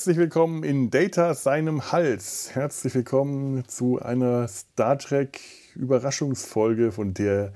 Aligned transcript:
Herzlich 0.00 0.16
willkommen 0.16 0.64
in 0.64 0.88
Data 0.88 1.34
seinem 1.34 1.92
Hals. 1.92 2.52
Herzlich 2.54 2.94
willkommen 2.94 3.68
zu 3.68 4.00
einer 4.00 4.48
Star 4.48 4.96
Trek 4.96 5.42
Überraschungsfolge, 5.74 6.90
von 6.90 7.12
der 7.12 7.52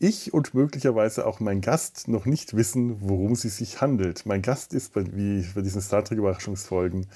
ich 0.00 0.34
und 0.34 0.54
möglicherweise 0.54 1.24
auch 1.24 1.38
mein 1.38 1.60
Gast 1.60 2.08
noch 2.08 2.26
nicht 2.26 2.56
wissen, 2.56 2.96
worum 3.08 3.36
sie 3.36 3.48
sich 3.48 3.80
handelt. 3.80 4.26
Mein 4.26 4.42
Gast 4.42 4.74
ist 4.74 4.92
bei, 4.92 5.04
wie 5.14 5.46
bei 5.54 5.60
diesen 5.60 5.80
Star 5.80 6.02
Trek 6.02 6.18
Überraschungsfolgen 6.18 7.06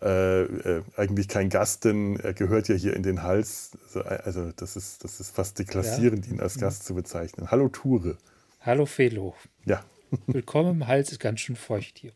äh, 0.00 0.44
äh, 0.44 0.82
eigentlich 0.96 1.28
kein 1.28 1.50
Gast, 1.50 1.84
denn 1.84 2.18
er 2.18 2.32
gehört 2.32 2.68
ja 2.68 2.76
hier 2.76 2.96
in 2.96 3.02
den 3.02 3.22
Hals. 3.22 3.72
Also, 3.88 4.00
also 4.00 4.52
das, 4.56 4.76
ist, 4.76 5.04
das 5.04 5.20
ist 5.20 5.36
fast 5.36 5.58
deklassierend, 5.58 6.26
ja. 6.26 6.32
ihn 6.32 6.40
als 6.40 6.58
Gast 6.58 6.86
zu 6.86 6.94
bezeichnen. 6.94 7.50
Hallo 7.50 7.68
Ture. 7.68 8.16
Hallo 8.62 8.86
Felo. 8.86 9.34
Ja. 9.66 9.84
Willkommen 10.26 10.70
im 10.70 10.86
Hals, 10.86 11.12
ist 11.12 11.20
ganz 11.20 11.40
schön 11.40 11.56
feucht 11.56 11.98
hier. 11.98 12.14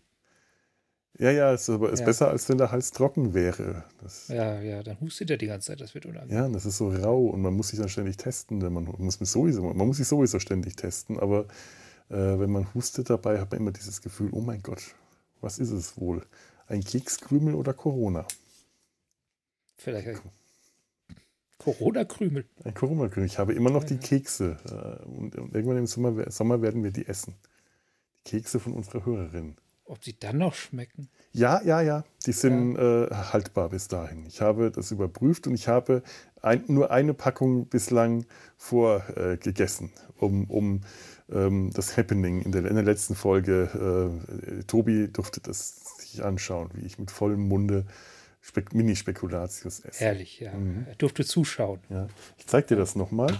Ja, 1.18 1.30
ja, 1.32 1.52
es 1.52 1.68
ist, 1.68 1.82
ist 1.82 2.00
ja. 2.00 2.06
besser, 2.06 2.28
als 2.28 2.48
wenn 2.48 2.58
der 2.58 2.70
Hals 2.70 2.92
trocken 2.92 3.34
wäre. 3.34 3.84
Das, 4.00 4.28
ja, 4.28 4.60
ja, 4.60 4.82
dann 4.82 5.00
hustet 5.00 5.30
er 5.30 5.36
die 5.36 5.46
ganze 5.46 5.68
Zeit, 5.68 5.80
das 5.80 5.94
wird 5.94 6.06
unangenehm. 6.06 6.36
Ja, 6.36 6.48
das 6.48 6.64
ist 6.64 6.76
so 6.76 6.90
rau 6.90 7.26
und 7.26 7.42
man 7.42 7.54
muss 7.54 7.68
sich 7.68 7.78
dann 7.78 7.88
ständig 7.88 8.16
testen. 8.18 8.58
Man 8.58 8.84
muss, 8.98 9.18
sowieso, 9.18 9.62
man 9.62 9.86
muss 9.86 9.96
sich 9.96 10.06
sowieso 10.06 10.38
ständig 10.38 10.76
testen, 10.76 11.18
aber 11.18 11.46
äh, 12.08 12.14
wenn 12.14 12.50
man 12.50 12.72
hustet 12.72 13.10
dabei, 13.10 13.40
hat 13.40 13.50
man 13.50 13.60
immer 13.60 13.72
dieses 13.72 14.00
Gefühl, 14.00 14.28
oh 14.32 14.40
mein 14.40 14.62
Gott, 14.62 14.94
was 15.40 15.58
ist 15.58 15.72
es 15.72 15.98
wohl? 15.98 16.24
Ein 16.68 16.84
Kekskrümel 16.84 17.54
oder 17.54 17.74
Corona? 17.74 18.26
Vielleicht 19.76 20.08
ein 20.08 20.20
Corona-Krümel. 21.58 22.44
Ein 22.64 22.74
Corona-Krümel. 22.74 23.26
Ich 23.26 23.38
habe 23.38 23.52
immer 23.52 23.70
noch 23.70 23.82
ja, 23.82 23.88
die 23.88 23.98
Kekse 23.98 24.56
äh, 24.66 25.04
und, 25.08 25.36
und, 25.36 25.54
irgendwann 25.54 25.78
im 25.78 25.86
Sommer, 25.86 26.30
Sommer 26.30 26.62
werden 26.62 26.84
wir 26.84 26.92
die 26.92 27.06
essen. 27.06 27.34
Die 28.18 28.30
Kekse 28.30 28.60
von 28.60 28.74
unserer 28.74 29.04
Hörerin. 29.04 29.56
Ob 29.88 30.04
sie 30.04 30.18
dann 30.18 30.38
noch 30.38 30.54
schmecken? 30.54 31.08
Ja, 31.32 31.62
ja, 31.64 31.80
ja. 31.80 32.04
Die 32.26 32.32
sind 32.32 32.76
ja. 32.76 33.04
Äh, 33.04 33.14
haltbar 33.32 33.70
bis 33.70 33.88
dahin. 33.88 34.26
Ich 34.26 34.40
habe 34.40 34.70
das 34.70 34.90
überprüft 34.90 35.46
und 35.46 35.54
ich 35.54 35.66
habe 35.66 36.02
ein, 36.42 36.64
nur 36.68 36.90
eine 36.90 37.14
Packung 37.14 37.66
bislang 37.68 38.26
vorgegessen, 38.56 39.90
äh, 39.90 40.24
um, 40.24 40.44
um 40.50 40.80
ähm, 41.30 41.70
das 41.72 41.96
Happening 41.96 42.42
in 42.42 42.52
der, 42.52 42.66
in 42.66 42.74
der 42.74 42.84
letzten 42.84 43.14
Folge. 43.14 44.20
Äh, 44.60 44.64
Tobi 44.64 45.08
durfte 45.08 45.40
das 45.40 45.98
sich 45.98 46.22
anschauen, 46.22 46.70
wie 46.74 46.84
ich 46.84 46.98
mit 46.98 47.10
vollem 47.10 47.48
Munde 47.48 47.86
Mini-Spekulatius 48.72 49.80
esse. 49.80 50.04
Herrlich, 50.04 50.40
ja. 50.40 50.52
Mhm. 50.52 50.86
Er 50.88 50.94
durfte 50.96 51.24
zuschauen. 51.24 51.80
Ja. 51.88 52.08
Ich 52.36 52.46
zeige 52.46 52.68
dir 52.68 52.76
das 52.76 52.94
nochmal. 52.94 53.38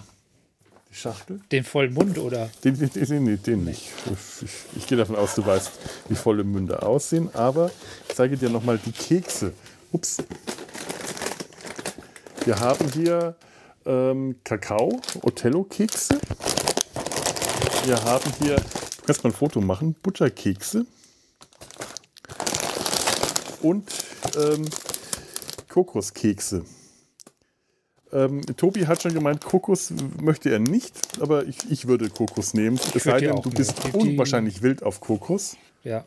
Die 0.90 0.94
Schachtel? 0.94 1.40
Den 1.52 1.64
vollen 1.64 1.92
Mund 1.92 2.18
oder? 2.18 2.50
Den, 2.64 2.78
den, 2.78 2.90
den, 2.90 3.26
den, 3.26 3.42
den 3.42 3.64
nicht. 3.64 3.88
Ich, 4.42 4.76
ich, 4.76 4.86
gehe 4.86 4.96
davon 4.96 5.16
aus, 5.16 5.34
du 5.34 5.44
weißt, 5.44 5.70
wie 6.08 6.14
volle 6.14 6.44
Münde 6.44 6.82
aussehen. 6.82 7.28
Aber 7.34 7.70
ich 8.08 8.14
zeige 8.14 8.36
dir 8.36 8.48
nochmal 8.48 8.78
die 8.84 8.92
Kekse. 8.92 9.52
Ups. 9.92 10.18
Wir 12.44 12.58
haben 12.60 12.90
hier 12.92 13.36
ähm, 13.84 14.36
Kakao, 14.44 15.00
Othello-Kekse. 15.22 16.20
Wir 17.84 18.02
haben 18.04 18.32
hier, 18.40 18.56
du 18.56 19.06
kannst 19.06 19.24
mal 19.24 19.30
ein 19.30 19.36
Foto 19.36 19.60
machen, 19.60 19.94
Butterkekse. 20.02 20.86
Und 23.62 23.90
ähm, 24.36 24.64
Kokoskekse. 25.68 26.64
Ähm, 28.12 28.42
Tobi 28.56 28.86
hat 28.86 29.02
schon 29.02 29.12
gemeint, 29.14 29.44
Kokos 29.44 29.92
möchte 30.20 30.50
er 30.50 30.58
nicht, 30.58 31.20
aber 31.20 31.46
ich, 31.46 31.70
ich 31.70 31.86
würde 31.86 32.08
Kokos 32.08 32.54
nehmen. 32.54 32.78
Es 32.94 33.04
sei 33.04 33.20
denn, 33.20 33.42
du 33.42 33.50
bist 33.50 33.84
nehmen. 33.84 34.10
unwahrscheinlich 34.10 34.62
wild 34.62 34.82
auf 34.82 35.00
Kokos. 35.00 35.56
Ja. 35.84 36.04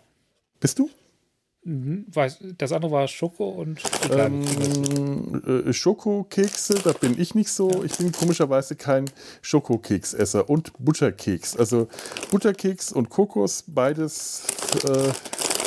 Bist 0.59 0.79
du? 0.79 0.89
Mhm, 1.63 2.07
weiß, 2.11 2.39
das 2.57 2.71
andere 2.71 2.91
war 2.91 3.07
Schoko 3.07 3.49
und 3.49 3.79
ähm, 4.09 5.43
äh, 5.45 5.71
Schokokekse, 5.71 6.73
da 6.83 6.91
bin 6.91 7.19
ich 7.19 7.35
nicht 7.35 7.51
so. 7.51 7.69
Ja. 7.69 7.83
Ich 7.83 7.97
bin 7.97 8.11
komischerweise 8.11 8.75
kein 8.75 9.05
Schokokeksesser 9.43 10.49
und 10.49 10.73
Butterkeks. 10.79 11.55
Also 11.55 11.87
Butterkeks 12.31 12.91
und 12.91 13.09
Kokos, 13.09 13.63
beides 13.67 14.47
äh, 14.85 15.11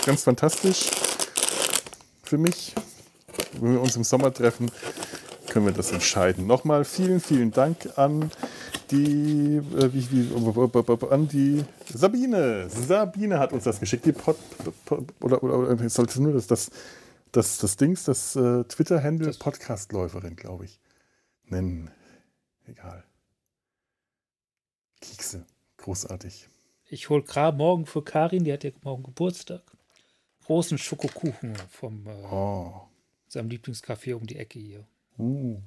ganz 0.04 0.24
fantastisch 0.24 0.90
für 2.24 2.38
mich. 2.38 2.74
Wenn 3.60 3.74
wir 3.74 3.80
uns 3.80 3.94
im 3.94 4.02
Sommer 4.02 4.34
treffen, 4.34 4.72
können 5.54 5.66
wir 5.66 5.72
das 5.72 5.92
entscheiden. 5.92 6.48
Nochmal 6.48 6.84
vielen, 6.84 7.20
vielen 7.20 7.52
Dank 7.52 7.96
an 7.96 8.32
die, 8.90 9.58
äh, 9.58 9.92
wie, 9.94 10.10
wie, 10.10 11.06
an 11.10 11.28
die 11.28 11.64
Sabine. 11.88 12.68
Sabine 12.68 13.38
hat 13.38 13.52
uns 13.52 13.62
das 13.62 13.78
geschickt. 13.78 14.04
Die 14.04 14.10
Pod, 14.10 14.36
Pod, 14.84 15.04
oder, 15.20 15.44
oder, 15.44 15.58
oder 15.70 15.88
sollte 15.88 16.20
nur 16.20 16.32
das, 16.32 16.48
das, 16.48 16.72
das, 17.30 17.58
das 17.58 17.76
Dings, 17.76 18.02
das 18.02 18.34
äh, 18.34 18.64
Twitter-Handle 18.64 19.32
Podcastläuferin, 19.38 20.34
glaube 20.34 20.64
ich, 20.64 20.80
nennen. 21.44 21.88
Egal. 22.66 23.04
Kekse. 25.00 25.46
Großartig. 25.76 26.48
Ich 26.86 27.10
hole 27.10 27.22
gerade 27.22 27.56
morgen 27.56 27.86
für 27.86 28.02
Karin, 28.02 28.42
die 28.42 28.52
hat 28.52 28.64
ja 28.64 28.72
morgen 28.82 29.04
Geburtstag, 29.04 29.62
großen 30.46 30.78
Schokokuchen 30.78 31.54
vom 31.70 32.08
äh, 32.08 32.10
oh. 32.10 32.80
seinem 33.28 33.50
Lieblingscafé 33.50 34.16
um 34.16 34.26
die 34.26 34.36
Ecke 34.36 34.58
hier. 34.58 34.84
Uh. 35.18 35.60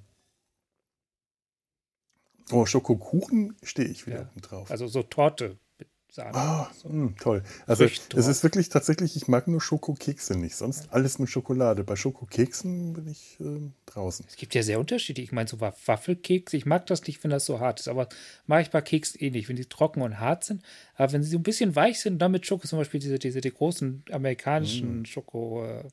Oh, 2.51 2.65
Schokokuchen 2.65 3.55
stehe 3.61 3.87
ich 3.87 4.07
wieder 4.07 4.29
ja. 4.33 4.41
drauf. 4.41 4.71
Also 4.71 4.87
so 4.87 5.03
Torte 5.03 5.57
mit 5.77 5.89
Sahne. 6.09 6.33
Ah, 6.33 6.71
so. 6.73 6.87
mh, 6.87 7.15
toll. 7.19 7.43
Also 7.65 7.83
es 7.83 8.27
ist 8.27 8.43
wirklich 8.43 8.69
tatsächlich, 8.69 9.17
ich 9.17 9.27
mag 9.27 9.49
nur 9.49 9.59
Schokokekse 9.59 10.37
nicht, 10.37 10.55
sonst 10.55 10.85
ja. 10.85 10.91
alles 10.91 11.19
mit 11.19 11.29
Schokolade. 11.29 11.83
Bei 11.83 11.97
Schokokeksen 11.97 12.93
bin 12.93 13.07
ich 13.07 13.37
äh, 13.41 13.69
draußen. 13.85 14.25
Es 14.29 14.37
gibt 14.37 14.55
ja 14.55 14.63
sehr 14.63 14.79
unterschiedlich. 14.79 15.25
Ich 15.25 15.31
meine, 15.33 15.49
so 15.49 15.59
Waffelkeks, 15.59 16.53
ich 16.53 16.65
mag 16.65 16.85
das 16.85 17.05
nicht, 17.05 17.21
wenn 17.23 17.31
das 17.31 17.45
so 17.45 17.59
hart 17.59 17.81
ist, 17.81 17.89
aber 17.89 18.07
mag 18.45 18.61
ich 18.61 18.71
bei 18.71 18.81
Keksen 18.81 19.19
eh 19.19 19.29
nicht, 19.29 19.49
wenn 19.49 19.57
die 19.57 19.65
trocken 19.65 20.01
und 20.01 20.19
hart 20.19 20.45
sind. 20.45 20.63
Aber 20.95 21.11
wenn 21.11 21.23
sie 21.23 21.31
so 21.31 21.37
ein 21.37 21.43
bisschen 21.43 21.75
weich 21.75 21.99
sind, 21.99 22.19
dann 22.19 22.31
mit 22.31 22.45
Schoko, 22.45 22.65
zum 22.65 22.79
Beispiel 22.79 23.01
diese, 23.01 23.19
diese 23.19 23.41
die 23.41 23.51
großen 23.51 24.05
amerikanischen 24.09 25.01
mm. 25.01 25.05
Schoko, 25.05 25.65
äh, 25.65 25.83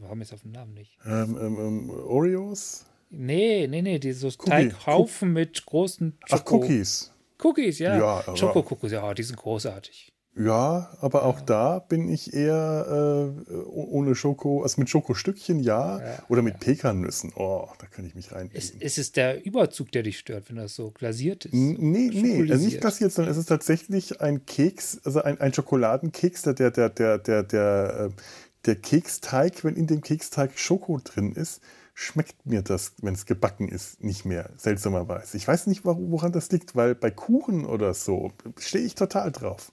wir 0.00 0.08
haben 0.08 0.20
jetzt 0.20 0.32
auf 0.32 0.42
den 0.42 0.52
Namen 0.52 0.74
nicht. 0.74 0.98
Ähm, 1.04 1.36
ähm, 1.40 1.58
ähm, 1.58 1.90
Oreos? 1.90 2.86
Nee, 3.10 3.66
nee, 3.68 3.82
nee, 3.82 3.98
diese 3.98 4.28
Teighaufen 4.36 5.32
mit 5.32 5.64
großen 5.64 6.18
Schoko 6.26 6.42
Ach, 6.42 6.52
Cookies. 6.52 7.12
Cookies, 7.42 7.78
ja. 7.78 7.96
ja 7.96 8.36
Schoko-Cookies, 8.36 8.92
ja, 8.92 9.14
die 9.14 9.22
sind 9.22 9.36
großartig. 9.36 10.12
Ja, 10.38 10.90
aber 11.00 11.24
auch 11.24 11.38
ja. 11.38 11.44
da 11.46 11.78
bin 11.78 12.10
ich 12.10 12.34
eher 12.34 13.32
äh, 13.48 13.54
ohne 13.64 14.14
Schoko, 14.14 14.62
also 14.62 14.78
mit 14.78 14.90
Schokostückchen 14.90 15.60
ja, 15.60 15.98
ja 15.98 16.18
oder 16.28 16.42
mit 16.42 16.54
ja. 16.54 16.60
Pekannüssen. 16.60 17.32
Oh, 17.36 17.66
da 17.78 17.86
könnte 17.86 18.10
ich 18.10 18.14
mich 18.14 18.32
rein. 18.32 18.50
Es, 18.52 18.70
es 18.78 18.98
ist 18.98 19.16
der 19.16 19.46
Überzug, 19.46 19.92
der 19.92 20.02
dich 20.02 20.18
stört, 20.18 20.50
wenn 20.50 20.56
das 20.56 20.74
so 20.74 20.90
glasiert 20.90 21.46
ist. 21.46 21.54
Nee, 21.54 22.10
nee, 22.12 22.50
also 22.50 22.62
nicht 22.62 22.82
glasiert, 22.82 23.12
sondern 23.12 23.32
es 23.32 23.38
ist 23.38 23.46
tatsächlich 23.46 24.20
ein 24.20 24.44
Keks, 24.44 25.00
also 25.04 25.22
ein, 25.22 25.40
ein 25.40 25.54
Schokoladenkeks, 25.54 26.42
der, 26.42 26.52
der, 26.52 26.70
der, 26.70 26.90
der, 26.90 27.18
der, 27.18 27.42
der, 27.42 28.10
äh, 28.10 28.20
der 28.66 28.76
Keksteig, 28.76 29.64
wenn 29.64 29.76
in 29.76 29.86
dem 29.86 30.00
Keksteig 30.00 30.58
Schoko 30.58 31.00
drin 31.02 31.32
ist, 31.32 31.60
schmeckt 31.94 32.44
mir 32.44 32.62
das, 32.62 32.92
wenn 33.00 33.14
es 33.14 33.24
gebacken 33.24 33.68
ist, 33.68 34.02
nicht 34.02 34.24
mehr, 34.24 34.50
seltsamerweise. 34.56 35.36
Ich 35.36 35.48
weiß 35.48 35.66
nicht, 35.66 35.84
woran 35.84 36.32
das 36.32 36.50
liegt, 36.50 36.76
weil 36.76 36.94
bei 36.94 37.10
Kuchen 37.10 37.64
oder 37.64 37.94
so 37.94 38.32
stehe 38.58 38.84
ich 38.84 38.94
total 38.94 39.32
drauf. 39.32 39.72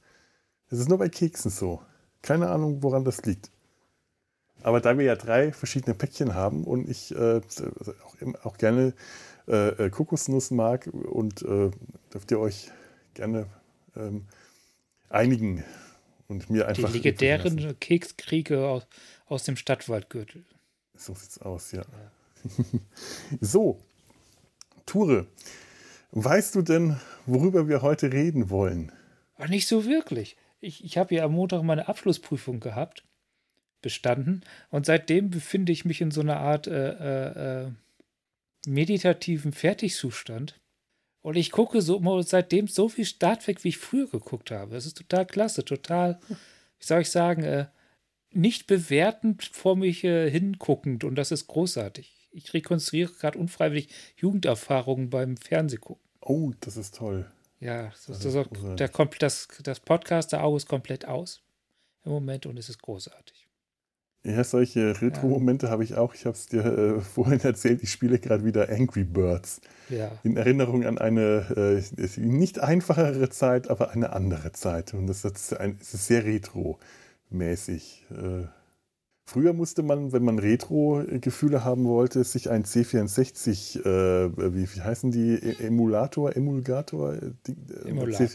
Das 0.69 0.79
ist 0.79 0.89
nur 0.89 0.99
bei 0.99 1.09
Keksen 1.09 1.51
so. 1.51 1.81
Keine 2.21 2.49
Ahnung, 2.49 2.81
woran 2.81 3.03
das 3.03 3.23
liegt. 3.23 3.51
Aber 4.61 4.79
da 4.79 4.97
wir 4.97 5.05
ja 5.05 5.15
drei 5.15 5.51
verschiedene 5.51 5.93
Päckchen 5.93 6.33
haben 6.33 6.63
und 6.63 6.89
ich 6.89 7.13
äh, 7.13 7.41
auch, 8.05 8.45
auch, 8.45 8.57
gerne 8.57 8.93
äh, 9.47 9.67
äh, 9.67 9.89
Kokosnuss 9.89 10.51
mag 10.51 10.87
und 10.87 11.41
äh, 11.41 11.69
dürft 12.13 12.31
ihr 12.31 12.39
euch 12.39 12.71
gerne 13.13 13.47
ähm, 13.97 14.25
einigen, 15.09 15.65
und 16.27 16.49
mir 16.49 16.67
einfach. 16.67 16.91
Die 16.91 16.97
legendären 16.97 17.79
Kekskriege 17.79 18.67
aus, 18.67 18.87
aus 19.25 19.43
dem 19.43 19.55
Stadtwaldgürtel. 19.55 20.45
So 20.95 21.13
sieht's 21.13 21.39
aus, 21.39 21.71
ja. 21.71 21.81
ja. 21.81 22.63
so, 23.41 23.79
Ture, 24.85 25.27
weißt 26.11 26.55
du 26.55 26.61
denn, 26.61 26.99
worüber 27.25 27.67
wir 27.67 27.81
heute 27.81 28.11
reden 28.11 28.49
wollen? 28.49 28.91
Ach, 29.37 29.49
nicht 29.49 29.67
so 29.67 29.85
wirklich. 29.85 30.37
Ich, 30.59 30.83
ich 30.83 30.97
habe 30.97 31.15
ja 31.15 31.25
am 31.25 31.33
Montag 31.33 31.63
meine 31.63 31.87
Abschlussprüfung 31.87 32.59
gehabt, 32.59 33.03
bestanden, 33.81 34.41
und 34.69 34.85
seitdem 34.85 35.29
befinde 35.29 35.71
ich 35.71 35.83
mich 35.83 35.99
in 35.99 36.11
so 36.11 36.21
einer 36.21 36.37
Art 36.37 36.67
äh, 36.67 36.91
äh, 36.91 37.65
äh 37.65 37.71
meditativen 38.65 39.51
Fertigzustand. 39.51 40.59
Und 41.23 41.37
ich 41.37 41.51
gucke 41.51 41.81
so 41.81 42.21
seitdem 42.21 42.67
so 42.67 42.89
viel 42.89 43.05
Star 43.05 43.39
Trek, 43.39 43.63
wie 43.63 43.69
ich 43.69 43.77
früher 43.77 44.07
geguckt 44.07 44.51
habe. 44.51 44.75
Es 44.75 44.85
ist 44.85 44.97
total 44.97 45.25
klasse, 45.25 45.63
total, 45.63 46.19
wie 46.27 46.85
soll 46.85 47.01
ich 47.01 47.09
sagen, 47.09 47.43
äh, 47.43 47.67
nicht 48.31 48.67
bewertend 48.67 49.43
vor 49.43 49.77
mich 49.77 50.03
äh, 50.03 50.29
hinguckend. 50.29 51.05
Und 51.05 51.15
das 51.15 51.31
ist 51.31 51.47
großartig. 51.47 52.29
Ich 52.31 52.53
rekonstruiere 52.53 53.13
gerade 53.13 53.39
unfreiwillig 53.39 53.87
Jugenderfahrungen 54.17 55.09
beim 55.09 55.37
Fernsehgucken. 55.37 56.03
Oh, 56.19 56.51
das 56.59 56.75
ist 56.75 56.95
toll. 56.95 57.31
Ja, 57.61 57.85
das, 57.85 58.05
das 58.07 58.25
ist, 58.25 58.35
ist 58.35 58.79
der, 58.79 58.89
das, 59.19 59.47
das 59.63 59.79
Podcast, 59.79 60.33
der 60.33 60.43
Auge 60.43 60.57
ist 60.57 60.67
komplett 60.67 61.05
aus 61.07 61.41
im 62.03 62.11
Moment 62.11 62.45
und 62.45 62.57
es 62.57 62.67
ist 62.67 62.81
großartig. 62.81 63.42
Ja, 64.25 64.45
solche 64.45 65.01
Retro-Momente 65.01 65.65
ja. 65.65 65.71
habe 65.71 65.83
ich 65.83 65.95
auch. 65.95 66.15
Ich 66.15 66.25
habe 66.25 66.35
es 66.35 66.47
dir 66.47 66.65
äh, 66.65 67.01
vorhin 67.01 67.39
erzählt, 67.43 67.83
ich 67.83 67.91
spiele 67.91 68.19
gerade 68.19 68.45
wieder 68.45 68.69
Angry 68.69 69.03
Birds. 69.03 69.59
Ja. 69.89 70.11
In 70.23 70.37
Erinnerung 70.37 70.85
an 70.85 70.97
eine 70.97 71.83
äh, 71.97 72.19
nicht 72.19 72.59
einfachere 72.59 73.29
Zeit, 73.29 73.69
aber 73.69 73.91
eine 73.91 74.13
andere 74.13 74.53
Zeit. 74.53 74.93
Und 74.93 75.07
das 75.07 75.25
ist, 75.25 75.59
ein, 75.59 75.77
das 75.77 75.93
ist 75.93 76.07
sehr 76.07 76.23
retro-mäßig. 76.23 78.05
Äh, 78.11 78.47
früher 79.25 79.51
musste 79.51 79.83
man, 79.83 80.13
wenn 80.13 80.23
man 80.23 80.39
Retro-Gefühle 80.39 81.65
haben 81.65 81.83
wollte, 81.83 82.23
sich 82.23 82.49
ein 82.49 82.63
C64, 82.63 83.81
äh, 83.85 84.53
wie, 84.53 84.73
wie 84.73 84.81
heißen 84.81 85.11
die, 85.11 85.33
e-, 85.33 85.65
Emulator, 85.67 86.33
Emulgator? 86.33 87.17
Die, 87.45 87.51
äh, 87.51 87.89
Emulator. 87.89 88.29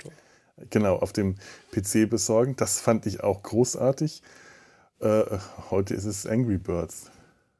genau, 0.69 0.97
auf 0.97 1.15
dem 1.15 1.37
PC 1.73 2.11
besorgen. 2.11 2.57
Das 2.57 2.79
fand 2.79 3.07
ich 3.07 3.25
auch 3.25 3.43
großartig. 3.43 4.23
Äh, 5.01 5.39
heute 5.71 5.95
ist 5.95 6.05
es 6.05 6.27
Angry 6.27 6.59
Birds. 6.59 7.11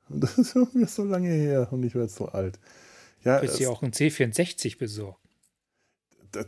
Und 0.09 0.21
das 0.25 0.39
ist 0.39 0.57
irgendwie 0.57 0.87
so 0.87 1.05
lange 1.05 1.29
her 1.29 1.69
und 1.71 1.83
ich 1.83 1.95
werde 1.95 2.09
so 2.09 2.27
alt. 2.27 2.59
Ja, 3.25 3.41
du 3.41 3.71
auch 3.71 3.83
ein 3.83 3.93
C64 3.93 4.79
besorgt? 4.79 5.21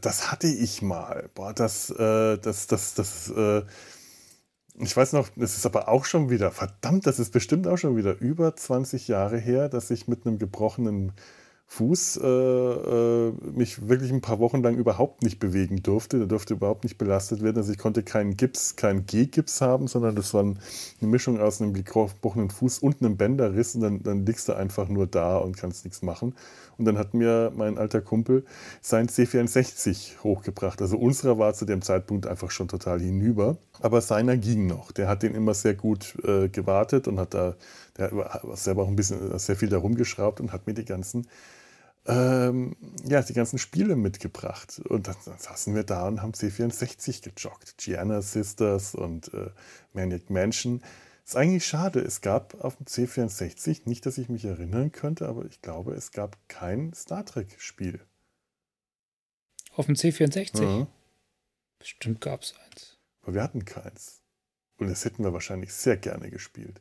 Das 0.03 0.31
hatte 0.31 0.47
ich 0.47 0.83
mal. 0.83 1.29
Boah, 1.35 1.53
das, 1.53 1.91
äh, 1.91 2.39
das, 2.39 2.67
das, 2.67 2.95
das, 2.95 3.31
äh, 3.31 3.63
ich 4.79 4.97
weiß 4.97 5.13
noch, 5.13 5.29
es 5.37 5.57
ist 5.57 5.67
aber 5.67 5.89
auch 5.89 6.05
schon 6.05 6.31
wieder, 6.31 6.51
verdammt, 6.51 7.07
das 7.07 7.19
ist 7.19 7.33
bestimmt 7.33 7.67
auch 7.67 7.77
schon 7.77 7.97
wieder 7.97 8.19
über 8.19 8.55
20 8.55 9.09
Jahre 9.09 9.39
her, 9.39 9.69
dass 9.69 9.91
ich 9.91 10.09
mit 10.09 10.27
einem 10.27 10.39
gebrochenen 10.39 11.13
Fuß 11.73 12.19
äh, 12.21 12.27
äh, 12.27 13.33
mich 13.53 13.89
wirklich 13.89 14.11
ein 14.11 14.21
paar 14.21 14.41
Wochen 14.41 14.61
lang 14.61 14.77
überhaupt 14.77 15.23
nicht 15.23 15.39
bewegen 15.39 15.85
durfte. 15.85 16.19
Der 16.19 16.27
durfte 16.27 16.55
überhaupt 16.55 16.83
nicht 16.83 16.99
belastet 16.99 17.43
werden. 17.43 17.59
Also 17.59 17.71
ich 17.71 17.79
konnte 17.79 18.03
keinen 18.03 18.37
Gips, 18.37 18.75
keinen 18.75 19.07
G-Gips 19.07 19.61
haben, 19.61 19.87
sondern 19.87 20.17
das 20.17 20.35
war 20.35 20.43
eine 20.43 20.57
Mischung 21.01 21.39
aus 21.39 21.63
einem 21.63 21.73
gebrochenen 21.73 22.51
Fuß 22.51 22.81
und 22.81 23.01
einem 23.01 23.17
Bänderriss 23.17 23.77
und 23.77 23.83
dann, 23.83 24.03
dann 24.03 24.27
liegst 24.27 24.49
du 24.49 24.55
einfach 24.55 24.89
nur 24.89 25.07
da 25.07 25.37
und 25.39 25.57
kannst 25.57 25.85
nichts 25.85 26.03
machen. 26.03 26.35
Und 26.77 26.87
dann 26.87 26.99
hat 26.99 27.15
mir 27.15 27.53
mein 27.55 27.79
alter 27.79 28.01
Kumpel 28.01 28.45
sein 28.81 29.09
C64 29.09 30.25
hochgebracht. 30.25 30.83
Also 30.83 30.99
unserer 30.99 31.39
war 31.39 31.55
zu 31.55 31.67
dem 31.67 31.83
Zeitpunkt 31.83 32.27
einfach 32.27 32.51
schon 32.51 32.67
total 32.67 32.99
hinüber. 32.99 33.59
Aber 33.81 34.01
seiner 34.01 34.37
ging 34.37 34.67
noch. 34.67 34.91
Der 34.91 35.07
hat 35.07 35.23
den 35.23 35.37
immer 35.37 35.55
sehr 35.55 35.75
gut 35.75 36.17
äh, 36.25 36.49
gewartet 36.49 37.07
und 37.07 37.21
hat 37.21 37.33
da, 37.33 37.55
der 37.97 38.11
hat 38.11 38.59
selber 38.59 38.83
auch 38.83 38.89
ein 38.89 38.97
bisschen, 38.97 39.39
sehr 39.39 39.55
viel 39.55 39.69
da 39.69 39.79
rumgeschraubt 39.79 40.41
und 40.41 40.53
hat 40.53 40.67
mir 40.67 40.75
die 40.75 40.85
ganzen 40.85 41.29
ähm, 42.07 42.77
ja, 43.05 43.23
die 43.23 43.35
ganzen 43.35 43.59
Spiele 43.59 43.97
mitgebracht. 43.97 44.81
Und 44.89 45.09
dann, 45.09 45.17
dann, 45.25 45.39
saßen 45.39 45.75
wir 45.75 45.85
da 45.85 46.09
und 46.09 46.23
haben 46.23 46.33
C64 46.33 47.23
gejoggt. 47.23 47.77
Gianna 47.79 48.23
Sisters 48.23 48.95
und 48.95 49.33
äh, 49.35 49.51
Maniac 49.93 50.31
Mansion. 50.31 50.83
Ist 51.25 51.37
eigentlich 51.37 51.67
schade. 51.67 52.01
Es 52.01 52.23
gab 52.23 52.61
auf 52.65 52.77
dem 52.77 52.87
C64, 52.87 53.83
nicht, 53.85 54.05
dass 54.07 54.19
ich 54.19 54.29
mich 54.29 54.45
erinnern 54.45 54.91
könnte, 54.91 55.29
aber 55.29 55.45
ich 55.45 55.61
glaube, 55.63 55.93
es 55.93 56.11
gab 56.11 56.37
kein 56.49 56.93
Star 56.95 57.25
Trek-Spiel. 57.25 58.01
Auf 59.77 59.87
dem 59.87 59.95
C64? 59.95 60.61
Mhm. 60.61 60.87
Bestimmt 61.79 62.21
gab 62.21 62.43
es 62.43 62.55
eins. 62.67 62.99
Aber 63.23 63.35
wir 63.35 63.43
hatten 63.43 63.65
keins. 63.65 64.23
Und 64.79 64.89
das 64.89 65.05
hätten 65.05 65.23
wir 65.23 65.33
wahrscheinlich 65.33 65.73
sehr 65.73 65.97
gerne 65.97 66.31
gespielt. 66.31 66.81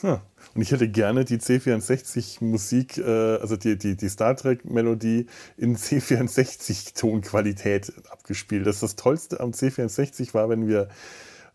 Hm. 0.00 0.18
Und 0.54 0.62
ich 0.62 0.72
hätte 0.72 0.88
gerne 0.88 1.24
die 1.24 1.38
C64-Musik, 1.38 2.98
äh, 2.98 3.36
also 3.36 3.56
die, 3.56 3.78
die, 3.78 3.96
die 3.96 4.08
Star 4.08 4.34
Trek-Melodie 4.36 5.26
in 5.56 5.76
C64-Tonqualität 5.76 7.92
abgespielt. 8.10 8.66
Das, 8.66 8.80
das 8.80 8.96
Tollste 8.96 9.38
am 9.40 9.52
C64 9.52 10.34
war, 10.34 10.48
wenn 10.48 10.66
wir 10.66 10.88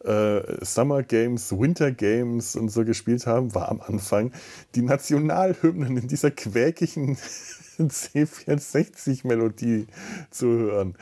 äh, 0.05 0.63
Summer 0.63 1.03
Games, 1.03 1.51
Winter 1.51 1.91
Games 1.91 2.55
und 2.55 2.69
so 2.69 2.85
gespielt 2.85 3.27
haben, 3.27 3.53
war 3.53 3.67
am 3.69 3.81
Anfang 3.81 4.31
die 4.75 4.83
Nationalhymnen 4.83 5.97
in 5.97 6.07
dieser 6.07 6.31
quäkigen 6.31 7.17
C64-Melodie 7.77 9.87
zu 10.31 10.47
hören 10.47 10.95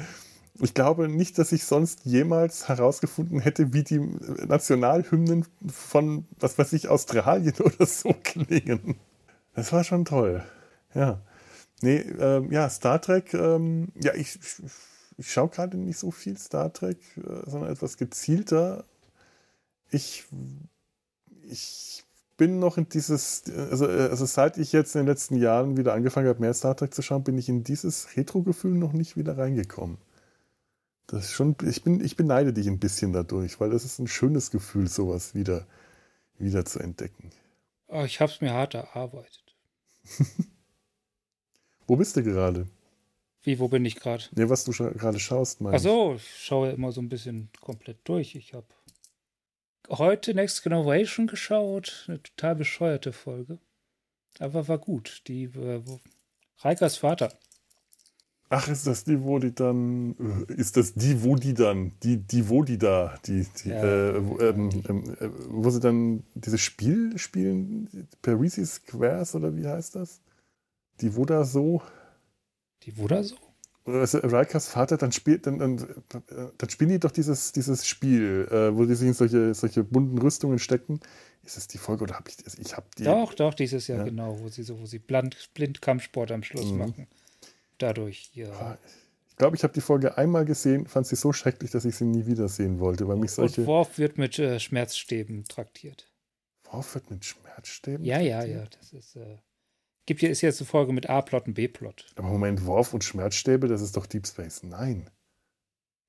ich 0.60 0.74
glaube 0.74 1.08
nicht, 1.08 1.38
dass 1.38 1.52
ich 1.52 1.66
sonst 1.66 2.02
jemals 2.06 2.68
herausgefunden 2.68 3.40
hätte, 3.40 3.74
wie 3.74 3.84
die 3.84 4.00
Nationalhymnen 4.00 5.46
von, 5.68 6.26
was 6.40 6.58
weiß 6.58 6.74
ich, 6.74 6.88
Australien 6.88 7.54
oder 7.60 7.86
so 7.86 8.16
klingen. 8.24 8.96
Das 9.54 9.72
war 9.74 9.84
schon 9.84 10.06
toll. 10.06 10.44
Ja. 10.94 11.22
Nee, 11.82 11.98
ähm, 12.20 12.52
ja, 12.52 12.70
Star 12.70 13.00
Trek, 13.02 13.34
ähm, 13.36 13.90
ja, 14.02 14.16
ich, 14.16 14.40
ich, 15.18 15.32
schaue 15.32 15.50
gerade 15.50 15.78
nicht 15.78 16.00
so 16.00 16.10
viel 16.10 16.38
Star 16.38 16.74
Trek, 16.74 16.98
äh, 17.18 17.50
sondern 17.50 17.72
etwas 17.72 17.98
gezielter. 17.98 18.84
Ich, 19.92 20.26
ich 21.44 22.04
bin 22.36 22.60
noch 22.60 22.78
in 22.78 22.90
dieses, 22.90 23.44
also, 23.56 23.88
äh, 23.88 24.08
also 24.10 24.26
seit 24.26 24.58
ich 24.58 24.72
jetzt 24.72 24.96
in 24.96 25.02
den 25.02 25.08
letzten 25.08 25.36
Jahren 25.36 25.78
wieder 25.78 25.94
angefangen 25.94 26.28
habe, 26.28 26.40
mehr 26.40 26.54
Star 26.56 26.76
Trek 26.76 26.96
zu 26.96 27.04
schauen, 27.04 27.24
bin 27.24 27.38
ich 27.38 27.48
in 27.48 27.64
dieses 27.64 28.18
Retro-Gefühl 28.18 28.74
noch 28.74 28.94
nicht 28.94 29.18
wieder 29.18 29.38
reingekommen. 29.38 29.98
Das 31.08 31.26
ist 31.26 31.32
schon, 31.32 31.56
ich, 31.66 31.84
bin, 31.84 32.04
ich 32.04 32.18
beneide 32.18 32.52
dich 32.52 32.68
ein 32.68 32.80
bisschen 32.80 33.14
dadurch, 33.14 33.60
weil 33.62 33.70
das 33.70 33.86
ist 33.86 33.98
ein 34.00 34.08
schönes 34.08 34.52
Gefühl, 34.52 34.88
sowas 34.88 35.34
wieder, 35.34 35.66
wieder 36.38 36.66
zu 36.66 36.80
entdecken. 36.80 37.32
Oh, 37.88 38.04
ich 38.04 38.20
habe 38.20 38.32
es 38.32 38.42
mir 38.42 38.54
hart 38.54 38.74
erarbeitet. 38.74 39.56
wo 41.88 41.96
bist 41.96 42.18
du 42.18 42.24
gerade? 42.24 42.68
Wie, 43.42 43.60
wo 43.60 43.70
bin 43.70 43.86
ich 43.86 43.96
gerade? 43.96 44.26
Ja, 44.36 44.50
was 44.50 44.66
du 44.66 44.74
scha 44.74 44.90
gerade 44.90 45.20
schaust, 45.20 45.62
meinst 45.62 45.80
Ach 45.80 45.90
so, 45.90 46.16
ich 46.16 46.46
schaue 46.46 46.72
immer 46.72 46.92
so 46.92 47.00
ein 47.00 47.08
bisschen 47.08 47.50
komplett 47.62 48.00
durch. 48.04 48.36
Ich 48.36 48.54
habe 48.54 48.68
heute 49.88 50.34
Next 50.34 50.64
Generation 50.64 51.28
geschaut, 51.28 52.04
eine 52.10 52.22
total 52.22 52.56
bescheuerte 52.56 53.14
Folge. 53.14 53.60
Aber 54.40 54.68
war 54.68 54.78
gut. 54.78 55.22
Die 55.28 55.46
äh, 55.46 55.82
Reikers 56.60 56.98
Vater 56.98 57.32
Ach, 58.50 58.70
ist 58.70 58.88
das 58.88 59.04
die, 59.04 59.22
wo 59.24 59.40
die 59.40 59.54
dann, 59.54 60.16
äh, 60.48 60.54
ist 60.54 60.78
das 60.78 60.94
die, 60.94 61.22
wo 61.24 61.36
die 61.36 61.54
dann, 61.54 61.92
die, 62.02 62.18
die, 62.18 62.48
wo 62.48 62.64
die 62.64 62.78
da, 62.78 63.18
die, 63.26 63.46
die, 63.64 63.70
ja, 63.70 63.84
äh, 63.84 64.26
wo, 64.26 64.40
ähm, 64.40 64.70
ähm, 64.88 65.04
äh, 65.20 65.30
wo 65.50 65.70
sie 65.70 65.82
dann 65.82 66.24
dieses 66.34 66.62
Spiel 66.62 67.18
spielen, 67.18 68.08
Parisi 68.22 68.66
Squares 68.66 69.36
oder 69.36 69.56
wie 69.56 69.68
heißt 69.68 69.96
das? 69.96 70.22
Die 71.02 71.16
wo 71.16 71.26
da 71.26 71.44
so? 71.44 71.82
Die 72.84 72.98
wo 72.98 73.08
da 73.08 73.22
so? 73.22 73.36
Also 73.86 74.20
Rikers 74.20 74.68
Vater, 74.68 74.98
dann 74.98 75.12
spielt, 75.12 75.46
dann, 75.46 75.60
dann, 75.60 75.78
dann 76.58 76.70
spielen 76.70 76.90
die 76.90 77.00
doch 77.00 77.12
dieses, 77.12 77.52
dieses 77.54 77.86
Spiel, 77.86 78.48
äh, 78.52 78.76
wo 78.76 78.86
die 78.86 78.96
sich 78.96 79.08
in 79.08 79.14
solche, 79.14 79.54
solche 79.54 79.84
bunten 79.84 80.18
Rüstungen 80.18 80.60
stecken. 80.60 81.00
Ist 81.44 81.56
das 81.56 81.68
die 81.68 81.78
Folge 81.78 82.04
oder 82.04 82.16
habe 82.16 82.30
ich, 82.30 82.44
also 82.44 82.62
ich 82.62 82.76
habe 82.76 82.88
die? 82.98 83.06
Doch, 83.06 83.34
doch, 83.34 83.54
dieses 83.54 83.88
Jahr 83.88 84.00
ja. 84.00 84.04
genau, 84.06 84.40
wo 84.40 84.50
sie 84.50 84.64
so, 84.64 84.80
wo 84.80 84.86
sie 84.86 85.00
blind, 85.00 85.50
blind 85.54 85.82
Kampfsport 85.82 86.32
am 86.32 86.44
Schluss 86.44 86.72
mhm. 86.72 86.78
machen 86.78 87.08
dadurch 87.78 88.30
hier. 88.32 88.52
Ah, 88.54 88.78
ich 89.38 89.40
glaube, 89.40 89.56
ich 89.56 89.64
habe 89.64 89.74
die 89.74 89.82
Folge 89.82 90.18
einmal 90.18 90.46
gesehen, 90.46 90.88
fand 90.88 91.06
sie 91.06 91.16
so 91.16 91.32
schrecklich, 91.32 91.70
dass 91.70 91.86
ich 91.86 91.96
sie 91.96 92.06
nie 92.06 92.26
wiedersehen 92.26 92.80
wollte, 92.80 93.08
weil 93.08 93.18
mich 93.18 93.32
solche. 93.32 93.62
Und 93.62 93.68
Worf 93.68 94.00
wird 94.00 94.18
mit 94.18 94.40
äh, 94.40 94.60
Schmerzstäben 94.60 95.44
traktiert. 95.46 96.12
Worf 96.72 96.96
wird 96.96 97.12
mit 97.12 97.24
Schmerzstäben? 97.24 98.04
Ja, 98.04 98.20
ja, 98.20 98.44
ja. 98.44 98.66
Das 98.66 98.94
ist. 98.94 99.16
Äh, 99.16 99.38
gibt 100.08 100.22
hier 100.22 100.32
ist 100.32 100.42
jetzt 100.42 100.60
eine 100.60 100.68
Folge 100.68 100.92
mit 100.92 101.08
A-Plot 101.08 101.46
und 101.48 101.54
B-Plot. 101.54 102.14
Aber 102.16 102.30
Moment, 102.30 102.66
Worf 102.66 102.96
und 102.96 103.04
Schmerzstäbe, 103.04 103.68
das 103.68 103.82
ist 103.82 103.96
doch 103.96 104.08
Deep 104.08 104.26
Space. 104.26 104.64
Nein. 104.64 105.10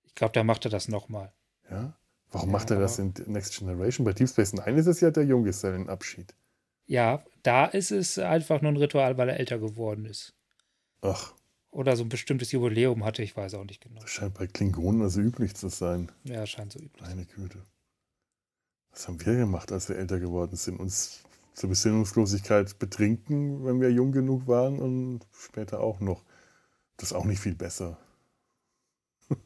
Ich 0.06 0.14
glaube, 0.14 0.32
da 0.32 0.42
macht 0.42 0.64
er 0.64 0.70
das 0.70 0.88
nochmal. 0.88 1.30
Ja? 1.70 1.98
Warum 2.30 2.48
ja, 2.48 2.52
macht 2.52 2.70
er 2.70 2.80
das 2.80 2.98
in 2.98 3.12
Next 3.26 3.58
Generation? 3.58 4.06
Bei 4.06 4.14
Deep 4.14 4.30
Space 4.30 4.54
Nine 4.54 4.78
ist 4.78 4.86
es 4.86 5.00
ja 5.00 5.10
der 5.10 5.24
Junggesellenabschied. 5.24 6.34
Ja, 6.86 7.22
da 7.42 7.66
ist 7.66 7.90
es 7.90 8.18
einfach 8.18 8.62
nur 8.62 8.72
ein 8.72 8.78
Ritual, 8.78 9.18
weil 9.18 9.28
er 9.28 9.38
älter 9.38 9.58
geworden 9.58 10.06
ist. 10.06 10.34
Ach 11.02 11.34
oder 11.78 11.96
so 11.96 12.02
ein 12.02 12.08
bestimmtes 12.08 12.50
Jubiläum 12.50 13.04
hatte, 13.04 13.22
ich 13.22 13.36
weiß 13.36 13.54
auch 13.54 13.64
nicht 13.64 13.80
genau. 13.80 14.00
Das 14.00 14.10
scheint 14.10 14.34
bei 14.34 14.48
Klingonen 14.48 15.00
also 15.00 15.20
üblich 15.20 15.54
zu 15.54 15.68
sein. 15.68 16.10
Ja, 16.24 16.44
scheint 16.44 16.72
so 16.72 16.80
üblich. 16.80 17.00
Meine 17.00 17.24
Güte. 17.24 17.62
Was 18.90 19.06
haben 19.06 19.24
wir 19.24 19.36
gemacht, 19.36 19.70
als 19.70 19.88
wir 19.88 19.96
älter 19.96 20.18
geworden 20.18 20.56
sind? 20.56 20.80
Uns 20.80 21.22
zur 21.54 21.68
Besinnungslosigkeit 21.68 22.80
betrinken, 22.80 23.64
wenn 23.64 23.80
wir 23.80 23.92
jung 23.92 24.10
genug 24.10 24.48
waren 24.48 24.80
und 24.80 25.20
später 25.32 25.78
auch 25.78 26.00
noch. 26.00 26.24
Das 26.96 27.12
ist 27.12 27.16
auch 27.16 27.24
nicht 27.24 27.38
viel 27.38 27.54
besser. 27.54 27.96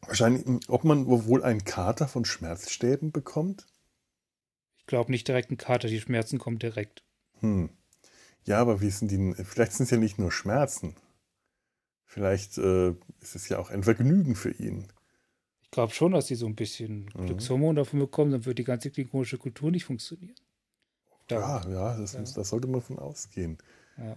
Wahrscheinlich, 0.00 0.44
ob 0.68 0.82
man 0.82 1.06
wohl 1.06 1.44
einen 1.44 1.62
Kater 1.62 2.08
von 2.08 2.24
Schmerzstäben 2.24 3.12
bekommt? 3.12 3.68
Ich 4.78 4.86
glaube 4.86 5.12
nicht 5.12 5.28
direkt 5.28 5.50
einen 5.50 5.56
Kater, 5.56 5.86
die 5.86 6.00
Schmerzen 6.00 6.40
kommen 6.40 6.58
direkt. 6.58 7.04
Hm. 7.38 7.70
Ja, 8.46 8.60
aber 8.60 8.80
wie 8.80 8.90
sind 8.90 9.10
die? 9.10 9.34
Vielleicht 9.44 9.72
sind 9.72 9.84
es 9.84 9.90
ja 9.90 9.96
nicht 9.98 10.18
nur 10.18 10.32
Schmerzen. 10.32 10.94
Vielleicht 12.04 12.56
äh, 12.58 12.90
ist 13.20 13.34
es 13.34 13.48
ja 13.48 13.58
auch 13.58 13.70
ein 13.70 13.82
Vergnügen 13.82 14.36
für 14.36 14.52
ihn. 14.52 14.86
Ich 15.62 15.70
glaube 15.72 15.92
schon, 15.92 16.12
dass 16.12 16.26
die 16.26 16.36
so 16.36 16.46
ein 16.46 16.54
bisschen 16.54 17.10
mhm. 17.16 17.26
Glückshormone 17.26 17.80
davon 17.80 17.98
bekommen, 17.98 18.30
dann 18.30 18.46
wird 18.46 18.58
die 18.58 18.64
ganze 18.64 18.90
klingonische 18.90 19.36
Kultur 19.36 19.70
nicht 19.70 19.84
funktionieren. 19.84 20.36
Da, 21.26 21.62
ja, 21.64 21.68
ja, 21.68 21.96
das, 21.98 22.12
ja. 22.12 22.20
das 22.20 22.48
sollte 22.48 22.68
man 22.68 22.80
von 22.80 23.00
ausgehen. 23.00 23.58
Ja. 23.98 24.16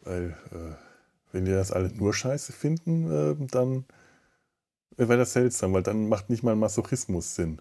Weil, 0.00 0.30
äh, 0.52 0.74
wenn 1.32 1.44
die 1.44 1.50
das 1.50 1.70
alle 1.70 1.92
nur 1.92 2.14
scheiße 2.14 2.52
finden, 2.52 3.10
äh, 3.10 3.46
dann 3.48 3.84
wäre 4.96 5.18
das 5.18 5.34
seltsam, 5.34 5.74
weil 5.74 5.82
dann 5.82 6.08
macht 6.08 6.30
nicht 6.30 6.42
mal 6.42 6.56
Masochismus 6.56 7.34
Sinn. 7.34 7.60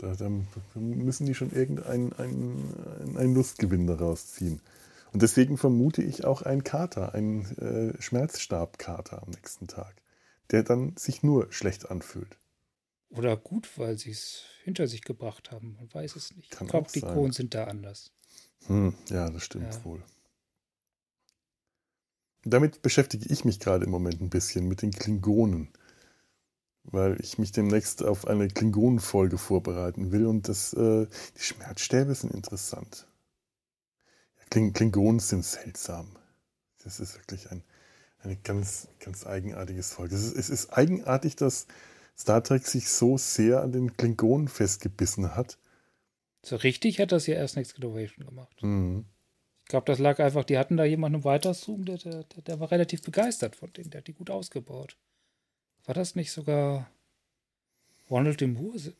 Da, 0.00 0.14
da 0.14 0.30
müssen 0.74 1.26
die 1.26 1.34
schon 1.34 1.52
irgendeinen 1.52 2.12
einen, 2.14 3.16
einen 3.16 3.34
Lustgewinn 3.34 3.86
daraus 3.86 4.32
ziehen. 4.32 4.60
Und 5.12 5.22
deswegen 5.22 5.58
vermute 5.58 6.02
ich 6.02 6.24
auch 6.24 6.42
einen 6.42 6.64
Kater, 6.64 7.14
einen 7.14 7.44
äh, 7.58 8.00
Schmerzstabkater 8.00 9.22
am 9.22 9.30
nächsten 9.30 9.66
Tag, 9.66 9.94
der 10.50 10.62
dann 10.62 10.96
sich 10.96 11.22
nur 11.22 11.52
schlecht 11.52 11.90
anfühlt. 11.90 12.38
Oder 13.10 13.36
gut, 13.36 13.68
weil 13.76 13.98
sie 13.98 14.12
es 14.12 14.44
hinter 14.62 14.86
sich 14.86 15.02
gebracht 15.02 15.50
haben. 15.50 15.74
Man 15.76 15.92
weiß 15.92 16.16
es 16.16 16.34
nicht. 16.36 16.50
Kann 16.50 16.66
ich 16.66 16.70
glaube, 16.70 16.90
die 16.94 17.00
Kronen 17.00 17.32
sind 17.32 17.54
da 17.54 17.64
anders. 17.64 18.12
Hm, 18.66 18.94
ja, 19.08 19.28
das 19.28 19.44
stimmt 19.44 19.74
ja. 19.74 19.84
wohl. 19.84 20.02
Damit 22.44 22.80
beschäftige 22.82 23.26
ich 23.30 23.44
mich 23.44 23.60
gerade 23.60 23.84
im 23.84 23.90
Moment 23.90 24.22
ein 24.22 24.30
bisschen 24.30 24.66
mit 24.66 24.80
den 24.80 24.92
Klingonen, 24.92 25.68
weil 26.84 27.20
ich 27.20 27.38
mich 27.38 27.52
demnächst 27.52 28.02
auf 28.02 28.26
eine 28.26 28.48
Klingonenfolge 28.48 29.38
vorbereiten 29.38 30.12
will 30.12 30.26
und 30.26 30.48
das, 30.48 30.72
äh, 30.72 31.06
die 31.36 31.42
Schmerzstäbe 31.42 32.14
sind 32.14 32.32
interessant. 32.32 33.06
Kling 34.50 34.72
Klingonen 34.72 35.20
sind 35.20 35.44
seltsam. 35.44 36.16
Das 36.82 36.98
ist 36.98 37.14
wirklich 37.16 37.50
ein, 37.50 37.62
eine 38.18 38.36
ganz, 38.36 38.88
ganz 38.98 39.26
eigenartiges 39.26 39.92
Volk. 39.92 40.10
Es 40.12 40.24
ist, 40.24 40.36
es 40.36 40.50
ist 40.50 40.70
eigenartig, 40.70 41.36
dass 41.36 41.66
Star 42.18 42.42
Trek 42.42 42.66
sich 42.66 42.88
so 42.88 43.16
sehr 43.16 43.62
an 43.62 43.72
den 43.72 43.96
Klingonen 43.96 44.48
festgebissen 44.48 45.36
hat. 45.36 45.56
So 46.42 46.56
richtig 46.56 47.00
hat 47.00 47.12
das 47.12 47.26
ja 47.26 47.36
erst 47.36 47.56
Next 47.56 47.74
Generation 47.76 48.26
gemacht. 48.26 48.62
Mhm. 48.62 49.04
Ich 49.60 49.66
glaube, 49.66 49.86
das 49.86 50.00
lag 50.00 50.18
einfach, 50.18 50.42
die 50.42 50.58
hatten 50.58 50.76
da 50.76 50.84
jemanden 50.84 51.18
im 51.18 51.24
Weiterzoom, 51.24 51.84
der, 51.84 51.98
der, 51.98 52.24
der 52.24 52.58
war 52.58 52.72
relativ 52.72 53.02
begeistert 53.02 53.54
von 53.54 53.72
denen, 53.72 53.90
der 53.90 54.00
hat 54.00 54.08
die 54.08 54.14
gut 54.14 54.30
ausgebaut. 54.30 54.96
War 55.90 55.94
das 55.94 56.14
nicht 56.14 56.30
sogar 56.30 56.88
Ronald 58.08 58.40
de 58.40 58.46
Moore? 58.46 58.92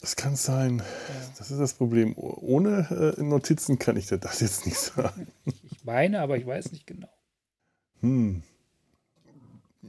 Das 0.00 0.16
kann 0.16 0.34
sein. 0.34 0.78
Ja. 0.78 0.84
Das 1.38 1.52
ist 1.52 1.60
das 1.60 1.74
Problem. 1.74 2.12
Ohne 2.16 3.14
äh, 3.16 3.22
Notizen 3.22 3.78
kann 3.78 3.96
ich 3.96 4.08
dir 4.08 4.18
das 4.18 4.40
jetzt 4.40 4.66
nicht 4.66 4.78
sagen. 4.78 5.28
Ich 5.70 5.84
meine, 5.84 6.22
aber 6.22 6.38
ich 6.38 6.44
weiß 6.44 6.72
nicht 6.72 6.88
genau. 6.88 7.08
Hm. 8.00 8.42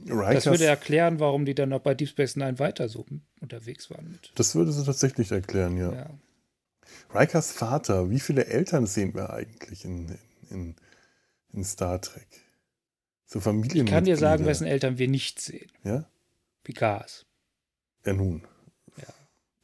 Rikers, 0.06 0.44
das 0.44 0.46
würde 0.46 0.66
erklären, 0.66 1.18
warum 1.18 1.44
die 1.44 1.56
dann 1.56 1.70
noch 1.70 1.80
bei 1.80 1.94
Deep 1.94 2.10
Space 2.10 2.36
Nine 2.36 2.60
weiter 2.60 2.88
so 2.88 3.04
unterwegs 3.40 3.90
waren. 3.90 4.12
Mit. 4.12 4.30
Das 4.36 4.54
würde 4.54 4.70
sie 4.70 4.84
tatsächlich 4.84 5.32
erklären, 5.32 5.76
ja. 5.76 5.92
ja. 5.92 6.10
Rikers 7.12 7.50
Vater, 7.50 8.08
wie 8.08 8.20
viele 8.20 8.46
Eltern 8.46 8.86
sehen 8.86 9.14
wir 9.14 9.30
eigentlich 9.30 9.84
in, 9.84 10.16
in, 10.48 10.76
in 11.52 11.64
Star 11.64 12.00
Trek? 12.00 12.28
So 13.28 13.40
Familien. 13.40 13.86
Ich 13.86 13.92
kann 13.92 14.04
dir 14.04 14.16
sagen, 14.16 14.46
wessen 14.46 14.66
Eltern 14.66 14.98
wir 14.98 15.06
nicht 15.06 15.38
sehen. 15.38 15.70
Ja? 15.84 16.04
Picards. 16.64 17.26
Ja, 18.04 18.14
nun. 18.14 18.42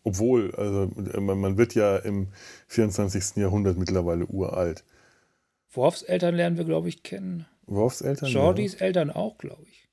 Obwohl, 0.04 0.54
also 0.54 0.90
man 1.18 1.56
wird 1.56 1.75
ja 1.75 1.97
im 1.97 2.28
24. 2.68 3.37
Jahrhundert 3.37 3.78
mittlerweile 3.78 4.26
uralt. 4.26 4.85
Worfs 5.73 6.02
Eltern 6.02 6.35
lernen 6.35 6.59
wir, 6.59 6.64
glaube 6.64 6.90
ich, 6.90 7.02
kennen. 7.02 7.47
Worfs 7.66 8.02
Eltern? 8.02 8.28
Jordys 8.28 8.75
ja. 8.75 8.80
Eltern 8.80 9.11
auch, 9.11 9.38
glaube 9.38 9.64
ich. 9.66 9.88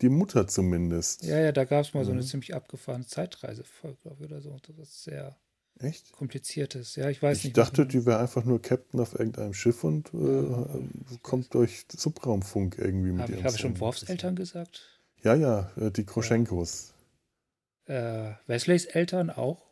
Die 0.00 0.10
Mutter 0.10 0.46
zumindest. 0.46 1.24
Ja, 1.24 1.40
ja, 1.40 1.50
da 1.50 1.64
gab 1.64 1.84
es 1.84 1.92
mal 1.92 2.00
mhm. 2.00 2.06
so 2.06 2.12
eine 2.12 2.20
mhm. 2.20 2.26
ziemlich 2.26 2.54
abgefahrene 2.54 3.06
Zeitreisefolge, 3.06 3.98
glaube 4.00 4.16
ich, 4.20 4.30
oder 4.30 4.40
so. 4.40 4.56
Das 4.76 4.88
ist 4.88 5.02
sehr 5.02 5.36
Echt? 5.80 6.12
kompliziertes. 6.12 6.96
Ja, 6.96 7.08
ich 7.08 7.22
weiß 7.22 7.38
ich 7.38 7.44
nicht. 7.44 7.50
Ich 7.50 7.64
dachte, 7.64 7.86
die 7.86 8.04
wäre 8.04 8.18
einfach 8.18 8.44
nur 8.44 8.60
Captain 8.60 9.00
auf 9.00 9.18
irgendeinem 9.18 9.54
Schiff 9.54 9.84
und 9.84 10.12
äh, 10.12 10.42
ja, 10.50 10.66
kommt 11.22 11.54
durch 11.54 11.86
Subraumfunk 11.90 12.78
irgendwie 12.78 13.12
mit 13.12 13.22
Hab, 13.22 13.30
ihrem 13.30 13.44
Habe 13.44 13.54
ich 13.54 13.60
schon 13.60 13.80
Worfs 13.80 14.02
Eltern 14.04 14.34
gesagt? 14.34 15.00
Ja, 15.22 15.34
ja, 15.34 15.70
äh, 15.76 15.90
die 15.90 16.04
Kroschenkos. 16.04 16.94
Äh, 17.86 18.32
Wesleys 18.46 18.84
Eltern 18.86 19.30
auch? 19.30 19.68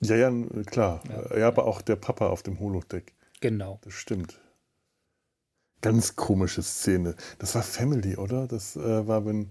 Ja, 0.00 0.16
ja, 0.16 0.32
klar. 0.66 1.02
Ja, 1.08 1.38
ja, 1.38 1.48
aber 1.48 1.66
auch 1.66 1.80
der 1.82 1.96
Papa 1.96 2.28
auf 2.28 2.42
dem 2.42 2.58
Holodeck. 2.58 3.14
Genau. 3.40 3.78
Das 3.82 3.94
stimmt. 3.94 4.40
Ganz 5.80 6.16
komische 6.16 6.62
Szene. 6.62 7.16
Das 7.38 7.54
war 7.54 7.62
Family, 7.62 8.16
oder? 8.16 8.46
Das 8.46 8.76
äh, 8.76 9.06
war, 9.06 9.26
wenn. 9.26 9.50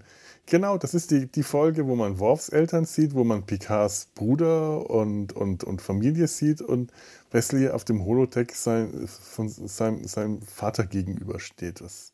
Genau, 0.52 0.78
das 0.78 0.94
ist 0.94 1.12
die, 1.12 1.32
die 1.32 1.44
Folge, 1.44 1.88
wo 1.88 1.96
man 1.96 2.20
Worfs 2.20 2.50
Eltern 2.50 2.84
sieht, 2.84 3.14
wo 3.14 3.24
man 3.24 3.46
Picards 3.46 4.08
Bruder 4.16 4.90
und, 4.90 5.32
und, 5.32 5.64
und 5.64 5.82
Familie 5.82 6.28
sieht 6.28 6.62
und 6.62 6.92
Wesley 7.32 7.70
auf 7.70 7.86
dem 7.86 8.04
Holodeck 8.04 8.54
sein, 8.54 9.08
von 9.08 9.48
seinem, 9.48 10.06
seinem 10.06 10.42
Vater 10.42 10.86
gegenübersteht. 10.86 11.80
Das 11.80 12.12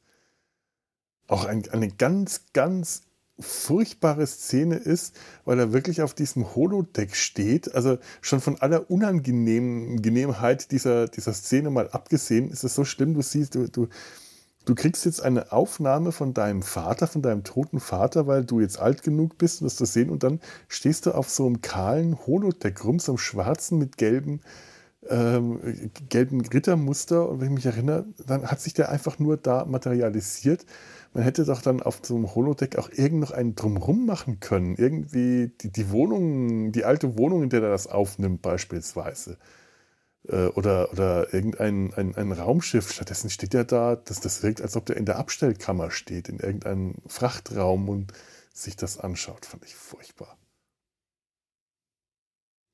auch 1.28 1.46
ein, 1.46 1.68
eine 1.70 1.88
ganz, 1.88 2.42
ganz 2.54 3.02
furchtbare 3.40 4.28
Szene 4.28 4.76
ist, 4.76 5.16
weil 5.44 5.58
er 5.58 5.74
wirklich 5.74 6.04
auf 6.04 6.14
diesem 6.14 6.54
Holodeck 6.54 7.16
steht. 7.16 7.74
Also 7.74 7.98
schon 8.22 8.40
von 8.40 8.62
aller 8.62 8.92
Unangenehmheit 8.92 10.70
dieser, 10.72 11.08
dieser 11.08 11.34
Szene 11.34 11.72
mal 11.72 11.90
abgesehen, 11.90 12.52
ist 12.52 12.64
es 12.64 12.76
so 12.76 12.86
schlimm, 12.86 13.16
du 13.16 13.24
siehst, 13.24 13.56
du, 13.56 13.68
du, 13.68 13.88
du 14.68 14.76
kriegst 14.76 15.06
jetzt 15.06 15.22
eine 15.22 15.52
Aufnahme 15.52 16.12
von 16.12 16.34
deinem 16.34 16.62
Vater, 16.62 17.08
von 17.08 17.22
deinem 17.22 17.44
toten 17.44 17.80
Vater, 17.80 18.28
weil 18.28 18.46
du 18.46 18.60
jetzt 18.60 18.80
alt 18.80 19.04
genug 19.04 19.38
bist, 19.38 19.62
um 19.62 19.68
das 19.68 19.76
zu 19.76 19.86
sehen, 19.86 20.10
und 20.10 20.24
dann 20.24 20.40
stehst 20.68 21.06
du 21.06 21.12
auf 21.12 21.30
so 21.30 21.46
einem 21.46 21.62
kahlen 21.62 22.18
Holodeck 22.28 22.84
rum, 22.84 23.00
so 23.00 23.14
einem 23.14 23.18
schwarzen 23.18 23.80
mit 23.80 23.98
gelben 23.98 24.42
ähm, 25.10 25.92
gelben 26.10 26.42
Rittermuster 26.42 27.30
und 27.30 27.40
wenn 27.40 27.48
ich 27.50 27.56
mich 27.56 27.66
erinnere, 27.66 28.06
dann 28.26 28.46
hat 28.48 28.60
sich 28.60 28.74
der 28.74 28.90
einfach 28.90 29.20
nur 29.20 29.38
da 29.38 29.64
materialisiert 29.66 30.66
man 31.18 31.24
hätte 31.24 31.46
doch 31.46 31.64
dann 31.64 31.82
auf 31.82 32.00
so 32.04 32.16
einem 32.16 32.36
Holodeck 32.36 32.78
auch 32.78 32.90
irgend 32.92 33.22
noch 33.22 33.32
einen 33.32 33.56
drumrum 33.56 34.06
machen 34.06 34.40
können. 34.40 34.76
Irgendwie 34.76 35.52
die, 35.62 35.72
die 35.72 35.90
Wohnung, 35.90 36.72
die 36.72 36.86
alte 36.86 37.18
Wohnung, 37.18 37.42
in 37.42 37.50
der 37.50 37.64
er 37.64 37.72
das 37.72 37.88
aufnimmt, 37.88 38.44
beispielsweise. 38.44 39.38
Äh, 40.30 40.48
oder, 40.48 40.92
oder 40.92 41.34
irgendein 41.34 41.94
ein, 41.94 42.16
ein 42.16 42.32
Raumschiff. 42.32 42.92
Stattdessen 42.92 43.30
steht 43.30 43.54
er 43.54 43.66
da, 43.66 43.96
dass 43.96 44.20
das 44.20 44.44
wirkt, 44.44 44.62
als 44.62 44.76
ob 44.76 44.86
der 44.86 44.98
in 44.98 45.06
der 45.06 45.18
Abstellkammer 45.18 45.92
steht, 45.92 46.30
in 46.30 46.40
irgendeinem 46.40 46.96
Frachtraum 47.08 47.90
und 47.90 48.14
sich 48.54 48.76
das 48.76 48.98
anschaut. 48.98 49.46
Fand 49.46 49.64
ich 49.66 49.76
furchtbar. 49.76 50.38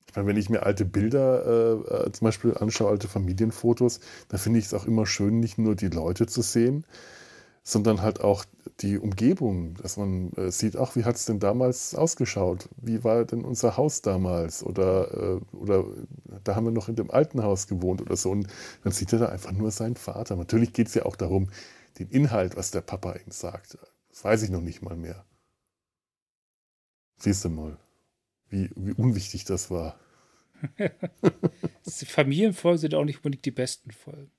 Ich 0.07 0.15
meine, 0.15 0.27
wenn 0.27 0.37
ich 0.37 0.49
mir 0.49 0.63
alte 0.63 0.85
Bilder 0.85 1.45
äh, 1.45 2.07
äh 2.07 2.11
zum 2.11 2.25
Beispiel 2.25 2.55
anschaue, 2.55 2.89
alte 2.89 3.07
Familienfotos, 3.07 3.99
da 4.27 4.37
finde 4.37 4.59
ich 4.59 4.65
es 4.65 4.73
auch 4.73 4.85
immer 4.85 5.05
schön, 5.05 5.39
nicht 5.39 5.57
nur 5.57 5.75
die 5.75 5.87
Leute 5.87 6.27
zu 6.27 6.41
sehen, 6.41 6.85
sondern 7.63 8.01
halt 8.01 8.21
auch 8.21 8.45
die 8.81 8.97
Umgebung, 8.97 9.75
dass 9.75 9.95
man 9.95 10.33
äh, 10.33 10.51
sieht, 10.51 10.75
ach, 10.75 10.95
wie 10.95 11.05
hat 11.05 11.15
es 11.15 11.25
denn 11.25 11.39
damals 11.39 11.95
ausgeschaut? 11.95 12.67
Wie 12.77 13.03
war 13.03 13.23
denn 13.23 13.45
unser 13.45 13.77
Haus 13.77 14.01
damals? 14.01 14.63
Oder, 14.63 15.13
äh, 15.13 15.55
oder 15.55 15.85
da 16.43 16.55
haben 16.55 16.65
wir 16.65 16.71
noch 16.71 16.89
in 16.89 16.95
dem 16.95 17.09
alten 17.09 17.41
Haus 17.41 17.67
gewohnt 17.67 18.01
oder 18.01 18.17
so. 18.17 18.31
Und 18.31 18.47
dann 18.83 18.91
sieht 18.91 19.13
er 19.13 19.19
da 19.19 19.29
einfach 19.29 19.53
nur 19.53 19.71
seinen 19.71 19.95
Vater. 19.95 20.35
Natürlich 20.35 20.73
geht 20.73 20.87
es 20.87 20.93
ja 20.93 21.05
auch 21.05 21.15
darum, 21.15 21.49
den 21.99 22.09
Inhalt, 22.09 22.57
was 22.57 22.71
der 22.71 22.81
Papa 22.81 23.13
ihm 23.13 23.31
sagt. 23.31 23.77
Das 24.09 24.23
weiß 24.23 24.43
ich 24.43 24.49
noch 24.49 24.61
nicht 24.61 24.81
mal 24.81 24.97
mehr. 24.97 25.23
Siehst 27.17 27.45
du 27.45 27.49
mal, 27.49 27.77
wie, 28.49 28.69
wie 28.75 28.91
unwichtig 28.91 29.45
das 29.45 29.71
war. 29.71 29.97
Familienfolgen 31.85 32.79
sind 32.79 32.95
auch 32.95 33.05
nicht 33.05 33.17
unbedingt 33.17 33.45
die 33.45 33.51
besten 33.51 33.91
Folgen. 33.91 34.31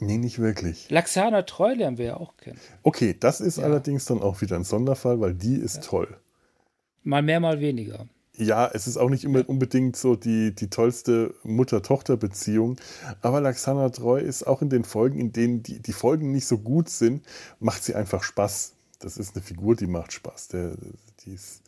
Nee, 0.00 0.18
nicht 0.18 0.38
wirklich. 0.38 0.90
Laxana 0.90 1.42
Treu 1.42 1.74
lernen 1.74 1.98
wir 1.98 2.04
ja 2.04 2.16
auch 2.16 2.36
kennen. 2.36 2.58
Okay, 2.82 3.16
das 3.18 3.40
ist 3.40 3.58
ja. 3.58 3.64
allerdings 3.64 4.04
dann 4.04 4.22
auch 4.22 4.40
wieder 4.40 4.56
ein 4.56 4.64
Sonderfall, 4.64 5.20
weil 5.20 5.34
die 5.34 5.56
ist 5.56 5.76
ja. 5.76 5.82
toll. 5.82 6.16
Mal 7.02 7.22
mehr, 7.22 7.40
mal 7.40 7.60
weniger. 7.60 8.06
Ja, 8.36 8.70
es 8.72 8.86
ist 8.86 8.96
auch 8.96 9.10
nicht 9.10 9.24
immer 9.24 9.48
unbedingt 9.48 9.96
so 9.96 10.14
die, 10.14 10.54
die 10.54 10.70
tollste 10.70 11.34
Mutter-Tochter-Beziehung. 11.42 12.76
Aber 13.20 13.40
Laxana 13.40 13.88
Treu 13.88 14.20
ist 14.20 14.46
auch 14.46 14.62
in 14.62 14.70
den 14.70 14.84
Folgen, 14.84 15.18
in 15.18 15.32
denen 15.32 15.64
die, 15.64 15.80
die 15.80 15.92
Folgen 15.92 16.30
nicht 16.30 16.46
so 16.46 16.58
gut 16.58 16.88
sind, 16.88 17.26
macht 17.58 17.82
sie 17.82 17.96
einfach 17.96 18.22
Spaß. 18.22 18.74
Das 19.00 19.16
ist 19.16 19.34
eine 19.34 19.42
Figur, 19.42 19.74
die 19.74 19.88
macht 19.88 20.12
Spaß. 20.12 20.48
Der, 20.48 20.76
die 21.24 21.32
ist 21.32 21.62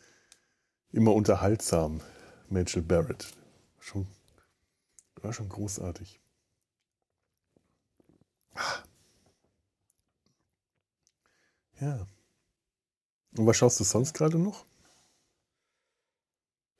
immer 0.93 1.13
unterhaltsam. 1.13 1.99
Rachel 2.49 2.81
Barrett. 2.81 3.27
Schon, 3.79 4.07
war 5.21 5.33
schon 5.33 5.49
großartig. 5.49 6.20
Ja. 11.79 12.05
Und 13.37 13.47
was 13.47 13.57
schaust 13.57 13.79
du 13.79 13.83
sonst 13.83 14.13
gerade 14.13 14.37
noch? 14.37 14.65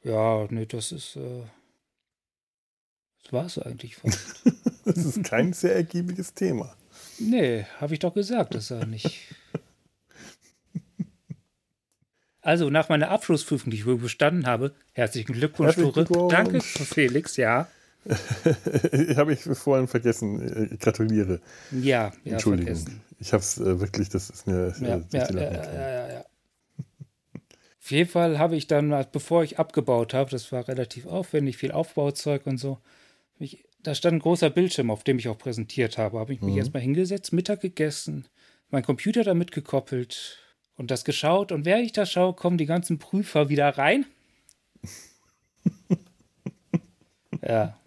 Ja, 0.04 0.48
nee, 0.50 0.66
das 0.66 0.92
ist. 0.92 1.16
Äh, 1.16 1.44
das 3.24 3.34
war 3.34 3.46
es 3.46 3.58
eigentlich 3.58 3.96
fast. 3.96 4.44
das 4.86 4.98
ist 4.98 5.24
kein 5.24 5.54
sehr 5.54 5.76
ergiebiges 5.76 6.34
Thema. 6.34 6.76
Nee, 7.20 7.66
habe 7.80 7.94
ich 7.94 8.00
doch 8.00 8.14
gesagt, 8.14 8.56
das 8.56 8.72
er 8.72 8.86
nicht. 8.86 9.36
Also, 12.44 12.72
nach 12.72 12.90
meiner 12.90 13.10
Abschlussprüfung, 13.10 13.70
die 13.70 13.78
ich 13.78 13.86
wohl 13.86 13.98
bestanden 13.98 14.48
habe, 14.48 14.74
herzlichen 14.94 15.34
Glückwunsch, 15.34 15.76
Glückwunsch. 15.76 16.34
Danke, 16.34 16.62
Felix, 16.62 17.38
ja. 17.38 17.68
habe 19.16 19.34
ich 19.34 19.42
vorhin 19.42 19.88
vergessen. 19.88 20.70
Ich 20.74 20.80
gratuliere. 20.80 21.40
Ja, 21.72 22.12
ja 22.24 22.34
Entschuldigung. 22.34 22.76
Vergessen. 22.76 23.02
Ich 23.20 23.34
habe 23.34 23.42
es 23.42 23.60
äh, 23.60 23.80
wirklich, 23.80 24.10
das 24.10 24.30
ist 24.30 24.48
mir 24.48 24.74
ja, 24.82 24.96
äh, 24.98 25.04
ja, 25.12 25.30
ja, 25.30 25.42
ja, 25.42 26.08
ja, 26.14 26.26
Auf 27.80 27.92
jeden 27.92 28.10
Fall 28.10 28.40
habe 28.40 28.56
ich 28.56 28.66
dann, 28.66 29.06
bevor 29.12 29.44
ich 29.44 29.60
abgebaut 29.60 30.14
habe, 30.16 30.32
das 30.32 30.52
war 30.52 30.68
relativ 30.68 31.06
aufwendig, 31.06 31.58
viel 31.58 31.72
Aufbauzeug 31.72 32.48
und 32.48 32.58
so, 32.58 32.80
mich, 33.38 33.64
da 33.84 33.94
stand 33.94 34.16
ein 34.16 34.20
großer 34.20 34.50
Bildschirm, 34.50 34.90
auf 34.90 35.04
dem 35.04 35.20
ich 35.20 35.28
auch 35.28 35.38
präsentiert 35.38 35.98
habe. 35.98 36.20
Habe 36.20 36.34
ich 36.34 36.42
mich 36.42 36.54
mhm. 36.54 36.60
erstmal 36.60 36.82
hingesetzt, 36.82 37.34
Mittag 37.34 37.62
gegessen, 37.62 38.28
mein 38.70 38.84
Computer 38.84 39.24
damit 39.24 39.52
gekoppelt 39.52 40.40
und 40.76 40.90
das 40.90 41.06
geschaut. 41.06 41.52
Und 41.52 41.66
während 41.66 41.86
ich 41.86 41.92
das 41.92 42.12
schaue, 42.12 42.34
kommen 42.34 42.58
die 42.58 42.66
ganzen 42.66 42.98
Prüfer 42.98 43.50
wieder 43.50 43.78
rein. 43.78 44.06
ja. 47.42 47.78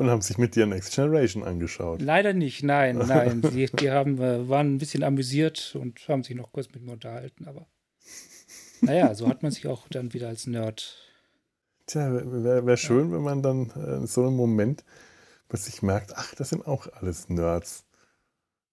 Und 0.00 0.08
haben 0.08 0.22
sich 0.22 0.38
mit 0.38 0.56
dir 0.56 0.64
Next 0.64 0.94
Generation 0.94 1.44
angeschaut. 1.44 2.00
Leider 2.00 2.32
nicht, 2.32 2.62
nein, 2.62 2.96
nein. 2.96 3.42
die, 3.54 3.66
die 3.66 3.90
haben, 3.90 4.16
äh, 4.16 4.48
waren 4.48 4.76
ein 4.76 4.78
bisschen 4.78 5.02
amüsiert 5.02 5.76
und 5.78 6.08
haben 6.08 6.24
sich 6.24 6.34
noch 6.34 6.52
kurz 6.52 6.68
mit 6.72 6.82
mir 6.82 6.92
unterhalten, 6.92 7.46
aber 7.46 7.66
naja, 8.80 9.14
so 9.14 9.28
hat 9.28 9.42
man 9.42 9.52
sich 9.52 9.66
auch 9.66 9.88
dann 9.90 10.14
wieder 10.14 10.28
als 10.28 10.46
Nerd. 10.46 10.96
Tja, 11.84 12.10
wäre 12.14 12.64
wär 12.64 12.78
schön, 12.78 13.10
ja. 13.10 13.16
wenn 13.16 13.20
man 13.20 13.42
dann 13.42 13.72
äh, 13.76 13.96
in 13.96 14.06
so 14.06 14.22
einem 14.22 14.36
Moment 14.36 14.84
plötzlich 15.50 15.82
merkt, 15.82 16.16
ach, 16.16 16.34
das 16.34 16.48
sind 16.48 16.66
auch 16.66 16.86
alles 16.94 17.28
Nerds. 17.28 17.84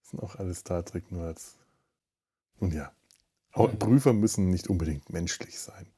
Das 0.00 0.10
sind 0.12 0.22
auch 0.22 0.36
alles 0.36 0.60
Star 0.60 0.82
Trek-Nerds. 0.82 1.58
Und 2.58 2.72
ja, 2.72 2.90
auch 3.52 3.68
ja. 3.68 3.76
Prüfer 3.76 4.14
müssen 4.14 4.48
nicht 4.48 4.68
unbedingt 4.68 5.10
menschlich 5.10 5.58
sein. 5.60 5.88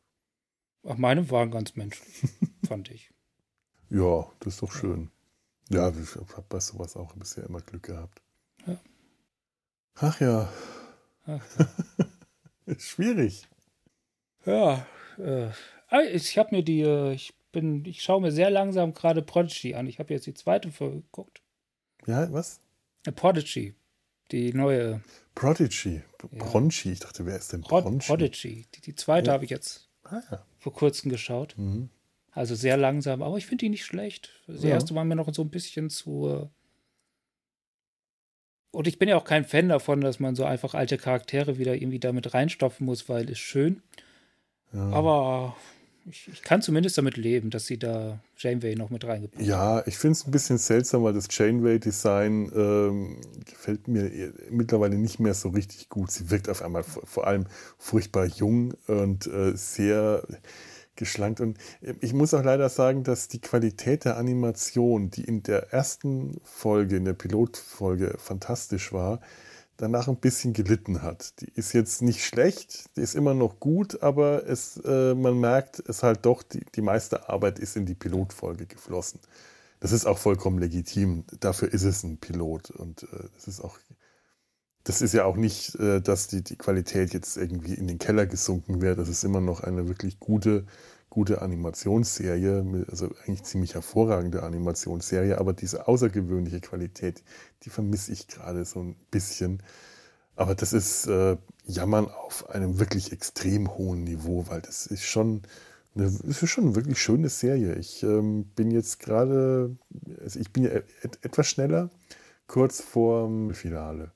Ach, 0.88 0.96
meine 0.96 1.30
waren 1.30 1.52
ganz 1.52 1.76
menschlich, 1.76 2.24
fand 2.66 2.90
ich. 2.90 3.12
Ja, 3.92 4.30
das 4.38 4.54
ist 4.54 4.62
doch 4.62 4.70
schön. 4.70 5.10
Ja, 5.70 5.88
ich 5.88 6.16
habe 6.16 6.44
bei 6.48 6.58
sowas 6.58 6.96
auch 6.96 7.14
bisher 7.14 7.44
immer 7.44 7.60
Glück 7.60 7.84
gehabt. 7.84 8.20
Ja. 8.66 8.80
Ach 9.94 10.20
ja. 10.20 10.52
Ach 11.26 11.42
ja. 11.58 12.76
Schwierig. 12.78 13.48
Ja, 14.44 14.84
äh, 15.18 15.48
ah, 15.88 16.00
ich 16.00 16.36
habe 16.38 16.56
mir 16.56 16.64
die, 16.64 16.80
äh, 16.80 17.12
ich 17.12 17.34
bin, 17.52 17.84
ich 17.84 18.02
schaue 18.02 18.20
mir 18.20 18.32
sehr 18.32 18.50
langsam 18.50 18.94
gerade 18.94 19.22
Prodigy 19.22 19.74
an. 19.74 19.86
Ich 19.86 20.00
habe 20.00 20.12
jetzt 20.12 20.26
die 20.26 20.34
zweite 20.34 20.72
Folge 20.72 21.02
geguckt. 21.02 21.40
Ja, 22.06 22.32
was? 22.32 22.60
Prodigy, 23.14 23.74
die 24.32 24.52
neue. 24.52 25.02
Prodigy, 25.36 26.02
ja. 26.32 26.44
Bronchi. 26.44 26.92
Ich 26.92 27.00
dachte, 27.00 27.26
wer 27.26 27.36
ist 27.36 27.52
denn 27.52 27.60
Bronchi? 27.60 28.08
Prodigy. 28.08 28.66
Die, 28.74 28.80
die 28.80 28.94
zweite 28.96 29.28
ja. 29.28 29.34
habe 29.34 29.44
ich 29.44 29.50
jetzt 29.50 29.88
ah, 30.02 30.20
ja. 30.30 30.44
vor 30.58 30.72
kurzem 30.72 31.10
geschaut. 31.10 31.54
Mhm. 31.56 31.90
Also 32.32 32.54
sehr 32.54 32.76
langsam, 32.76 33.22
aber 33.22 33.36
ich 33.38 33.46
finde 33.46 33.64
die 33.64 33.70
nicht 33.70 33.84
schlecht. 33.84 34.30
Das 34.46 34.62
erste 34.62 34.94
war 34.94 35.04
mir 35.04 35.16
noch 35.16 35.32
so 35.34 35.42
ein 35.42 35.50
bisschen 35.50 35.90
zu. 35.90 36.28
Äh, 36.28 36.46
und 38.72 38.86
ich 38.86 38.98
bin 38.98 39.08
ja 39.08 39.16
auch 39.16 39.24
kein 39.24 39.44
Fan 39.44 39.68
davon, 39.68 40.00
dass 40.00 40.20
man 40.20 40.36
so 40.36 40.44
einfach 40.44 40.74
alte 40.74 40.96
Charaktere 40.96 41.58
wieder 41.58 41.74
irgendwie 41.74 41.98
damit 41.98 42.32
reinstopfen 42.32 42.86
muss, 42.86 43.08
weil 43.08 43.28
es 43.28 43.38
schön. 43.38 43.82
Ja. 44.72 44.90
Aber 44.90 45.56
ich, 46.08 46.28
ich, 46.32 46.42
kann 46.42 46.62
zumindest 46.62 46.96
damit 46.96 47.16
leben, 47.16 47.50
dass 47.50 47.66
sie 47.66 47.78
da 47.78 48.20
Janeway 48.38 48.76
noch 48.76 48.90
mit 48.90 49.04
reingebracht 49.04 49.40
haben. 49.40 49.48
Ja, 49.48 49.84
ich 49.86 49.98
finde 49.98 50.12
es 50.12 50.24
ein 50.24 50.30
bisschen 50.30 50.58
seltsam, 50.58 51.02
weil 51.02 51.12
das 51.12 51.26
Janeway-Design 51.30 52.52
ähm, 52.54 53.16
gefällt 53.44 53.88
mir 53.88 54.32
mittlerweile 54.50 54.96
nicht 54.96 55.18
mehr 55.18 55.34
so 55.34 55.48
richtig 55.48 55.88
gut. 55.88 56.12
Sie 56.12 56.30
wirkt 56.30 56.48
auf 56.48 56.62
einmal 56.62 56.84
vor 56.84 57.26
allem 57.26 57.46
furchtbar 57.76 58.26
jung 58.26 58.74
und 58.86 59.26
äh, 59.26 59.56
sehr 59.56 60.22
geschlankt. 61.00 61.40
Und 61.40 61.58
äh, 61.80 61.94
ich 62.00 62.12
muss 62.12 62.32
auch 62.32 62.44
leider 62.44 62.68
sagen, 62.68 63.02
dass 63.02 63.26
die 63.26 63.40
Qualität 63.40 64.04
der 64.04 64.16
Animation, 64.16 65.10
die 65.10 65.24
in 65.24 65.42
der 65.42 65.72
ersten 65.72 66.40
Folge, 66.44 66.96
in 66.96 67.04
der 67.04 67.14
Pilotfolge 67.14 68.14
fantastisch 68.18 68.92
war, 68.92 69.20
danach 69.76 70.08
ein 70.08 70.16
bisschen 70.16 70.52
gelitten 70.52 71.02
hat. 71.02 71.40
Die 71.40 71.50
ist 71.54 71.72
jetzt 71.72 72.02
nicht 72.02 72.24
schlecht, 72.24 72.96
die 72.96 73.00
ist 73.00 73.16
immer 73.16 73.34
noch 73.34 73.58
gut, 73.58 74.02
aber 74.02 74.46
es, 74.46 74.76
äh, 74.84 75.14
man 75.14 75.40
merkt 75.40 75.82
es 75.88 76.02
halt 76.02 76.26
doch, 76.26 76.42
die, 76.42 76.64
die 76.74 76.82
meiste 76.82 77.28
Arbeit 77.28 77.58
ist 77.58 77.76
in 77.76 77.86
die 77.86 77.94
Pilotfolge 77.94 78.66
geflossen. 78.66 79.20
Das 79.80 79.92
ist 79.92 80.04
auch 80.04 80.18
vollkommen 80.18 80.58
legitim. 80.58 81.24
Dafür 81.40 81.72
ist 81.72 81.84
es 81.84 82.04
ein 82.04 82.18
Pilot. 82.18 82.70
Und 82.70 83.04
äh, 83.04 83.28
das 83.34 83.48
ist 83.48 83.60
auch, 83.60 83.78
das 84.84 85.02
ist 85.02 85.14
ja 85.14 85.24
auch 85.24 85.36
nicht, 85.36 85.74
äh, 85.76 86.00
dass 86.00 86.28
die, 86.28 86.42
die 86.42 86.56
Qualität 86.56 87.12
jetzt 87.12 87.36
irgendwie 87.36 87.74
in 87.74 87.86
den 87.86 87.98
Keller 87.98 88.26
gesunken 88.26 88.80
wäre. 88.82 88.96
Das 88.96 89.08
ist 89.08 89.24
immer 89.24 89.40
noch 89.40 89.60
eine 89.60 89.88
wirklich 89.88 90.20
gute 90.20 90.66
gute 91.10 91.42
Animationsserie, 91.42 92.86
also 92.88 93.10
eigentlich 93.24 93.42
ziemlich 93.42 93.74
hervorragende 93.74 94.44
Animationsserie, 94.44 95.38
aber 95.38 95.52
diese 95.52 95.88
außergewöhnliche 95.88 96.60
Qualität, 96.60 97.22
die 97.64 97.70
vermisse 97.70 98.12
ich 98.12 98.28
gerade 98.28 98.64
so 98.64 98.80
ein 98.80 98.94
bisschen. 99.10 99.60
Aber 100.36 100.54
das 100.54 100.72
ist 100.72 101.06
äh, 101.08 101.36
Jammern 101.64 102.06
auf 102.06 102.48
einem 102.50 102.78
wirklich 102.78 103.12
extrem 103.12 103.76
hohen 103.76 104.04
Niveau, 104.04 104.46
weil 104.48 104.62
das 104.62 104.86
ist 104.86 105.04
schon 105.04 105.42
eine, 105.96 106.04
das 106.04 106.20
ist 106.42 106.48
schon 106.48 106.64
eine 106.64 106.76
wirklich 106.76 107.02
schöne 107.02 107.28
Serie. 107.28 107.74
Ich 107.74 108.02
ähm, 108.04 108.44
bin 108.54 108.70
jetzt 108.70 109.00
gerade, 109.00 109.76
also 110.22 110.38
ich 110.38 110.52
bin 110.52 110.64
ja 110.64 110.70
et 110.70 111.18
etwas 111.22 111.48
schneller, 111.48 111.90
kurz 112.46 112.80
vorm 112.80 113.52
Finale. 113.52 114.12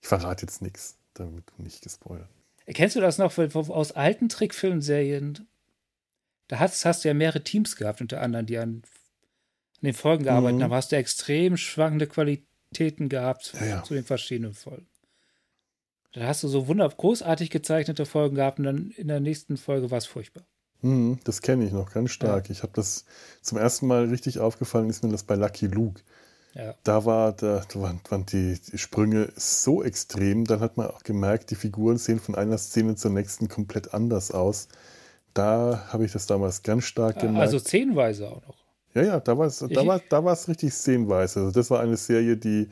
Ich 0.00 0.08
verrate 0.08 0.46
jetzt 0.46 0.62
nichts, 0.62 0.98
damit 1.14 1.44
du 1.56 1.62
nicht 1.62 1.82
gespoilert. 1.82 2.28
Kennst 2.66 2.96
du 2.96 3.00
das 3.00 3.18
noch 3.18 3.36
aus 3.38 3.92
alten 3.92 4.28
Trickfilmserien? 4.28 5.48
da 6.48 6.58
hast, 6.58 6.84
hast 6.84 7.04
du 7.04 7.08
ja 7.08 7.14
mehrere 7.14 7.44
Teams 7.44 7.76
gehabt, 7.76 8.00
unter 8.00 8.20
anderem, 8.20 8.46
die 8.46 8.58
an, 8.58 8.82
an 8.82 9.82
den 9.82 9.94
Folgen 9.94 10.24
gearbeitet 10.24 10.58
mhm. 10.58 10.64
haben. 10.64 10.72
Hast 10.72 10.92
du 10.92 10.96
extrem 10.96 11.56
schwankende 11.56 12.06
Qualitäten 12.06 13.08
gehabt 13.08 13.52
ja, 13.60 13.66
ja. 13.66 13.82
zu 13.84 13.94
den 13.94 14.04
verschiedenen 14.04 14.54
Folgen. 14.54 14.88
Da 16.12 16.22
hast 16.22 16.42
du 16.42 16.48
so 16.48 16.66
wunderbar 16.66 16.96
großartig 16.96 17.50
gezeichnete 17.50 18.06
Folgen 18.06 18.36
gehabt 18.36 18.58
und 18.58 18.64
dann 18.64 18.90
in 18.92 19.08
der 19.08 19.20
nächsten 19.20 19.58
Folge 19.58 19.90
war 19.90 19.98
es 19.98 20.06
furchtbar. 20.06 20.44
Mhm, 20.80 21.20
das 21.24 21.42
kenne 21.42 21.66
ich 21.66 21.72
noch 21.72 21.92
ganz 21.92 22.10
stark. 22.10 22.48
Ja. 22.48 22.52
Ich 22.52 22.62
habe 22.62 22.72
das 22.74 23.04
zum 23.42 23.58
ersten 23.58 23.86
Mal 23.86 24.06
richtig 24.06 24.38
aufgefallen, 24.38 24.88
ist 24.88 25.04
mir 25.04 25.10
das 25.10 25.24
bei 25.24 25.34
Lucky 25.34 25.66
Luke. 25.66 26.00
Ja. 26.58 26.74
Da, 26.84 27.04
war, 27.06 27.32
da, 27.32 27.64
waren, 27.74 28.00
waren 28.10 28.26
die, 28.26 28.60
die, 28.60 28.76
Sprünge 28.76 29.32
so 29.36 29.82
extrem, 29.82 30.44
dann 30.44 30.60
hat 30.60 30.76
man 30.76 30.88
auch 30.88 31.04
gemerkt, 31.04 31.50
die 31.50 31.54
Figuren 31.54 31.96
sehen 31.96 32.18
von 32.18 32.34
einer 32.34 32.58
Szene 32.58 32.96
zur 32.96 33.12
nächsten 33.12 33.48
komplett 33.48 33.94
anders 33.94 34.32
aus 34.32 34.68
da 35.38 35.86
habe 35.92 36.04
ich 36.04 36.12
das 36.12 36.26
damals 36.26 36.62
ganz 36.62 36.84
stark 36.84 37.16
ah, 37.18 37.20
gemerkt. 37.20 37.40
Also 37.40 37.58
szenenweise 37.58 38.28
auch 38.28 38.42
noch. 38.46 38.56
Ja, 38.94 39.02
ja, 39.02 39.20
da 39.20 39.38
war 39.38 39.46
es 39.46 39.58
da 39.58 39.86
war, 39.86 40.00
da 40.08 40.32
richtig 40.48 40.72
szenenweise. 40.72 41.40
Also 41.40 41.52
das 41.52 41.70
war 41.70 41.80
eine 41.80 41.96
Serie, 41.96 42.36
die, 42.36 42.68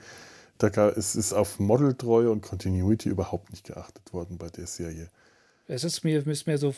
da 0.59 0.68
es 0.88 1.14
ist 1.14 1.33
auf 1.33 1.61
Modeltreue 1.61 2.31
und 2.31 2.42
Continuity 2.42 3.09
überhaupt 3.09 3.51
nicht 3.51 3.66
geachtet 3.66 4.12
worden 4.12 4.38
bei 4.38 4.49
der 4.49 4.66
Serie. 4.66 5.09
Es 5.68 5.85
ist 5.85 6.05
mir, 6.05 6.27
ist 6.27 6.46
mir 6.46 6.59
so 6.59 6.75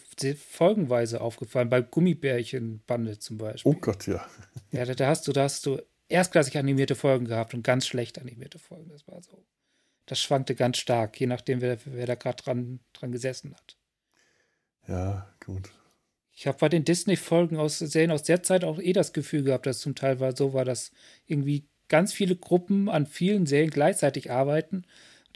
folgenweise 0.51 1.21
aufgefallen, 1.21 1.69
bei 1.69 1.83
Gummibärchenbande 1.83 3.19
zum 3.19 3.39
Beispiel. 3.39 3.73
Oh 3.73 3.77
Gott, 3.79 4.07
ja. 4.07 4.25
Ja, 4.73 4.85
da, 4.85 4.95
da, 4.95 5.07
hast 5.07 5.29
du, 5.29 5.33
da 5.33 5.45
hast 5.45 5.65
du 5.67 5.79
erstklassig 6.09 6.57
animierte 6.59 6.95
Folgen 6.95 7.27
gehabt 7.27 7.55
und 7.55 7.63
ganz 7.63 7.87
schlecht 7.87 8.19
animierte 8.19 8.59
Folgen. 8.59 8.89
Das 8.91 9.07
war 9.07 9.23
so. 9.23 9.45
Das 10.07 10.21
schwankte 10.21 10.55
ganz 10.55 10.79
stark, 10.79 11.21
je 11.21 11.27
nachdem, 11.27 11.61
wer, 11.61 11.79
wer 11.85 12.07
da 12.07 12.15
gerade 12.15 12.43
dran, 12.43 12.81
dran 12.95 13.13
gesessen 13.13 13.55
hat. 13.55 13.77
Ja, 14.87 15.29
gut. 15.45 15.71
Ich 16.33 16.47
habe 16.47 16.57
bei 16.59 16.69
den 16.69 16.85
Disney-Folgen 16.85 17.59
aus 17.59 17.79
Serien 17.79 18.11
aus 18.11 18.23
der 18.23 18.43
Zeit 18.43 18.65
auch 18.65 18.79
eh 18.79 18.93
das 18.93 19.13
Gefühl 19.13 19.43
gehabt, 19.43 19.67
dass 19.67 19.81
zum 19.81 19.95
Teil 19.95 20.19
war, 20.19 20.35
so 20.35 20.55
war, 20.55 20.65
dass 20.65 20.93
irgendwie 21.27 21.69
ganz 21.89 22.13
viele 22.13 22.37
Gruppen 22.37 22.89
an 22.89 23.07
vielen 23.07 23.45
Serien 23.45 23.71
gleichzeitig 23.71 24.31
arbeiten, 24.31 24.85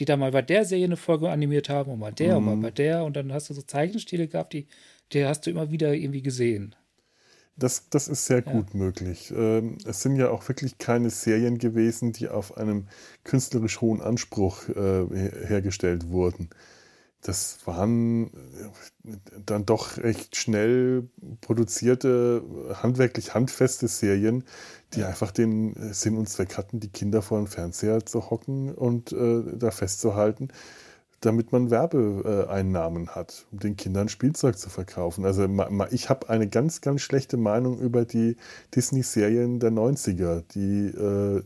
die 0.00 0.04
da 0.04 0.16
mal 0.16 0.30
bei 0.30 0.42
der 0.42 0.64
Serie 0.64 0.86
eine 0.86 0.96
Folge 0.96 1.28
animiert 1.28 1.68
haben 1.68 1.90
und 1.90 1.98
mal 1.98 2.12
der 2.12 2.32
mhm. 2.32 2.36
und 2.36 2.44
mal 2.44 2.56
mhm. 2.56 2.62
bei 2.62 2.70
der 2.70 3.04
und 3.04 3.14
dann 3.16 3.32
hast 3.32 3.50
du 3.50 3.54
so 3.54 3.62
Zeichenstile 3.62 4.28
gehabt, 4.28 4.52
die, 4.52 4.68
die 5.12 5.24
hast 5.26 5.44
du 5.44 5.50
immer 5.50 5.70
wieder 5.70 5.92
irgendwie 5.92 6.22
gesehen. 6.22 6.74
Das, 7.56 7.88
das 7.90 8.08
ist 8.08 8.24
sehr 8.26 8.42
gut 8.42 8.72
ja. 8.72 8.78
möglich. 8.78 9.32
Ähm, 9.36 9.76
es 9.84 10.00
sind 10.02 10.16
ja 10.16 10.30
auch 10.30 10.48
wirklich 10.48 10.78
keine 10.78 11.10
Serien 11.10 11.58
gewesen, 11.58 12.12
die 12.12 12.28
auf 12.28 12.56
einem 12.56 12.88
künstlerisch 13.24 13.80
hohen 13.80 14.00
Anspruch 14.00 14.68
äh, 14.68 15.06
hergestellt 15.46 16.08
wurden 16.08 16.48
das 17.22 17.58
waren 17.66 18.26
äh, 18.26 19.16
dann 19.46 19.64
doch 19.64 19.96
recht 19.98 20.36
schnell 20.36 21.08
produzierte, 21.40 22.42
handwerklich 22.74 23.32
handfeste 23.32 23.88
Serien, 23.88 24.44
die 24.94 25.04
einfach 25.04 25.30
den 25.30 25.74
äh, 25.76 25.94
Sinn 25.94 26.18
und 26.18 26.28
Zweck 26.28 26.58
hatten, 26.58 26.80
die 26.80 26.90
Kinder 26.90 27.22
vor 27.22 27.38
dem 27.38 27.46
Fernseher 27.46 28.04
zu 28.04 28.30
hocken 28.30 28.74
und 28.74 29.12
äh, 29.12 29.42
da 29.56 29.70
festzuhalten, 29.70 30.48
damit 31.22 31.52
man 31.52 31.70
Werbeeinnahmen 31.70 33.10
hat, 33.14 33.46
um 33.50 33.58
den 33.58 33.76
Kindern 33.76 34.08
Spielzeug 34.08 34.58
zu 34.58 34.70
verkaufen. 34.70 35.24
Also 35.24 35.48
ich 35.90 36.08
habe 36.08 36.28
eine 36.28 36.48
ganz, 36.48 36.80
ganz 36.80 37.00
schlechte 37.00 37.36
Meinung 37.36 37.78
über 37.78 38.04
die 38.04 38.36
Disney-Serien 38.74 39.60
der 39.60 39.70
90er. 39.70 40.42
Die, 40.54 40.88
äh, 40.88 41.42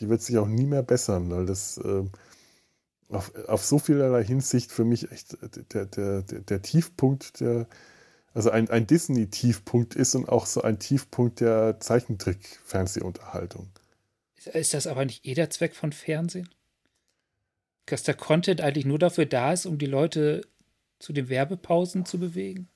die 0.00 0.08
wird 0.08 0.22
sich 0.22 0.38
auch 0.38 0.48
nie 0.48 0.66
mehr 0.66 0.82
bessern, 0.82 1.30
weil 1.30 1.46
das... 1.46 1.78
Äh, 1.78 2.04
auf, 3.08 3.32
auf 3.48 3.64
so 3.64 3.80
vielerlei 3.80 4.22
Hinsicht 4.22 4.70
für 4.70 4.84
mich 4.84 5.10
echt 5.10 5.36
der, 5.72 5.86
der, 5.86 6.22
der, 6.22 6.40
der 6.42 6.62
Tiefpunkt 6.62 7.40
der, 7.40 7.66
also 8.34 8.50
ein, 8.50 8.70
ein 8.70 8.86
Disney-Tiefpunkt 8.86 9.96
ist 9.96 10.14
und 10.14 10.28
auch 10.28 10.46
so 10.46 10.62
ein 10.62 10.78
Tiefpunkt 10.78 11.40
der 11.40 11.80
Zeichentrick-Fernsehunterhaltung. 11.80 13.68
Ist 14.52 14.74
das 14.74 14.86
aber 14.86 15.04
nicht 15.04 15.26
eh 15.26 15.34
der 15.34 15.50
Zweck 15.50 15.74
von 15.74 15.92
Fernsehen? 15.92 16.48
Dass 17.90 18.04
der 18.04 18.14
Content 18.14 18.60
eigentlich 18.60 18.86
nur 18.86 18.98
dafür 18.98 19.26
da 19.26 19.52
ist, 19.52 19.66
um 19.66 19.76
die 19.76 19.86
Leute 19.86 20.42
zu 21.00 21.12
den 21.12 21.28
Werbepausen 21.28 22.06
zu 22.06 22.18
bewegen? 22.18 22.68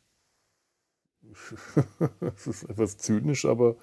das 2.20 2.46
ist 2.46 2.64
etwas 2.64 2.98
zynisch, 2.98 3.44
aber 3.44 3.77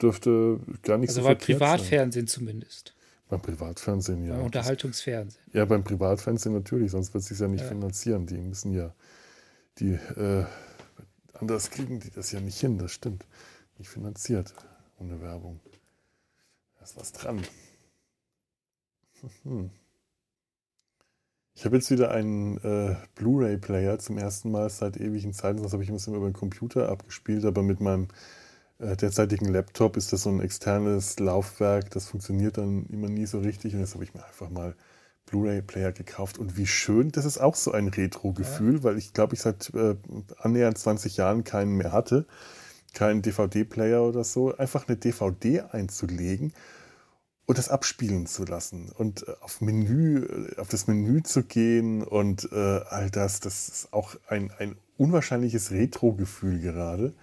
dürfte 0.00 0.60
gar 0.82 0.98
nicht 0.98 1.10
also 1.10 1.22
so 1.22 1.26
beim 1.26 1.38
Privatfernsehen 1.38 2.26
sein. 2.26 2.32
zumindest. 2.32 2.94
Beim 3.28 3.42
Privatfernsehen, 3.42 4.24
ja. 4.24 4.36
Beim 4.36 4.44
Unterhaltungsfernsehen. 4.44 5.44
Ja, 5.52 5.64
beim 5.64 5.82
Privatfernsehen 5.82 6.54
natürlich, 6.54 6.92
sonst 6.92 7.12
wird 7.12 7.22
es 7.22 7.28
sich 7.28 7.38
ja 7.38 7.48
nicht 7.48 7.62
ja. 7.62 7.68
finanzieren. 7.68 8.26
Die 8.26 8.38
müssen 8.38 8.72
ja, 8.72 8.94
die, 9.78 9.94
äh, 9.94 10.44
anders 11.34 11.70
kriegen 11.70 11.98
die 11.98 12.10
das 12.10 12.30
ja 12.30 12.40
nicht 12.40 12.60
hin, 12.60 12.78
das 12.78 12.92
stimmt. 12.92 13.24
Nicht 13.78 13.88
finanziert 13.88 14.54
ohne 14.98 15.20
Werbung. 15.20 15.60
Da 16.78 16.84
ist 16.84 16.96
was 16.96 17.12
dran. 17.12 17.42
Hm. 19.44 19.70
Ich 21.54 21.64
habe 21.64 21.76
jetzt 21.76 21.90
wieder 21.90 22.10
einen 22.10 22.56
äh, 22.58 22.96
Blu-ray-Player 23.14 23.98
zum 23.98 24.16
ersten 24.18 24.50
Mal 24.50 24.70
seit 24.70 24.96
ewigen 24.96 25.34
Zeiten. 25.34 25.62
Das 25.62 25.72
habe 25.72 25.82
ich 25.82 25.90
ein 25.90 25.94
bisschen 25.94 26.14
über 26.14 26.28
den 26.28 26.32
Computer 26.32 26.88
abgespielt, 26.88 27.44
aber 27.44 27.62
mit 27.62 27.80
meinem 27.80 28.08
äh, 28.78 28.96
derzeitigen 28.96 29.46
Laptop 29.46 29.96
ist 29.96 30.12
das 30.12 30.22
so 30.22 30.30
ein 30.30 30.40
externes 30.40 31.18
Laufwerk. 31.18 31.90
Das 31.90 32.06
funktioniert 32.06 32.56
dann 32.56 32.86
immer 32.86 33.08
nie 33.08 33.26
so 33.26 33.40
richtig. 33.40 33.74
Und 33.74 33.80
jetzt 33.80 33.94
habe 33.94 34.04
ich 34.04 34.14
mir 34.14 34.24
einfach 34.24 34.48
mal 34.48 34.74
Blu-ray-Player 35.26 35.92
gekauft. 35.92 36.38
Und 36.38 36.56
wie 36.56 36.66
schön, 36.66 37.12
das 37.12 37.26
ist 37.26 37.38
auch 37.38 37.54
so 37.54 37.72
ein 37.72 37.88
Retro-Gefühl, 37.88 38.76
ja. 38.76 38.82
weil 38.84 38.98
ich 38.98 39.12
glaube, 39.12 39.34
ich 39.34 39.42
seit 39.42 39.72
äh, 39.74 39.96
annähernd 40.38 40.78
20 40.78 41.18
Jahren 41.18 41.44
keinen 41.44 41.76
mehr 41.76 41.92
hatte. 41.92 42.26
Keinen 42.94 43.20
DVD-Player 43.20 44.02
oder 44.02 44.24
so. 44.24 44.56
Einfach 44.56 44.88
eine 44.88 44.96
DVD 44.96 45.60
einzulegen 45.60 46.54
und 47.46 47.58
das 47.58 47.68
abspielen 47.68 48.26
zu 48.26 48.44
lassen 48.44 48.90
und 48.90 49.26
äh, 49.26 49.32
auf 49.40 49.60
Menü, 49.60 50.24
äh, 50.24 50.60
auf 50.60 50.68
das 50.68 50.86
Menü 50.86 51.22
zu 51.22 51.42
gehen 51.42 52.02
und 52.02 52.48
äh, 52.52 52.80
all 52.88 53.10
das, 53.10 53.40
das 53.40 53.68
ist 53.68 53.92
auch 53.92 54.16
ein, 54.28 54.50
ein 54.58 54.76
unwahrscheinliches 54.96 55.70
Retro-Gefühl 55.72 56.60
gerade. 56.60 57.14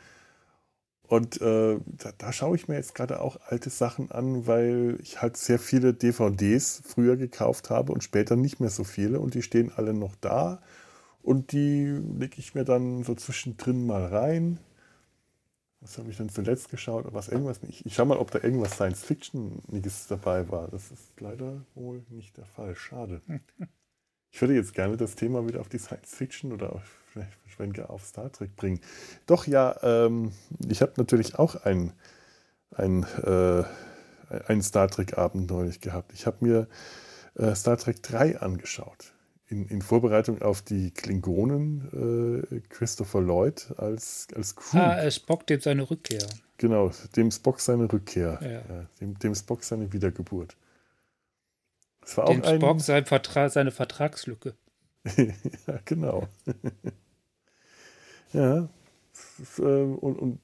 Und 1.08 1.41
äh, 1.41 1.79
da, 1.88 2.12
da, 2.15 2.32
schaue 2.32 2.55
ich 2.55 2.67
mir 2.67 2.75
jetzt 2.75 2.93
gerade 2.93 3.19
auch 3.19 3.39
alte 3.47 3.71
Sachen 3.71 4.12
an, 4.12 4.45
weil 4.45 4.99
ich 5.01 5.23
halt 5.23 5.38
sehr 5.38 5.58
viele 5.58 5.95
DVDs 5.95 6.84
früher 6.86 7.17
gekauft 7.17 7.71
habe 7.71 7.93
und 7.93 8.03
später 8.03 8.36
nicht 8.36 8.60
mehr 8.60 8.69
so 8.69 8.84
viele 8.84 9.19
und 9.19 9.34
die 9.34 9.41
stehen 9.41 9.71
alle 9.75 9.95
noch 9.95 10.15
da 10.21 10.62
und 11.23 11.51
die 11.51 11.86
lege 11.86 12.36
ich 12.38 12.53
mir 12.53 12.63
dann 12.63 13.03
so 13.03 13.15
zwischendrin 13.15 13.88
mal 13.88 14.05
rein 14.05 14.60
was 15.81 15.97
habe 15.97 16.09
ich 16.09 16.17
denn 16.17 16.29
zuletzt 16.29 16.69
geschaut? 16.69 17.05
Was 17.13 17.29
irgendwas 17.29 17.61
nicht. 17.61 17.85
Ich 17.85 17.95
schau 17.95 18.05
mal, 18.05 18.17
ob 18.17 18.31
da 18.31 18.39
irgendwas 18.39 18.73
Science-Fiction-Niges 18.73 20.07
dabei 20.07 20.49
war. 20.49 20.67
Das 20.67 20.91
ist 20.91 21.19
leider 21.19 21.61
wohl 21.75 22.03
nicht 22.09 22.37
der 22.37 22.45
Fall. 22.45 22.75
Schade. 22.75 23.21
Ich 24.31 24.39
würde 24.41 24.53
jetzt 24.53 24.75
gerne 24.75 24.95
das 24.95 25.15
Thema 25.15 25.47
wieder 25.47 25.59
auf 25.59 25.69
die 25.69 25.79
Science-Fiction 25.79 26.51
oder 26.51 26.71
auf, 26.73 26.83
vielleicht 27.07 27.89
auf 27.89 28.05
Star 28.05 28.31
Trek 28.31 28.55
bringen. 28.55 28.79
Doch, 29.25 29.47
ja, 29.47 29.75
ähm, 29.81 30.33
ich 30.67 30.83
habe 30.83 30.93
natürlich 30.97 31.39
auch 31.39 31.55
einen 31.55 31.93
ein, 32.71 33.03
äh, 33.23 33.63
ein 34.47 34.61
Star 34.61 34.87
Trek-Abend 34.87 35.49
neulich 35.49 35.81
gehabt. 35.81 36.13
Ich 36.13 36.25
habe 36.25 36.37
mir 36.41 36.67
äh, 37.35 37.55
Star 37.55 37.77
Trek 37.77 38.03
3 38.03 38.39
angeschaut 38.39 39.13
in, 39.49 39.65
in 39.67 39.81
Vorbereitung 39.81 40.41
auf 40.41 40.62
die 40.62 40.91
Klingonen 40.91 42.45
äh, 42.51 42.59
Christopher 42.69 43.21
Lloyd 43.21 43.73
als, 43.77 44.27
als 44.35 44.55
Crew. 44.55 44.77
Ah, 44.77 44.99
äh, 44.99 45.12
Spock 45.12 45.47
dem 45.47 45.59
seine 45.59 45.89
Rückkehr. 45.89 46.25
Genau, 46.57 46.91
dem 47.15 47.31
Spock 47.31 47.59
seine 47.59 47.91
Rückkehr. 47.91 48.39
Ja. 48.41 48.49
Ja, 48.49 48.85
dem, 49.01 49.17
dem 49.17 49.33
Spock 49.33 49.63
seine 49.63 49.91
Wiedergeburt. 49.91 50.55
Das 52.01 52.17
war 52.17 52.25
dem 52.25 52.43
auch 52.43 52.47
ein, 52.47 52.59
Spock 52.59 52.81
sein 52.81 53.05
Vertra 53.05 53.49
seine 53.49 53.71
Vertragslücke. 53.71 54.55
ja, 55.17 55.79
genau. 55.85 56.27
ja, 58.33 58.69
äh, 59.57 59.62
und, 59.62 60.19
und 60.19 60.39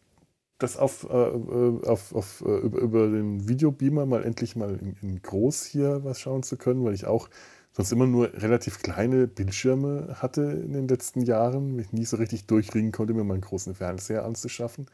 das 0.58 0.78
auf, 0.78 1.08
äh, 1.10 1.14
äh, 1.14 1.86
auf, 1.86 2.16
auf, 2.16 2.42
über, 2.42 2.80
über 2.80 3.08
den 3.08 3.48
Videobeamer 3.48 4.06
mal 4.06 4.24
endlich 4.24 4.56
mal 4.56 4.80
in, 4.80 4.96
in 5.02 5.22
groß 5.22 5.66
hier 5.66 6.04
was 6.04 6.20
schauen 6.20 6.44
zu 6.44 6.58
können, 6.58 6.84
weil 6.84 6.94
ich 6.94 7.06
auch 7.06 7.30
sonst 7.76 7.92
immer 7.92 8.08
nur 8.08 8.34
relativ 8.34 8.80
kleine 8.82 9.28
Bildschirme 9.28 10.18
hatte 10.22 10.42
in 10.42 10.74
den 10.74 10.88
letzten 10.88 11.22
Jahren, 11.22 11.76
mich 11.76 11.92
nie 11.92 12.06
so 12.06 12.18
richtig 12.18 12.46
durchringen 12.48 12.92
konnte, 12.92 13.14
mir 13.14 13.24
meinen 13.24 13.42
großen 13.42 13.76
Fernseher 13.76 14.26
anzuschaffen. 14.26 14.88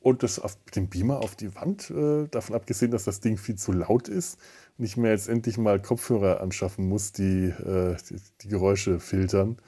Und 0.00 0.22
das 0.22 0.38
auf 0.38 0.56
dem 0.74 0.88
Beamer 0.88 1.20
auf 1.20 1.36
die 1.36 1.54
Wand, 1.54 1.90
äh, 1.90 2.28
davon 2.28 2.54
abgesehen, 2.54 2.90
dass 2.90 3.04
das 3.04 3.20
Ding 3.20 3.36
viel 3.36 3.56
zu 3.56 3.72
laut 3.72 4.08
ist 4.08 4.38
ich 4.78 4.96
mir 4.96 5.10
jetzt 5.10 5.28
endlich 5.28 5.58
mal 5.58 5.82
Kopfhörer 5.82 6.40
anschaffen 6.40 6.88
muss, 6.88 7.12
die, 7.12 7.46
äh, 7.46 7.96
die, 8.08 8.20
die, 8.42 8.48
Geräusche 8.48 9.00
filtern. 9.00 9.60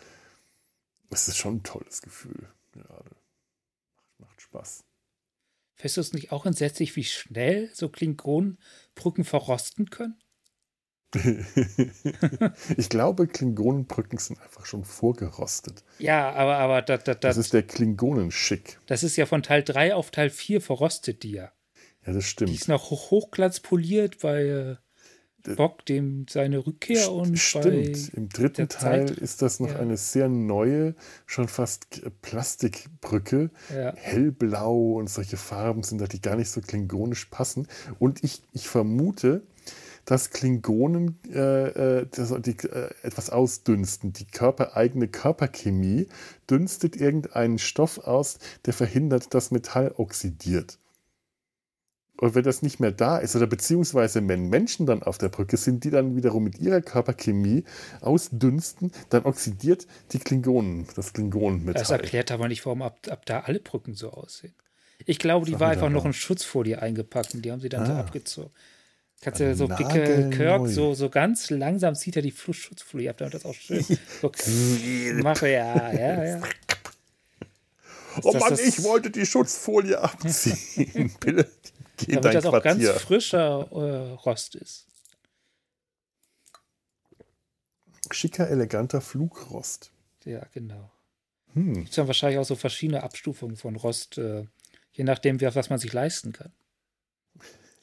Das 1.10 1.26
ist 1.26 1.36
schon 1.36 1.56
ein 1.56 1.62
tolles 1.62 2.02
Gefühl 2.02 2.48
gerade. 2.72 3.10
Macht, 3.96 4.20
macht 4.20 4.40
Spaß. 4.40 4.84
Findest 5.74 5.96
du 5.96 6.00
es 6.00 6.12
nicht 6.12 6.30
auch 6.30 6.46
entsetzlich, 6.46 6.94
wie 6.94 7.04
schnell 7.04 7.70
so 7.74 7.88
Klingonenbrücken 7.88 9.24
verrosten 9.24 9.90
können? 9.90 10.20
ich 12.76 12.88
glaube, 12.88 13.26
Klingonenbrücken 13.26 14.18
sind 14.18 14.40
einfach 14.40 14.66
schon 14.66 14.84
vorgerostet. 14.84 15.82
Ja, 15.98 16.32
aber, 16.32 16.58
aber 16.58 16.82
das, 16.82 17.04
das, 17.04 17.20
das 17.20 17.36
ist 17.36 17.52
der 17.52 17.64
Klingonenschick. 17.64 18.78
Das 18.86 19.02
ist 19.02 19.16
ja 19.16 19.26
von 19.26 19.42
Teil 19.42 19.62
3 19.62 19.94
auf 19.94 20.10
Teil 20.10 20.30
4 20.30 20.60
verrostet, 20.60 21.22
die 21.22 21.32
ja. 21.32 21.52
Ja, 22.06 22.12
das 22.12 22.24
stimmt. 22.24 22.50
Die 22.50 22.54
ist 22.54 22.68
noch 22.68 22.90
hoch 22.90 23.10
hochglanzpoliert 23.10 24.20
bei 24.20 24.42
äh, 24.44 24.76
Bock, 25.56 25.84
dem 25.86 26.26
seine 26.28 26.66
Rückkehr 26.66 27.10
und 27.12 27.38
Stimmt, 27.38 28.12
im 28.14 28.28
dritten 28.28 28.68
Teil 28.68 29.08
Zeit. 29.08 29.18
ist 29.18 29.42
das 29.42 29.60
noch 29.60 29.70
ja. 29.70 29.78
eine 29.78 29.96
sehr 29.96 30.28
neue, 30.28 30.94
schon 31.26 31.48
fast 31.48 32.02
Plastikbrücke. 32.22 33.50
Ja. 33.74 33.94
Hellblau 33.96 34.92
und 34.94 35.08
solche 35.08 35.36
Farben 35.36 35.82
sind 35.82 36.00
da, 36.00 36.06
die 36.06 36.20
gar 36.20 36.36
nicht 36.36 36.50
so 36.50 36.60
klingonisch 36.60 37.26
passen. 37.26 37.68
Und 37.98 38.22
ich, 38.22 38.42
ich 38.52 38.68
vermute, 38.68 39.42
dass 40.10 40.30
Klingonen 40.30 41.20
äh, 41.32 42.00
äh, 42.00 42.06
das, 42.10 42.34
die, 42.40 42.56
äh, 42.66 42.90
etwas 43.02 43.30
ausdünsten. 43.30 44.12
Die 44.12 44.24
körpereigene 44.24 45.06
Körperchemie 45.06 46.08
dünstet 46.50 46.96
irgendeinen 46.96 47.60
Stoff 47.60 47.98
aus, 47.98 48.40
der 48.66 48.72
verhindert, 48.72 49.32
dass 49.34 49.52
Metall 49.52 49.94
oxidiert. 49.96 50.78
Und 52.16 52.34
wenn 52.34 52.42
das 52.42 52.62
nicht 52.62 52.80
mehr 52.80 52.90
da 52.90 53.18
ist, 53.18 53.36
oder 53.36 53.46
beziehungsweise 53.46 54.26
wenn 54.26 54.48
Menschen 54.48 54.84
dann 54.84 55.04
auf 55.04 55.16
der 55.16 55.28
Brücke 55.28 55.56
sind, 55.56 55.84
die 55.84 55.90
dann 55.90 56.16
wiederum 56.16 56.42
mit 56.42 56.58
ihrer 56.58 56.80
Körperchemie 56.80 57.62
ausdünsten, 58.00 58.90
dann 59.10 59.22
oxidiert 59.22 59.86
die 60.10 60.18
Klingonen, 60.18 60.88
das 60.96 61.12
Klingonenmetall. 61.12 61.80
Das 61.80 61.90
erklärt 61.90 62.32
aber 62.32 62.48
nicht, 62.48 62.66
warum 62.66 62.82
ab, 62.82 62.98
ab 63.08 63.24
da 63.26 63.40
alle 63.40 63.60
Brücken 63.60 63.94
so 63.94 64.10
aussehen. 64.10 64.54
Ich 65.06 65.20
glaube, 65.20 65.46
die 65.46 65.60
war 65.60 65.70
einfach 65.70 65.88
noch 65.88 66.04
in 66.04 66.12
Schutzfolie 66.12 66.82
eingepackt 66.82 67.32
und 67.32 67.44
die 67.44 67.52
haben 67.52 67.60
sie 67.60 67.68
dann 67.68 67.84
ah. 67.84 67.86
so 67.86 67.92
abgezogen. 67.92 68.50
Kannst 69.22 69.40
du 69.40 69.54
so 69.54 69.66
dicke 69.66 70.30
Kirk, 70.30 70.66
so, 70.68 70.94
so 70.94 71.10
ganz 71.10 71.50
langsam 71.50 71.94
zieht 71.94 72.16
er 72.16 72.22
die 72.22 72.32
Schutzfolie 72.32 73.10
ab, 73.10 73.18
damit 73.18 73.34
das 73.34 73.44
auch 73.44 73.54
schön 73.54 73.84
so 73.84 74.32
mache. 75.22 75.50
Ja, 75.50 75.92
ja, 75.92 76.24
ja. 76.24 76.42
oh 78.22 78.32
Mann, 78.32 78.54
ich 78.54 78.82
wollte 78.82 79.10
die 79.10 79.26
Schutzfolie 79.26 80.00
abziehen. 80.00 81.14
Bitte, 81.20 81.50
geh 81.98 82.14
Damit 82.14 82.34
das 82.34 82.46
auch 82.46 82.62
ganz 82.62 82.88
frischer 82.88 83.68
äh, 83.72 84.12
Rost 84.24 84.54
ist. 84.54 84.86
Schicker, 88.10 88.48
eleganter 88.48 89.02
Flugrost. 89.02 89.92
Ja, 90.24 90.46
genau. 90.54 90.90
Hm. 91.52 91.74
Gibt 91.74 91.90
es 91.90 91.96
dann 91.96 92.06
wahrscheinlich 92.06 92.38
auch 92.38 92.44
so 92.44 92.56
verschiedene 92.56 93.02
Abstufungen 93.02 93.56
von 93.56 93.76
Rost, 93.76 94.16
äh, 94.16 94.46
je 94.92 95.04
nachdem, 95.04 95.40
was 95.42 95.68
man 95.68 95.78
sich 95.78 95.92
leisten 95.92 96.32
kann. 96.32 96.52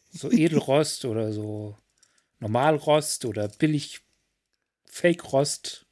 So 0.09 0.31
Edelrost 0.31 1.05
oder 1.05 1.31
so 1.33 1.75
Normalrost 2.39 3.25
oder 3.25 3.47
billig 3.47 4.01
Fake-Rost. 4.85 5.85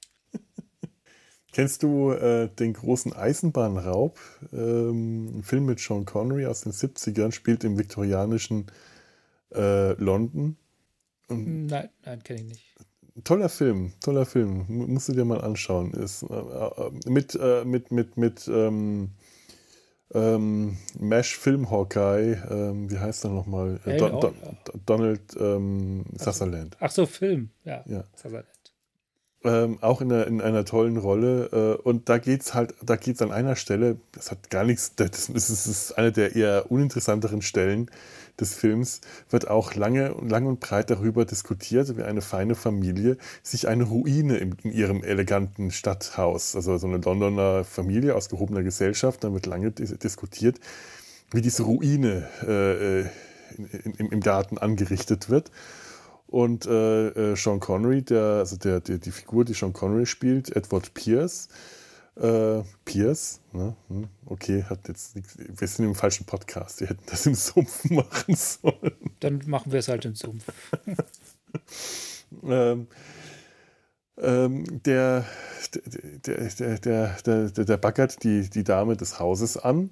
Kennst 1.51 1.83
du 1.83 2.11
äh, 2.11 2.49
den 2.49 2.73
großen 2.73 3.13
Eisenbahnraub? 3.13 4.19
Ähm, 4.51 5.37
ein 5.37 5.43
Film 5.43 5.65
mit 5.65 5.79
Sean 5.79 6.05
Connery 6.05 6.45
aus 6.45 6.61
den 6.61 6.73
70ern, 6.73 7.31
spielt 7.31 7.63
im 7.63 7.77
viktorianischen 7.77 8.65
äh, 9.53 9.93
London. 9.93 10.57
Und 11.27 11.67
nein, 11.67 11.89
nein, 12.03 12.21
kenne 12.23 12.41
ich 12.41 12.47
nicht. 12.47 12.75
Toller 13.23 13.47
Film, 13.47 13.93
toller 14.01 14.25
Film. 14.25 14.65
Musst 14.67 15.07
du 15.07 15.13
dir 15.13 15.23
mal 15.23 15.39
anschauen. 15.39 15.93
Ist, 15.93 16.23
äh, 16.23 16.35
äh 16.35 16.91
mit, 17.05 17.35
äh, 17.35 17.63
mit, 17.63 17.89
mit, 17.89 18.17
mit, 18.17 18.47
ähm, 18.49 19.11
ähm, 20.13 20.77
Mesh 20.99 21.37
Film 21.37 21.69
Hawkeye, 21.71 22.37
ähm, 22.49 22.89
wie 22.89 22.99
heißt 22.99 23.25
er 23.25 23.31
nochmal? 23.31 23.79
Äh, 23.85 23.97
Don, 23.97 24.19
Don, 24.19 24.35
Donald 24.85 25.21
ähm, 25.39 26.05
Sutherland. 26.17 26.77
Ach 26.79 26.91
so, 26.91 27.05
Film, 27.05 27.49
ja. 27.63 27.83
ja. 27.87 28.03
Sutherland. 28.15 28.47
Ähm, 29.43 29.77
auch 29.81 30.01
in 30.01 30.11
einer, 30.11 30.25
in 30.25 30.41
einer 30.41 30.65
tollen 30.65 30.97
Rolle. 30.97 31.77
Äh, 31.77 31.81
und 31.81 32.09
da 32.09 32.17
geht 32.17 32.41
es 32.41 32.53
halt, 32.53 32.73
da 32.81 32.95
geht 32.95 33.15
es 33.15 33.21
an 33.21 33.31
einer 33.31 33.55
Stelle, 33.55 33.97
das 34.11 34.31
hat 34.31 34.49
gar 34.49 34.63
nichts, 34.63 34.95
das 34.95 35.29
ist, 35.29 35.49
das 35.49 35.67
ist 35.67 35.91
eine 35.97 36.11
der 36.11 36.35
eher 36.35 36.71
uninteressanteren 36.71 37.41
Stellen 37.41 37.91
des 38.39 38.53
Films, 38.53 39.01
wird 39.29 39.47
auch 39.47 39.75
lange, 39.75 40.15
lang 40.21 40.45
und 40.45 40.59
breit 40.59 40.89
darüber 40.89 41.25
diskutiert, 41.25 41.97
wie 41.97 42.03
eine 42.03 42.21
feine 42.21 42.55
Familie 42.55 43.17
sich 43.43 43.67
eine 43.67 43.85
Ruine 43.85 44.37
in, 44.37 44.55
ihrem 44.63 45.03
eleganten 45.03 45.71
Stadthaus, 45.71 46.55
also 46.55 46.77
so 46.77 46.87
eine 46.87 46.97
Londoner 46.97 47.63
Familie 47.63 48.15
aus 48.15 48.29
gehobener 48.29 48.63
Gesellschaft, 48.63 49.23
da 49.23 49.33
wird 49.33 49.45
lange 49.45 49.71
diskutiert, 49.71 50.59
wie 51.31 51.41
diese 51.41 51.63
Ruine 51.63 52.27
äh, 52.47 53.01
äh 53.01 53.05
in, 53.57 53.93
in, 53.93 54.11
im 54.11 54.19
Garten 54.19 54.57
angerichtet 54.57 55.29
wird. 55.29 55.51
Und 56.27 56.65
äh, 56.65 57.07
äh, 57.31 57.35
Sean 57.35 57.59
Connery, 57.59 58.01
der, 58.01 58.23
also 58.39 58.57
der, 58.57 58.81
der, 58.81 58.97
die 58.97 59.11
Figur, 59.11 59.45
die 59.45 59.53
Sean 59.53 59.73
Connery 59.73 60.05
spielt, 60.05 60.55
Edward 60.55 60.93
Pierce, 60.93 61.47
äh, 62.15 62.63
Pierce, 62.85 63.41
ne? 63.51 63.75
Hm, 63.89 64.07
okay, 64.25 64.63
hat 64.63 64.87
jetzt 64.87 65.15
nichts, 65.15 65.37
wir 65.37 65.67
sind 65.67 65.85
im 65.85 65.95
falschen 65.95 66.25
Podcast, 66.25 66.79
wir 66.79 66.89
hätten 66.89 67.03
das 67.07 67.25
im 67.25 67.35
Sumpf 67.35 67.83
machen 67.89 68.35
sollen. 68.35 68.95
Dann 69.19 69.41
machen 69.47 69.71
wir 69.71 69.79
es 69.79 69.87
halt 69.87 70.05
im 70.05 70.15
Sumpf. 70.15 70.45
ähm, 72.43 72.87
ähm, 74.17 74.81
der, 74.83 75.25
der, 76.25 76.49
der, 76.49 76.79
der, 76.79 77.49
der, 77.49 77.65
der 77.65 77.77
baggert 77.77 78.23
die, 78.23 78.49
die 78.49 78.63
Dame 78.63 78.95
des 78.95 79.19
Hauses 79.19 79.57
an 79.57 79.91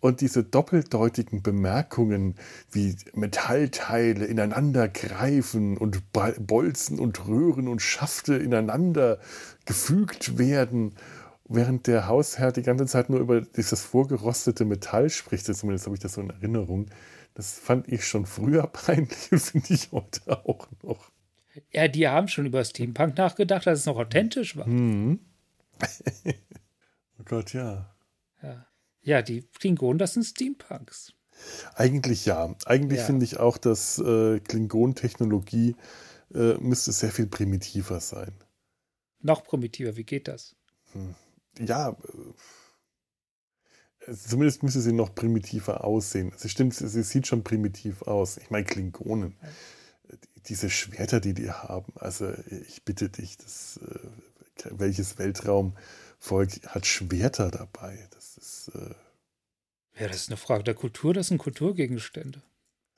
und 0.00 0.20
diese 0.20 0.44
doppeldeutigen 0.44 1.42
Bemerkungen 1.42 2.36
wie 2.70 2.94
Metallteile 3.14 4.24
ineinander 4.24 4.88
greifen 4.88 5.76
und 5.76 6.02
Bolzen 6.12 7.00
und 7.00 7.26
Röhren 7.26 7.66
und 7.66 7.82
Schafte 7.82 8.36
ineinander 8.36 9.18
gefügt 9.64 10.38
werden, 10.38 10.94
während 11.48 11.86
der 11.86 12.08
Hausherr 12.08 12.52
die 12.52 12.62
ganze 12.62 12.86
Zeit 12.86 13.10
nur 13.10 13.20
über 13.20 13.40
dieses 13.40 13.82
vorgerostete 13.82 14.64
Metall 14.64 15.10
spricht, 15.10 15.46
zumindest 15.46 15.86
habe 15.86 15.96
ich 15.96 16.02
das 16.02 16.14
so 16.14 16.20
in 16.20 16.30
Erinnerung. 16.30 16.86
Das 17.34 17.58
fand 17.58 17.88
ich 17.88 18.06
schon 18.06 18.26
früher 18.26 18.66
peinlich 18.72 19.30
und 19.30 19.40
finde 19.40 19.74
ich 19.74 19.92
heute 19.92 20.46
auch 20.46 20.68
noch. 20.82 21.10
Ja, 21.72 21.88
die 21.88 22.06
haben 22.06 22.28
schon 22.28 22.46
über 22.46 22.64
Steampunk 22.64 23.16
nachgedacht, 23.16 23.66
dass 23.66 23.80
es 23.80 23.86
noch 23.86 23.96
authentisch 23.96 24.56
war. 24.56 24.66
Mhm. 24.66 25.20
oh 27.18 27.22
Gott, 27.24 27.52
ja. 27.52 27.94
Ja. 28.42 28.66
Ja, 29.02 29.22
die 29.22 29.42
Klingonen, 29.58 29.98
das 29.98 30.14
sind 30.14 30.24
Steampunks. 30.24 31.12
Eigentlich 31.74 32.26
ja. 32.26 32.54
Eigentlich 32.64 33.00
ja. 33.00 33.04
finde 33.04 33.24
ich 33.24 33.38
auch, 33.38 33.56
dass 33.58 33.98
äh, 33.98 34.40
Klingon-Technologie 34.40 35.76
äh, 36.34 36.54
müsste 36.54 36.92
sehr 36.92 37.10
viel 37.10 37.26
primitiver 37.26 38.00
sein. 38.00 38.32
Noch 39.20 39.44
primitiver, 39.44 39.96
wie 39.96 40.04
geht 40.04 40.28
das? 40.28 40.56
Hm. 40.92 41.14
Ja, 41.58 41.96
äh, 44.06 44.12
zumindest 44.12 44.62
müsste 44.62 44.80
sie 44.80 44.92
noch 44.92 45.14
primitiver 45.14 45.84
aussehen. 45.84 46.32
Also 46.32 46.48
stimmt, 46.48 46.74
sie 46.74 47.02
sieht 47.02 47.26
schon 47.26 47.44
primitiv 47.44 48.02
aus. 48.02 48.36
Ich 48.36 48.50
meine, 48.50 48.64
Klingonen, 48.64 49.36
diese 50.46 50.70
Schwerter, 50.70 51.20
die 51.20 51.34
die 51.34 51.50
haben, 51.50 51.92
also 51.96 52.32
ich 52.68 52.84
bitte 52.84 53.08
dich, 53.08 53.36
das, 53.36 53.80
äh, 53.82 54.70
welches 54.70 55.18
Weltraum 55.18 55.76
Volk 56.18 56.66
hat 56.66 56.86
Schwerter 56.86 57.50
dabei. 57.50 58.08
Das 58.10 58.36
ist. 58.36 58.70
Äh, 58.74 58.94
ja, 60.00 60.08
das 60.08 60.16
ist 60.16 60.28
eine 60.28 60.36
Frage 60.36 60.64
der 60.64 60.74
Kultur, 60.74 61.14
das 61.14 61.28
sind 61.28 61.38
Kulturgegenstände. 61.38 62.42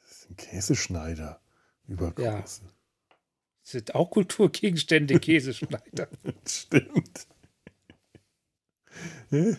Das 0.00 0.22
sind 0.22 0.36
Käseschneider. 0.36 1.40
Übergroße. 1.86 2.24
Ja. 2.24 2.40
Das 2.40 3.72
sind 3.72 3.94
auch 3.94 4.10
Kulturgegenstände, 4.10 5.18
Käseschneider. 5.20 6.08
Stimmt. 6.46 7.26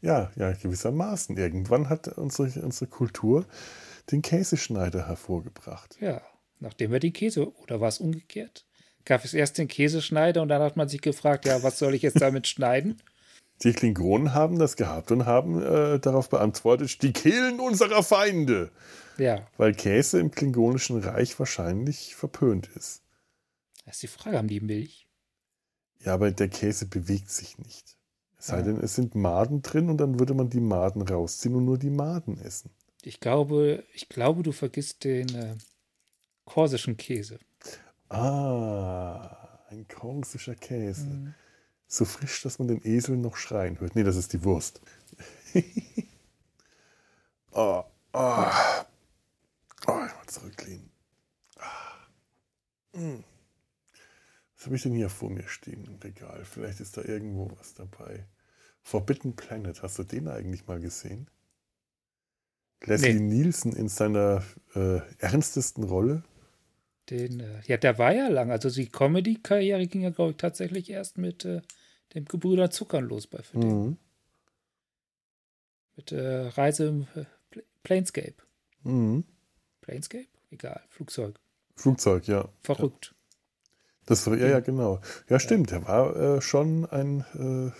ja, 0.00 0.30
ja, 0.34 0.52
gewissermaßen. 0.52 1.36
Irgendwann 1.36 1.88
hat 1.88 2.08
unsere, 2.08 2.62
unsere 2.62 2.86
Kultur 2.90 3.46
den 4.10 4.22
Käseschneider 4.22 5.06
hervorgebracht. 5.06 5.96
Ja, 6.00 6.22
nachdem 6.58 6.92
er 6.92 7.00
die 7.00 7.12
Käse, 7.12 7.52
oder 7.56 7.80
war 7.80 7.88
es 7.88 7.98
umgekehrt? 7.98 8.66
gab 9.04 9.24
es 9.24 9.34
erst 9.34 9.58
den 9.58 9.68
Käseschneider 9.68 10.42
und 10.42 10.48
dann 10.48 10.62
hat 10.62 10.76
man 10.76 10.88
sich 10.88 11.00
gefragt, 11.00 11.46
ja, 11.46 11.62
was 11.62 11.78
soll 11.78 11.94
ich 11.94 12.02
jetzt 12.02 12.20
damit 12.20 12.46
schneiden? 12.46 13.02
Die 13.62 13.72
Klingonen 13.72 14.32
haben 14.32 14.58
das 14.58 14.76
gehabt 14.76 15.10
und 15.10 15.26
haben 15.26 15.60
äh, 15.60 15.98
darauf 15.98 16.30
beantwortet, 16.30 17.02
die 17.02 17.12
Kehlen 17.12 17.60
unserer 17.60 18.02
Feinde. 18.02 18.70
Ja. 19.18 19.46
Weil 19.58 19.74
Käse 19.74 20.18
im 20.18 20.30
klingonischen 20.30 20.98
Reich 21.00 21.38
wahrscheinlich 21.38 22.14
verpönt 22.14 22.68
ist. 22.68 23.02
Das 23.84 23.96
ist 23.96 24.02
die 24.02 24.06
Frage, 24.06 24.38
haben 24.38 24.48
die 24.48 24.60
Milch? 24.60 25.08
Ja, 25.98 26.14
aber 26.14 26.30
der 26.30 26.48
Käse 26.48 26.86
bewegt 26.86 27.30
sich 27.30 27.58
nicht. 27.58 27.98
Es 28.40 28.46
sei 28.46 28.62
denn, 28.62 28.78
es 28.78 28.94
sind 28.94 29.14
Maden 29.14 29.60
drin 29.60 29.90
und 29.90 29.98
dann 29.98 30.18
würde 30.18 30.32
man 30.32 30.48
die 30.48 30.62
Maden 30.62 31.02
rausziehen 31.02 31.54
und 31.54 31.66
nur 31.66 31.76
die 31.76 31.90
Maden 31.90 32.40
essen. 32.40 32.70
Ich 33.02 33.20
glaube, 33.20 33.84
ich 33.92 34.08
glaube, 34.08 34.42
du 34.42 34.52
vergisst 34.52 35.04
den 35.04 35.28
äh, 35.34 35.56
korsischen 36.46 36.96
Käse. 36.96 37.38
Ah, 38.08 39.58
ein 39.68 39.86
korsischer 39.88 40.54
Käse. 40.54 41.04
Mhm. 41.04 41.34
So 41.86 42.06
frisch, 42.06 42.40
dass 42.42 42.58
man 42.58 42.68
den 42.68 42.80
Esel 42.82 43.18
noch 43.18 43.36
schreien 43.36 43.78
hört. 43.78 43.94
Nee, 43.94 44.04
das 44.04 44.16
ist 44.16 44.32
die 44.32 44.42
Wurst. 44.42 44.80
oh, 47.52 47.84
oh. 48.14 48.44
Oh, 49.86 50.00
ich 50.06 50.14
mal 50.14 50.26
zurücklehnen. 50.26 50.90
Ah. 51.58 52.98
Mm. 52.98 53.22
Was 54.60 54.66
habe 54.66 54.76
ich 54.76 54.82
denn 54.82 54.92
hier 54.92 55.08
vor 55.08 55.30
mir 55.30 55.48
stehen 55.48 55.86
im 55.86 55.94
Regal? 56.00 56.44
Vielleicht 56.44 56.80
ist 56.80 56.94
da 56.94 57.02
irgendwo 57.02 57.50
was 57.58 57.72
dabei. 57.72 58.26
Forbidden 58.82 59.34
Planet, 59.34 59.82
hast 59.82 59.98
du 59.98 60.02
den 60.02 60.28
eigentlich 60.28 60.66
mal 60.66 60.78
gesehen? 60.78 61.30
Leslie 62.84 63.14
nee. 63.14 63.36
Nielsen 63.36 63.72
in 63.72 63.88
seiner 63.88 64.44
äh, 64.74 65.00
ernstesten 65.16 65.84
Rolle? 65.84 66.24
Den, 67.08 67.40
äh, 67.40 67.62
ja, 67.64 67.78
der 67.78 67.96
war 67.96 68.14
ja 68.14 68.28
lang. 68.28 68.50
Also 68.50 68.68
die 68.68 68.90
Comedy-Karriere 68.90 69.86
ging 69.86 70.02
ja, 70.02 70.10
glaube 70.10 70.32
ich, 70.32 70.36
tatsächlich 70.36 70.90
erst 70.90 71.16
mit 71.16 71.46
äh, 71.46 71.62
dem 72.14 72.26
Gebrüder 72.26 72.70
Zuckern 72.70 73.06
los 73.06 73.28
bei 73.28 73.42
für 73.42 73.56
mhm. 73.56 73.96
Mit 75.96 76.12
äh, 76.12 76.48
Reise 76.48 76.88
im 76.88 77.06
äh, 77.14 77.24
Planescape. 77.82 78.34
Mhm. 78.82 79.24
Planescape? 79.80 80.28
Egal, 80.50 80.82
Flugzeug. 80.90 81.40
Flugzeug, 81.76 82.26
ja. 82.26 82.46
Verrückt. 82.62 83.14
Das 84.10 84.26
ja, 84.26 84.34
ja, 84.34 84.58
genau. 84.58 85.00
Ja, 85.28 85.38
stimmt. 85.38 85.70
Der 85.70 85.86
war 85.86 86.16
äh, 86.16 86.40
schon 86.42 86.84
ein 86.84 87.20
äh, 87.34 87.70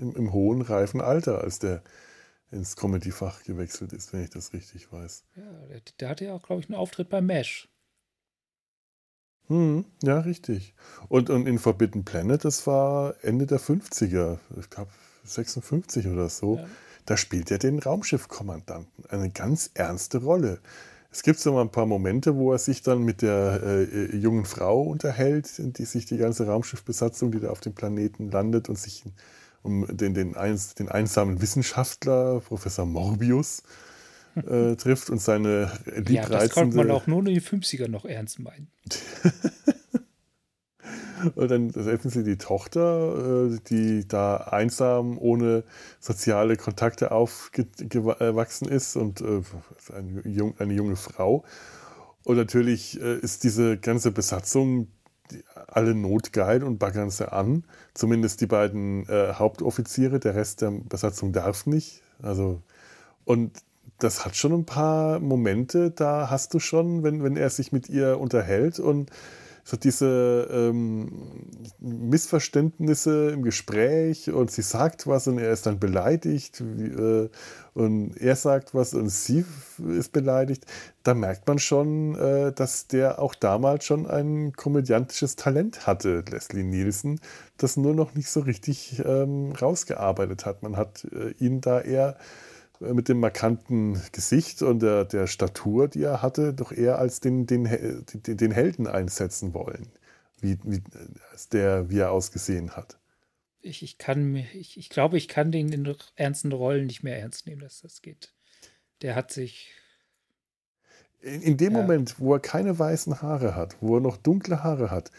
im, 0.00 0.16
im, 0.16 0.32
hohen, 0.32 0.62
reifen 0.62 1.00
Alter, 1.00 1.42
als 1.42 1.60
der 1.60 1.80
ins 2.50 2.74
Comedy-Fach 2.74 3.44
gewechselt 3.44 3.92
ist, 3.92 4.12
wenn 4.12 4.24
ich 4.24 4.30
das 4.30 4.52
richtig 4.52 4.92
weiß. 4.92 5.22
Ja, 5.36 5.42
der, 5.68 5.80
der 6.00 6.08
hatte 6.08 6.24
ja 6.24 6.34
auch, 6.34 6.42
glaube 6.42 6.60
ich, 6.60 6.68
einen 6.68 6.74
Auftritt 6.74 7.08
bei 7.08 7.20
MASH. 7.20 7.68
Hm, 9.46 9.84
ja, 10.02 10.18
richtig. 10.18 10.74
Und, 11.08 11.30
und 11.30 11.46
in 11.46 11.60
Forbidden 11.60 12.04
Planet, 12.04 12.44
das 12.44 12.66
war 12.66 13.14
Ende 13.22 13.46
der 13.46 13.60
50er, 13.60 14.40
ich 14.58 14.68
glaube 14.68 14.90
56 15.22 16.08
oder 16.08 16.28
so, 16.28 16.56
ja. 16.56 16.66
da 17.04 17.16
spielt 17.16 17.52
er 17.52 17.58
den 17.58 17.78
Raumschiffkommandanten. 17.78 19.06
Eine 19.08 19.30
ganz 19.30 19.70
ernste 19.74 20.18
Rolle. 20.18 20.58
Es 21.10 21.22
gibt 21.22 21.38
so 21.38 21.52
mal 21.52 21.62
ein 21.62 21.70
paar 21.70 21.86
Momente, 21.86 22.36
wo 22.36 22.52
er 22.52 22.58
sich 22.58 22.82
dann 22.82 23.02
mit 23.02 23.22
der 23.22 23.60
äh, 23.62 23.82
äh 23.84 24.16
jungen 24.16 24.44
Frau 24.44 24.82
unterhält, 24.82 25.50
die 25.58 25.84
sich 25.84 26.06
die 26.06 26.18
ganze 26.18 26.46
Raumschiffbesatzung, 26.46 27.32
die 27.32 27.40
da 27.40 27.50
auf 27.50 27.60
dem 27.60 27.74
Planeten 27.74 28.30
landet 28.30 28.68
und 28.68 28.78
sich 28.78 29.04
um 29.62 29.86
den, 29.96 30.14
den, 30.14 30.36
eins, 30.36 30.74
den 30.74 30.88
einsamen 30.88 31.40
Wissenschaftler, 31.42 32.40
Professor 32.40 32.86
Morbius, 32.86 33.62
äh, 34.36 34.76
trifft 34.76 35.10
und 35.10 35.20
seine 35.20 35.72
liebreizende... 35.86 36.12
Ja, 36.12 36.28
das 36.28 36.50
konnte 36.50 36.76
man 36.76 36.90
auch 36.90 37.06
nur 37.06 37.20
in 37.20 37.26
den 37.26 37.40
50er 37.40 37.88
noch 37.88 38.04
ernst 38.04 38.38
meinen. 38.38 38.68
und 41.34 41.50
dann 41.50 41.72
treffen 41.72 42.10
sie 42.10 42.24
die 42.24 42.36
Tochter, 42.36 43.48
äh, 43.50 43.58
die 43.68 44.06
da 44.06 44.36
einsam, 44.36 45.18
ohne 45.18 45.64
soziale 46.00 46.56
Kontakte 46.56 47.10
aufgewachsen 47.10 48.68
ist 48.68 48.96
und 48.96 49.20
äh, 49.20 49.42
eine, 49.94 50.20
jung, 50.26 50.54
eine 50.58 50.74
junge 50.74 50.96
Frau. 50.96 51.44
Und 52.24 52.36
natürlich 52.36 53.00
äh, 53.00 53.18
ist 53.18 53.44
diese 53.44 53.78
ganze 53.78 54.10
Besatzung 54.10 54.88
alle 55.66 55.94
notgeil 55.94 56.62
und 56.62 56.78
baggern 56.78 57.10
sie 57.10 57.30
an. 57.32 57.64
Zumindest 57.94 58.40
die 58.40 58.46
beiden 58.46 59.08
Hauptoffiziere, 59.08 60.20
der 60.20 60.36
Rest 60.36 60.60
der 60.62 60.70
Besatzung 60.70 61.32
darf 61.32 61.66
nicht. 61.66 62.00
Also, 62.22 62.62
und 63.24 63.50
das 63.98 64.24
hat 64.24 64.36
schon 64.36 64.52
ein 64.52 64.66
paar 64.66 65.20
Momente, 65.20 65.90
da 65.90 66.30
hast 66.30 66.54
du 66.54 66.58
schon, 66.58 67.02
wenn, 67.02 67.22
wenn 67.22 67.36
er 67.36 67.50
sich 67.50 67.72
mit 67.72 67.88
ihr 67.88 68.20
unterhält 68.20 68.78
und 68.78 69.10
so 69.66 69.76
diese 69.76 70.48
ähm, 70.48 71.10
Missverständnisse 71.80 73.30
im 73.30 73.42
Gespräch 73.42 74.30
und 74.30 74.48
sie 74.48 74.62
sagt 74.62 75.08
was 75.08 75.26
und 75.26 75.38
er 75.38 75.50
ist 75.50 75.66
dann 75.66 75.80
beleidigt 75.80 76.62
wie, 76.64 76.84
äh, 76.84 77.28
und 77.74 78.16
er 78.16 78.36
sagt 78.36 78.76
was 78.76 78.94
und 78.94 79.08
sie 79.08 79.44
ist 79.88 80.12
beleidigt, 80.12 80.66
da 81.02 81.14
merkt 81.14 81.48
man 81.48 81.58
schon, 81.58 82.14
äh, 82.14 82.52
dass 82.52 82.86
der 82.86 83.18
auch 83.18 83.34
damals 83.34 83.84
schon 83.84 84.06
ein 84.06 84.52
komödiantisches 84.52 85.34
Talent 85.34 85.84
hatte, 85.84 86.22
Leslie 86.30 86.62
Nielsen, 86.62 87.20
das 87.56 87.76
nur 87.76 87.92
noch 87.92 88.14
nicht 88.14 88.30
so 88.30 88.40
richtig 88.40 89.02
ähm, 89.04 89.50
rausgearbeitet 89.50 90.46
hat. 90.46 90.62
Man 90.62 90.76
hat 90.76 91.08
äh, 91.10 91.32
ihn 91.44 91.60
da 91.60 91.80
eher 91.80 92.16
mit 92.80 93.08
dem 93.08 93.20
markanten 93.20 94.00
Gesicht 94.12 94.62
und 94.62 94.80
der, 94.80 95.04
der 95.04 95.26
Statur, 95.26 95.88
die 95.88 96.02
er 96.02 96.22
hatte, 96.22 96.52
doch 96.52 96.72
eher 96.72 96.98
als 96.98 97.20
den, 97.20 97.46
den, 97.46 97.64
den, 97.64 98.36
den 98.36 98.50
Helden 98.50 98.86
einsetzen 98.86 99.54
wollen, 99.54 99.88
wie, 100.40 100.58
wie, 100.64 100.82
der, 101.52 101.90
wie 101.90 101.98
er 101.98 102.12
ausgesehen 102.12 102.76
hat. 102.76 102.98
Ich, 103.60 103.82
ich 103.82 103.98
kann 103.98 104.36
ich, 104.36 104.78
ich 104.78 104.88
glaube, 104.90 105.16
ich 105.16 105.28
kann 105.28 105.50
den 105.50 105.72
in 105.72 105.96
ernsten 106.14 106.52
Rollen 106.52 106.86
nicht 106.86 107.02
mehr 107.02 107.18
ernst 107.18 107.46
nehmen, 107.46 107.60
dass 107.60 107.80
das 107.80 108.02
geht. 108.02 108.32
Der 109.02 109.14
hat 109.14 109.32
sich. 109.32 109.72
In, 111.20 111.42
in 111.42 111.56
dem 111.56 111.74
ja. 111.74 111.82
Moment, 111.82 112.20
wo 112.20 112.34
er 112.34 112.40
keine 112.40 112.78
weißen 112.78 113.22
Haare 113.22 113.54
hat, 113.54 113.76
wo 113.80 113.96
er 113.96 114.00
noch 114.00 114.16
dunkle 114.16 114.62
Haare 114.62 114.90
hat, 114.90 115.10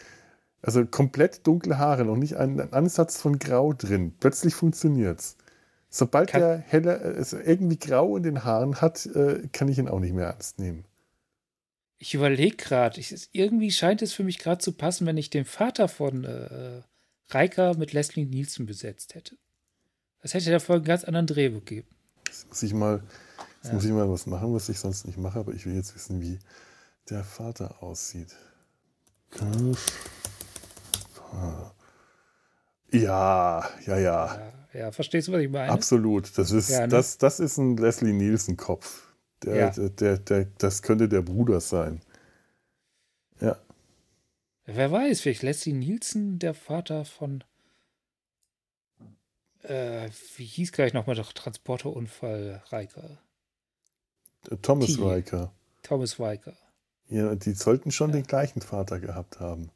also 0.62 0.84
komplett 0.86 1.46
dunkle 1.46 1.78
Haare, 1.78 2.04
noch 2.04 2.16
nicht 2.16 2.36
einen 2.36 2.72
Ansatz 2.72 3.20
von 3.20 3.38
Grau 3.38 3.72
drin, 3.72 4.14
plötzlich 4.18 4.54
funktioniert 4.54 5.20
es. 5.20 5.36
Sobald 5.90 6.30
kann, 6.30 6.42
er 6.42 6.58
heller, 6.58 7.00
also 7.00 7.38
irgendwie 7.38 7.78
grau 7.78 8.16
in 8.16 8.22
den 8.22 8.44
Haaren 8.44 8.80
hat, 8.80 9.06
äh, 9.06 9.48
kann 9.52 9.68
ich 9.68 9.78
ihn 9.78 9.88
auch 9.88 10.00
nicht 10.00 10.12
mehr 10.12 10.26
ernst 10.26 10.58
nehmen. 10.58 10.84
Ich 11.98 12.14
überlege 12.14 12.56
gerade, 12.56 13.00
irgendwie 13.32 13.72
scheint 13.72 14.02
es 14.02 14.12
für 14.12 14.22
mich 14.22 14.38
gerade 14.38 14.58
zu 14.58 14.72
passen, 14.72 15.06
wenn 15.06 15.16
ich 15.16 15.30
den 15.30 15.44
Vater 15.44 15.88
von 15.88 16.24
äh, 16.24 16.82
Reika 17.28 17.74
mit 17.74 17.92
Leslie 17.92 18.26
Nielsen 18.26 18.66
besetzt 18.66 19.14
hätte. 19.14 19.36
Das 20.22 20.34
hätte 20.34 20.50
der 20.50 20.60
Folge 20.60 20.82
einen 20.82 20.88
ganz 20.88 21.04
anderen 21.04 21.26
Dreh 21.26 21.48
gegeben. 21.48 21.88
Jetzt 22.26 22.48
muss 22.48 22.62
ich 22.62 22.74
mal, 22.74 23.02
jetzt 23.56 23.68
ja. 23.68 23.72
muss 23.72 23.84
ich 23.84 23.90
mal 23.90 24.08
was 24.10 24.26
machen, 24.26 24.54
was 24.54 24.68
ich 24.68 24.78
sonst 24.78 25.06
nicht 25.06 25.18
mache, 25.18 25.38
aber 25.38 25.52
ich 25.52 25.64
will 25.64 25.74
jetzt 25.74 25.94
wissen, 25.94 26.20
wie 26.20 26.38
der 27.08 27.24
Vater 27.24 27.82
aussieht. 27.82 28.36
Ja, 32.92 33.68
ja, 33.86 33.98
ja. 33.98 33.98
ja 33.98 34.57
ja, 34.72 34.92
verstehst 34.92 35.28
du, 35.28 35.32
was 35.32 35.40
ich 35.40 35.50
meine? 35.50 35.72
Absolut. 35.72 36.36
Das 36.36 36.50
ist, 36.50 36.70
ja, 36.70 36.80
ne? 36.80 36.88
das, 36.88 37.18
das 37.18 37.40
ist 37.40 37.58
ein 37.58 37.76
Leslie 37.76 38.12
Nielsen-Kopf. 38.12 39.08
Der, 39.44 39.56
ja. 39.56 39.70
der, 39.70 39.88
der, 39.90 40.18
der, 40.18 40.46
das 40.58 40.82
könnte 40.82 41.08
der 41.08 41.22
Bruder 41.22 41.60
sein. 41.60 42.00
Ja. 43.40 43.56
Wer 44.66 44.90
weiß, 44.90 45.20
vielleicht 45.20 45.42
Leslie 45.42 45.72
Nielsen 45.72 46.38
der 46.38 46.54
Vater 46.54 47.04
von. 47.04 47.44
Äh, 49.62 50.10
wie 50.36 50.44
hieß 50.44 50.72
gleich 50.72 50.92
nochmal 50.92 51.16
der 51.16 51.24
Transporterunfall 51.24 52.62
Riker? 52.70 53.18
Thomas 54.62 54.94
T. 54.94 55.02
Riker. 55.02 55.52
Thomas 55.82 56.18
Riker. 56.18 56.56
Ja, 57.08 57.34
die 57.34 57.52
sollten 57.52 57.90
schon 57.90 58.10
ja. 58.10 58.16
den 58.16 58.26
gleichen 58.26 58.60
Vater 58.60 59.00
gehabt 59.00 59.40
haben. 59.40 59.70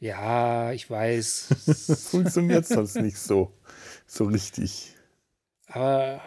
Ja, 0.00 0.72
ich 0.72 0.88
weiß. 0.88 2.08
Funktioniert 2.10 2.66
sonst 2.66 2.96
nicht 2.96 3.18
so, 3.18 3.52
so 4.06 4.24
richtig. 4.24 4.96
Aber 5.66 6.22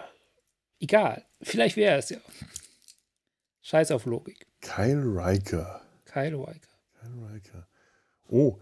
egal. 0.80 1.26
Vielleicht 1.42 1.76
wäre 1.76 1.98
es 1.98 2.10
ja. 2.10 2.20
Scheiß 3.62 3.92
auf 3.92 4.06
Logik. 4.06 4.46
Kyle 4.62 5.02
Riker. 5.04 5.82
Kyle 6.06 6.38
Riker. 6.38 6.78
Kyle 7.00 7.34
Riker. 7.34 7.68
Oh, 8.28 8.60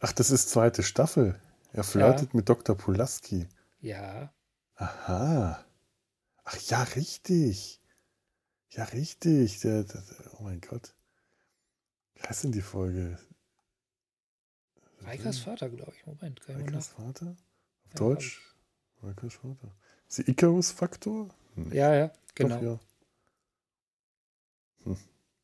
ach, 0.00 0.12
das 0.12 0.30
ist 0.30 0.48
zweite 0.48 0.82
Staffel. 0.82 1.38
Er 1.72 1.84
flirtet 1.84 2.32
ja. 2.32 2.36
mit 2.36 2.48
Dr. 2.48 2.76
Pulaski. 2.76 3.46
Ja. 3.80 4.32
Aha. 4.76 5.62
Ach 6.44 6.56
ja, 6.68 6.82
richtig. 6.82 7.82
Ja, 8.70 8.84
richtig. 8.84 9.60
Der, 9.60 9.84
der, 9.84 10.02
oh 10.38 10.44
mein 10.44 10.62
Gott. 10.62 10.94
Wie 12.14 12.22
heißt 12.22 12.44
denn 12.44 12.52
die 12.52 12.62
Folge? 12.62 13.18
Reikers 15.06 15.38
Vater, 15.38 15.68
glaube 15.68 15.92
ich. 15.96 16.06
Moment. 16.06 16.40
Reikers 16.48 16.88
Vater? 16.88 17.36
Auf 17.84 17.92
ja, 17.92 17.98
Deutsch? 17.98 18.42
Reikers 19.02 19.34
Vater. 19.34 19.72
Ist 20.08 20.18
der 20.18 20.28
Icarus-Faktor? 20.28 21.28
Nee. 21.54 21.76
Ja, 21.76 21.94
ja, 21.94 22.10
genau. 22.34 22.56
Doch, 22.56 22.62
ja. 22.62 22.78
Hm. 24.84 24.96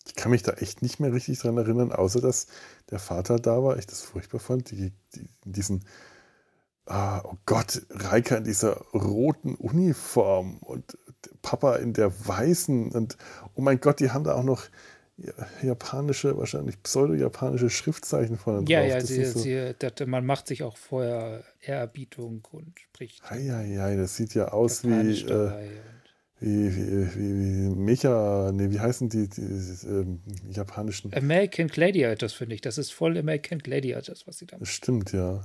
Ich 0.06 0.14
kann 0.14 0.30
mich 0.30 0.42
da 0.42 0.52
echt 0.54 0.82
nicht 0.82 0.98
mehr 0.98 1.12
richtig 1.12 1.38
dran 1.38 1.56
erinnern, 1.56 1.92
außer 1.92 2.20
dass 2.20 2.48
der 2.90 2.98
Vater 2.98 3.36
da 3.36 3.62
war, 3.62 3.78
ich 3.78 3.86
das 3.86 4.02
furchtbar 4.02 4.40
fand, 4.40 4.70
die, 4.70 4.92
die, 5.14 5.28
diesen, 5.44 5.84
ah, 6.86 7.20
oh 7.24 7.36
Gott, 7.46 7.86
Reika 7.90 8.36
in 8.36 8.44
dieser 8.44 8.78
roten 8.92 9.54
Uniform 9.54 10.58
und 10.58 10.98
Papa 11.40 11.76
in 11.76 11.92
der 11.92 12.26
weißen 12.26 12.92
und 12.92 13.16
oh 13.54 13.62
mein 13.62 13.80
Gott, 13.80 14.00
die 14.00 14.10
haben 14.10 14.24
da 14.24 14.34
auch 14.34 14.42
noch 14.42 14.64
japanische, 15.62 16.36
wahrscheinlich 16.36 16.82
pseudo-japanische 16.82 17.70
Schriftzeichen 17.70 18.36
von 18.36 18.66
Ja, 18.66 18.82
ja, 18.82 19.00
sie, 19.00 19.24
so 19.24 19.38
sie, 19.38 19.74
das, 19.78 19.92
man 20.06 20.26
macht 20.26 20.48
sich 20.48 20.62
auch 20.62 20.76
vorher 20.76 21.44
Ehrerbietung 21.60 22.46
und 22.50 22.78
spricht. 22.80 23.22
Ja, 23.30 23.36
ja, 23.36 23.62
ja, 23.62 23.96
das 23.96 24.16
sieht 24.16 24.34
ja 24.34 24.48
aus 24.48 24.84
wie, 24.84 25.20
äh, 25.22 25.52
wie, 26.40 26.76
wie, 26.76 27.14
wie, 27.14 27.70
wie 27.70 27.74
Mecha, 27.76 28.50
nee, 28.52 28.70
wie 28.70 28.80
heißen 28.80 29.08
die, 29.08 29.28
die, 29.28 29.40
die 29.40 29.86
ähm, 29.86 30.20
japanischen? 30.50 31.14
American 31.14 31.68
Gladiators, 31.68 32.32
finde 32.32 32.54
ich. 32.54 32.60
Das 32.60 32.78
ist 32.78 32.92
voll 32.92 33.16
American 33.16 33.58
Gladiators, 33.58 34.26
was 34.26 34.38
sie 34.38 34.46
da 34.46 34.56
machen. 34.56 34.66
Stimmt, 34.66 35.12
ja. 35.12 35.42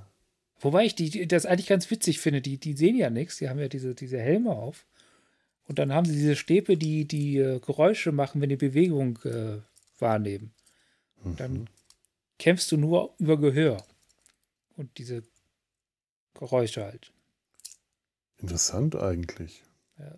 Wobei 0.59 0.85
ich 0.85 0.95
die, 0.95 1.27
das 1.27 1.45
eigentlich 1.45 1.67
ganz 1.67 1.89
witzig 1.91 2.19
finde. 2.19 2.41
Die, 2.41 2.57
die 2.57 2.73
sehen 2.73 2.97
ja 2.97 3.09
nichts, 3.09 3.37
die 3.37 3.47
haben 3.49 3.59
ja 3.59 3.67
diese, 3.67 3.93
diese 3.93 4.17
Helme 4.17 4.51
auf. 4.51 4.85
Und 5.67 5.79
dann 5.79 5.93
haben 5.93 6.05
sie 6.05 6.13
diese 6.13 6.35
Stäbe, 6.35 6.77
die 6.77 7.05
die 7.05 7.37
äh, 7.37 7.59
Geräusche 7.59 8.11
machen, 8.11 8.41
wenn 8.41 8.49
die 8.49 8.55
Bewegung 8.55 9.19
äh, 9.25 9.59
wahrnehmen. 9.99 10.53
Mhm. 11.23 11.35
Dann 11.35 11.69
kämpfst 12.39 12.71
du 12.71 12.77
nur 12.77 13.15
über 13.17 13.37
Gehör. 13.37 13.83
Und 14.75 14.97
diese 14.97 15.23
Geräusche 16.35 16.83
halt. 16.83 17.11
Interessant 18.37 18.95
eigentlich. 18.95 19.63
Ja. 19.97 20.13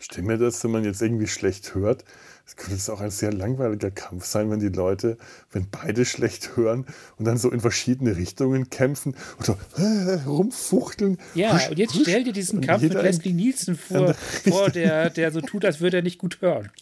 Stell 0.00 0.24
mir 0.24 0.38
das, 0.38 0.64
wenn 0.64 0.70
man 0.72 0.84
jetzt 0.84 1.02
irgendwie 1.02 1.28
schlecht 1.28 1.74
hört, 1.74 2.04
es 2.44 2.56
könnte 2.56 2.74
es 2.74 2.90
auch 2.90 3.00
ein 3.00 3.10
sehr 3.10 3.32
langweiliger 3.32 3.90
Kampf 3.90 4.24
sein, 4.24 4.50
wenn 4.50 4.58
die 4.58 4.68
Leute, 4.68 5.16
wenn 5.52 5.68
beide 5.70 6.04
schlecht 6.04 6.56
hören 6.56 6.86
und 7.18 7.24
dann 7.24 7.38
so 7.38 7.50
in 7.50 7.60
verschiedene 7.60 8.16
Richtungen 8.16 8.68
kämpfen 8.68 9.14
und 9.38 9.46
so 9.46 9.56
äh, 9.76 10.24
rumfuchteln. 10.26 11.18
Ja, 11.34 11.54
husch, 11.54 11.68
und 11.68 11.78
jetzt 11.78 11.94
husch, 11.94 12.02
stell 12.02 12.24
dir 12.24 12.32
diesen 12.32 12.62
Kampf 12.62 12.82
mit 12.82 12.94
Leslie 12.94 13.32
Nielsen 13.32 13.76
vor, 13.76 14.14
vor 14.48 14.70
der, 14.70 15.10
der 15.10 15.30
so 15.30 15.40
tut, 15.40 15.64
als 15.64 15.80
würde 15.80 15.98
er 15.98 16.02
nicht 16.02 16.18
gut 16.18 16.40
hören. 16.40 16.72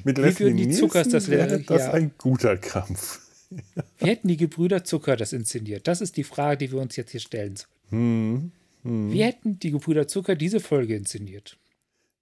mit 0.04 0.18
Wie 0.18 0.22
Leslie 0.22 0.54
die 0.54 0.70
Zuckers 0.70 1.08
das 1.08 1.28
wäre 1.28 1.60
das 1.60 1.82
ja. 1.82 1.92
ein 1.92 2.12
guter 2.18 2.56
Kampf. 2.56 3.20
Wie 3.98 4.06
hätten 4.06 4.28
die 4.28 4.36
Gebrüder 4.36 4.84
Zucker 4.84 5.16
das 5.16 5.32
inszeniert? 5.32 5.86
Das 5.86 6.00
ist 6.00 6.16
die 6.16 6.24
Frage, 6.24 6.58
die 6.58 6.72
wir 6.72 6.80
uns 6.80 6.96
jetzt 6.96 7.10
hier 7.10 7.20
stellen 7.20 7.56
sollen. 7.56 7.70
Hm, 7.90 8.52
hm. 8.82 9.12
Wie 9.12 9.22
hätten 9.22 9.58
die 9.58 9.70
Gebrüder 9.70 10.08
Zucker 10.08 10.34
diese 10.34 10.60
Folge 10.60 10.96
inszeniert? 10.96 11.58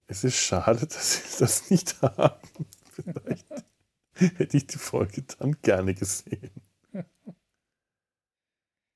Es 0.07 0.23
ist 0.23 0.35
schade, 0.35 0.85
dass 0.85 1.13
sie 1.13 1.21
das 1.39 1.69
nicht 1.69 2.01
haben. 2.01 2.65
Vielleicht 2.91 3.45
hätte 4.13 4.57
ich 4.57 4.67
die 4.67 4.77
Folge 4.77 5.23
dann 5.39 5.55
gerne 5.61 5.93
gesehen. 5.93 6.51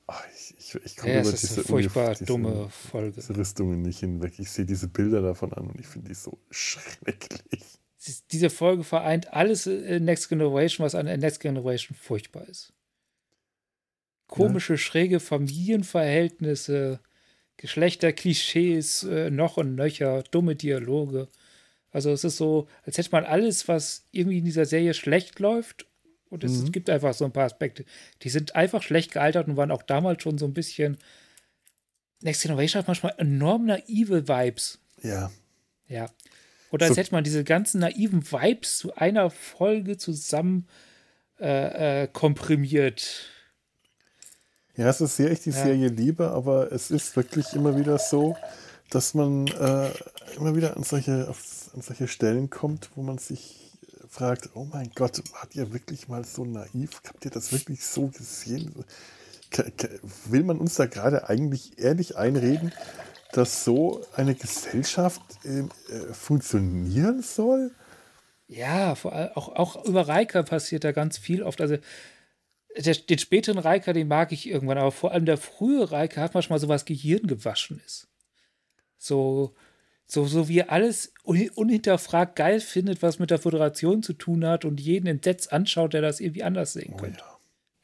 Ach, 0.08 0.24
ich, 0.36 0.56
ich, 0.60 0.76
ich 0.86 0.97
komme 0.97 1.14
ja, 1.14 1.22
über 1.22 1.32
diese, 1.32 1.64
furchtbar 1.64 2.12
diese, 2.12 2.26
dumme 2.26 2.70
Folge. 2.70 3.14
diese 3.16 3.36
Rüstungen 3.36 3.82
nicht 3.82 4.00
hinweg. 4.00 4.38
Ich 4.38 4.52
sehe 4.52 4.66
diese 4.66 4.88
Bilder 4.88 5.22
davon 5.22 5.52
an 5.54 5.68
und 5.68 5.80
ich 5.80 5.88
finde 5.88 6.10
die 6.10 6.16
so 6.16 6.38
schrecklich. 6.52 7.80
Diese 8.32 8.49
Folge 8.49 8.84
vereint 8.84 9.34
alles 9.34 9.68
in 9.68 10.06
Next 10.06 10.30
Generation, 10.30 10.86
was 10.86 10.95
an 10.95 11.06
Next 11.06 11.39
Generation 11.39 11.95
furchtbar 11.95 12.47
ist. 12.47 12.74
Komische, 14.28 14.74
ja. 14.74 14.78
schräge 14.78 15.20
Familienverhältnisse, 15.20 16.99
Geschlechterklischees 17.58 19.03
äh, 19.03 19.30
noch 19.30 19.58
und 19.58 19.76
nöcher, 19.76 20.24
dumme 20.32 20.56
Dialoge. 20.56 21.30
Also 21.91 22.12
es 22.12 22.24
ist 22.24 22.38
so, 22.38 22.68
als 22.84 22.97
hätte 22.97 23.12
man 23.12 23.24
alles, 23.24 23.68
was 23.68 24.06
irgendwie 24.12 24.39
in 24.39 24.45
dieser 24.45 24.66
Serie 24.66 24.93
schlecht 24.93 25.39
läuft, 25.39 25.86
und 26.30 26.43
es, 26.43 26.64
mhm. 26.64 26.72
gibt 26.72 26.89
einfach 26.89 27.14
so 27.14 27.24
ein 27.24 27.32
paar 27.32 27.45
Aspekte, 27.45 27.86
die 28.24 28.30
sind 28.30 28.56
einfach 28.56 28.82
schlecht 28.82 29.12
gealtert 29.12 29.47
und 29.47 29.58
waren 29.58 29.72
auch 29.72 29.84
damals 29.84 30.24
schon 30.24 30.38
so 30.38 30.45
ein 30.45 30.53
bisschen. 30.53 30.97
Next 32.22 32.41
Generation 32.41 32.80
hat 32.80 32.88
manchmal 32.88 33.14
enorm 33.18 33.66
naive 33.66 34.28
Vibes. 34.28 34.80
Ja. 35.01 35.32
Ja. 35.88 36.10
Oder 36.76 36.88
als 36.88 36.96
so. 36.96 37.00
hätte 37.00 37.14
man 37.14 37.24
diese 37.24 37.46
ganzen 37.46 37.80
naiven 37.80 38.30
Vibes 38.30 38.78
zu 38.78 38.94
einer 38.96 39.30
Folge 39.30 39.98
zusammen 39.98 40.68
äh, 41.40 42.04
äh, 42.04 42.08
komprimiert. 42.08 43.30
Ja, 44.76 44.90
es 44.90 45.00
ist 45.00 45.16
sehr 45.16 45.32
ich 45.32 45.40
die 45.40 45.52
ja. 45.52 45.64
Serie 45.64 45.88
liebe, 45.88 46.32
aber 46.32 46.74
es 46.74 46.92
ist 46.92 47.16
wirklich 47.16 47.54
immer 47.54 47.78
wieder 47.78 47.98
so, 47.98 48.36
dass 48.90 49.14
man 49.14 49.48
äh, 49.48 49.90
immer 50.36 50.54
wieder 50.56 50.76
an 50.76 50.84
solche, 50.84 51.30
auf, 51.30 51.72
an 51.74 51.82
solche 51.82 52.10
Stellen 52.10 52.50
kommt, 52.50 52.90
wo 52.96 53.04
man 53.04 53.20
sich 53.20 53.72
fragt, 54.10 54.50
oh 54.54 54.66
mein 54.66 54.92
Gott, 54.96 55.22
wart 55.32 55.56
ihr 55.56 55.72
wirklich 55.72 56.10
mal 56.10 56.26
so 56.26 56.44
naiv? 56.44 57.02
Habt 57.08 57.24
ihr 57.24 57.32
das 57.32 57.54
wirklich 57.54 57.86
so 57.86 58.08
gesehen? 58.08 58.74
Will 60.26 60.44
man 60.44 60.58
uns 60.58 60.76
da 60.76 60.88
gerade 60.88 61.30
eigentlich 61.30 61.80
ehrlich 61.80 62.18
einreden, 62.18 62.74
dass 63.32 63.64
so 63.64 64.06
eine 64.16 64.36
Gesellschaft 64.36 65.22
äh, 65.44 65.60
äh 65.60 66.14
funktionieren 66.14 67.22
soll? 67.22 67.72
Ja, 68.48 68.96
vor 68.96 69.14
allem 69.14 69.32
auch, 69.36 69.50
auch 69.50 69.86
über 69.86 70.08
Reika 70.08 70.44
passiert 70.44 70.84
da 70.84 70.92
ganz 70.92 71.18
viel 71.18 71.42
oft. 71.44 71.62
Also 71.62 71.78
der, 72.78 72.96
den 72.96 73.18
späteren 73.18 73.58
Reika, 73.58 73.94
den 73.94 74.08
mag 74.08 74.32
ich 74.32 74.48
irgendwann, 74.48 74.78
aber 74.78 74.92
vor 74.92 75.12
allem 75.12 75.26
der 75.26 75.38
frühe 75.38 75.92
Reika 75.92 76.22
hat 76.22 76.34
manchmal 76.34 76.60
so 76.60 76.68
was 76.68 76.86
Gehirn 76.86 77.28
gewaschen 77.28 77.82
ist. 77.86 78.08
So, 78.98 79.56
so, 80.06 80.26
so 80.26 80.48
wie 80.48 80.60
er 80.60 80.72
alles 80.72 81.14
unhinterfragt 81.24 82.36
geil 82.36 82.60
findet, 82.60 83.02
was 83.02 83.20
mit 83.20 83.32
der 83.32 83.40
Föderation 83.40 84.04
zu 84.04 84.14
tun 84.14 84.46
hat 84.46 84.66
und 84.66 84.80
jeden 84.80 85.08
entsetzt 85.08 85.52
anschaut, 85.52 85.94
der 85.94 86.02
das 86.02 86.20
irgendwie 86.20 86.44
anders 86.44 86.74
sehen 86.74 86.94
oh, 86.94 86.98
könnte. 86.98 87.24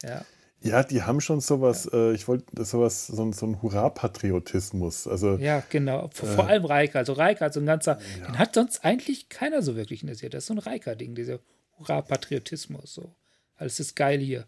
Ja. 0.02 0.08
ja. 0.08 0.24
Ja, 0.62 0.82
die 0.84 1.02
haben 1.02 1.20
schon 1.20 1.40
sowas, 1.40 1.88
ja. 1.92 2.10
äh, 2.10 2.12
ich 2.12 2.28
wollte 2.28 2.64
sowas, 2.64 3.06
so, 3.08 3.32
so 3.32 3.46
ein 3.46 3.62
Hurra-Patriotismus. 3.62 5.06
Also, 5.06 5.36
ja, 5.36 5.62
genau. 5.68 6.08
Vor, 6.12 6.28
äh, 6.28 6.34
vor 6.34 6.46
allem 6.46 6.64
Reika. 6.64 7.00
Also 7.00 7.14
Reika 7.14 7.46
hat 7.46 7.54
so 7.54 7.60
ein 7.60 7.66
ganzer, 7.66 7.98
ja. 8.20 8.26
den 8.26 8.38
hat 8.38 8.54
sonst 8.54 8.84
eigentlich 8.84 9.28
keiner 9.28 9.62
so 9.62 9.76
wirklich 9.76 10.02
in 10.02 10.06
der 10.06 10.16
Serie. 10.16 10.30
Das 10.30 10.44
ist 10.44 10.48
so 10.48 10.54
ein 10.54 10.58
Reika-Ding, 10.58 11.14
dieser 11.14 11.40
Hurra-Patriotismus. 11.78 12.94
So. 12.94 13.14
Alles 13.56 13.80
ist 13.80 13.96
geil 13.96 14.20
hier. 14.20 14.46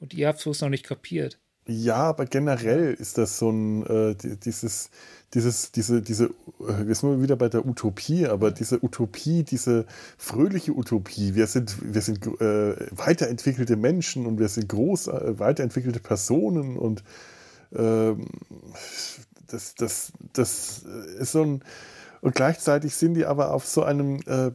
Und 0.00 0.14
ihr 0.14 0.28
habt 0.28 0.44
es 0.44 0.60
noch 0.60 0.68
nicht 0.68 0.84
kapiert. 0.84 1.38
Ja, 1.70 1.96
aber 1.96 2.26
generell 2.26 2.94
ist 2.94 3.16
das 3.16 3.38
so 3.38 3.50
ein, 3.50 3.86
äh, 3.86 4.16
dieses, 4.16 4.90
dieses, 5.34 5.70
diese, 5.70 6.02
diese, 6.02 6.24
äh, 6.24 6.86
wir 6.86 6.94
sind 6.96 7.22
wieder 7.22 7.36
bei 7.36 7.48
der 7.48 7.64
Utopie, 7.64 8.26
aber 8.26 8.50
diese 8.50 8.82
Utopie, 8.82 9.44
diese 9.44 9.86
fröhliche 10.18 10.72
Utopie, 10.72 11.36
wir 11.36 11.46
sind, 11.46 11.76
wir 11.80 12.00
sind 12.00 12.26
äh, 12.26 12.74
weiterentwickelte 12.90 13.76
Menschen 13.76 14.26
und 14.26 14.40
wir 14.40 14.48
sind 14.48 14.68
groß, 14.68 15.08
äh, 15.08 15.38
weiterentwickelte 15.38 16.00
Personen 16.00 16.76
und 16.76 17.04
äh, 17.70 18.14
das, 19.46 19.76
das, 19.76 20.12
das 20.32 20.82
ist 21.18 21.32
so 21.32 21.42
ein, 21.42 21.64
und 22.20 22.34
gleichzeitig 22.34 22.96
sind 22.96 23.14
die 23.14 23.26
aber 23.26 23.54
auf 23.54 23.64
so 23.64 23.84
einem, 23.84 24.16
äh, 24.26 24.50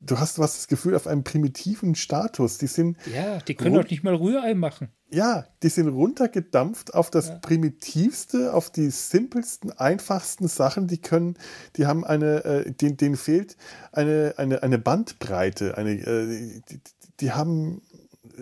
du 0.00 0.18
hast 0.18 0.38
was 0.38 0.56
das 0.56 0.68
Gefühl 0.68 0.94
auf 0.94 1.06
einem 1.06 1.24
primitiven 1.24 1.94
Status. 1.94 2.58
Die 2.58 2.66
sind. 2.66 2.98
Ja, 3.12 3.38
die 3.38 3.54
können 3.54 3.74
doch 3.74 3.88
nicht 3.88 4.04
mal 4.04 4.14
Rührei 4.14 4.54
machen. 4.54 4.90
Ja, 5.08 5.46
die 5.62 5.68
sind 5.68 5.88
runtergedampft 5.88 6.94
auf 6.94 7.10
das 7.10 7.28
ja. 7.28 7.34
primitivste, 7.36 8.52
auf 8.52 8.70
die 8.70 8.90
simpelsten, 8.90 9.70
einfachsten 9.72 10.48
Sachen. 10.48 10.88
Die 10.88 10.98
können, 10.98 11.36
die 11.76 11.86
haben 11.86 12.04
eine, 12.04 12.44
äh, 12.44 12.72
denen, 12.72 12.96
denen 12.96 13.16
fehlt 13.16 13.56
eine, 13.92 14.34
eine, 14.36 14.64
eine 14.64 14.78
Bandbreite. 14.78 15.78
Eine, 15.78 15.92
äh, 15.92 16.60
die, 16.68 16.80
die 17.20 17.32
haben 17.32 17.82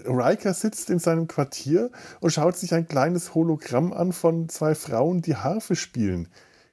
Riker 0.07 0.55
sitzt 0.55 0.91
in 0.91 0.99
seinem 0.99 1.29
Quartier 1.29 1.91
und 2.21 2.31
schaut 2.31 2.57
sich 2.57 2.73
ein 2.73 2.89
kleines 2.89 3.35
Hologramm 3.35 3.93
an 3.93 4.12
von 4.12 4.49
zwei 4.49 4.75
Frauen, 4.75 5.21
die 5.21 5.37
Harfe 5.37 5.77
spielen. 5.77 6.29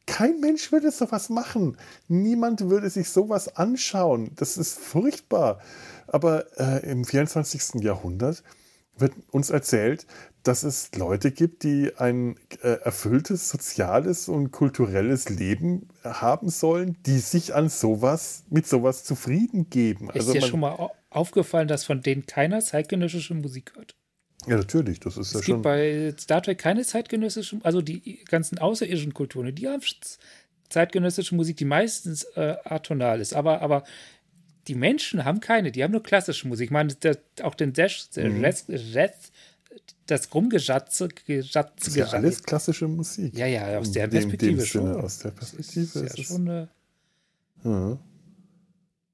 Kein 0.07 0.39
Mensch 0.39 0.71
würde 0.71 0.91
sowas 0.91 1.29
machen. 1.29 1.77
Niemand 2.07 2.69
würde 2.69 2.89
sich 2.89 3.09
sowas 3.09 3.55
anschauen. 3.55 4.31
Das 4.35 4.57
ist 4.57 4.79
furchtbar. 4.79 5.59
Aber 6.07 6.45
äh, 6.59 6.89
im 6.89 7.05
24. 7.05 7.81
Jahrhundert 7.81 8.43
wird 9.01 9.13
uns 9.31 9.49
erzählt, 9.49 10.05
dass 10.43 10.63
es 10.63 10.91
Leute 10.95 11.31
gibt, 11.31 11.63
die 11.63 11.91
ein 11.97 12.37
äh, 12.61 12.79
erfülltes 12.83 13.49
soziales 13.49 14.27
und 14.27 14.51
kulturelles 14.51 15.29
Leben 15.29 15.89
haben 16.03 16.49
sollen, 16.49 16.97
die 17.05 17.19
sich 17.19 17.53
an 17.53 17.69
sowas, 17.69 18.43
mit 18.49 18.67
sowas 18.67 19.03
zufrieden 19.03 19.69
geben. 19.69 20.09
Ist 20.09 20.27
also 20.27 20.33
dir 20.33 20.41
schon 20.41 20.61
mal 20.61 20.89
aufgefallen, 21.09 21.67
dass 21.67 21.83
von 21.83 22.01
denen 22.01 22.25
keiner 22.25 22.61
zeitgenössische 22.61 23.33
Musik 23.35 23.73
hört? 23.75 23.95
Ja, 24.47 24.57
natürlich, 24.57 24.99
das 24.99 25.17
ist 25.17 25.27
es 25.27 25.33
ja 25.33 25.33
schon. 25.33 25.39
Es 25.41 25.45
gibt 25.45 25.63
bei 25.63 26.13
Star 26.17 26.41
Trek 26.41 26.57
keine 26.57 26.83
zeitgenössische, 26.83 27.59
also 27.63 27.81
die 27.81 28.23
ganzen 28.25 28.57
außerirdischen 28.57 29.13
Kulturen, 29.13 29.53
die 29.53 29.67
haben 29.67 29.81
zeitgenössische 30.69 31.35
Musik, 31.35 31.57
die 31.57 31.65
meistens 31.65 32.23
äh, 32.35 32.55
atonal 32.63 33.21
ist, 33.21 33.33
aber, 33.33 33.61
aber 33.61 33.83
die 34.67 34.75
Menschen 34.75 35.25
haben 35.25 35.39
keine, 35.39 35.71
die 35.71 35.83
haben 35.83 35.91
nur 35.91 36.03
klassische 36.03 36.47
Musik. 36.47 36.65
Ich 36.65 36.71
meine, 36.71 36.93
der, 36.95 37.17
auch 37.43 37.55
den 37.55 37.73
Dash, 37.73 38.07
mhm. 38.15 38.45
das 40.05 40.33
Rumgeschatze, 40.33 41.09
Geschatze, 41.09 41.73
das 41.77 41.87
ist 41.87 41.95
ja 41.95 42.05
alles 42.07 42.43
klassische 42.43 42.87
Musik. 42.87 43.37
Ja, 43.37 43.47
ja, 43.47 43.77
aus 43.79 43.91
der 43.91 44.07
Perspektive 44.07 44.57
dem 44.57 44.65
schon. 44.65 44.87
Sinne, 44.87 45.03
aus 45.03 45.19
der 45.19 45.31
Perspektive 45.31 45.83
ist, 45.83 45.95
ist 45.95 46.17
ja 46.17 46.23
schon 46.23 46.49
eine 46.49 46.69
ja. 47.63 47.99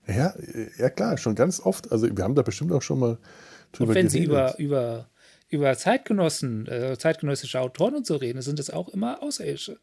ja, 0.07 0.33
ja, 0.77 0.89
klar, 0.89 1.17
schon 1.17 1.35
ganz 1.35 1.59
oft. 1.59 1.91
Also 1.91 2.15
wir 2.15 2.23
haben 2.23 2.35
da 2.35 2.41
bestimmt 2.41 2.71
auch 2.71 2.81
schon 2.81 2.99
mal 2.99 3.17
drüber 3.71 3.89
Und 3.89 3.95
wenn 3.95 4.07
geredet. 4.07 4.11
sie 4.11 4.23
über, 4.23 4.57
über 4.57 5.09
über 5.49 5.77
Zeitgenossen, 5.77 6.67
äh, 6.67 6.97
zeitgenössische 6.97 7.59
Autoren 7.59 7.95
und 7.95 8.05
so 8.05 8.15
reden, 8.17 8.41
sind 8.41 8.59
das 8.59 8.69
auch 8.69 8.89
immer 8.89 9.23
Außerirdische. 9.23 9.79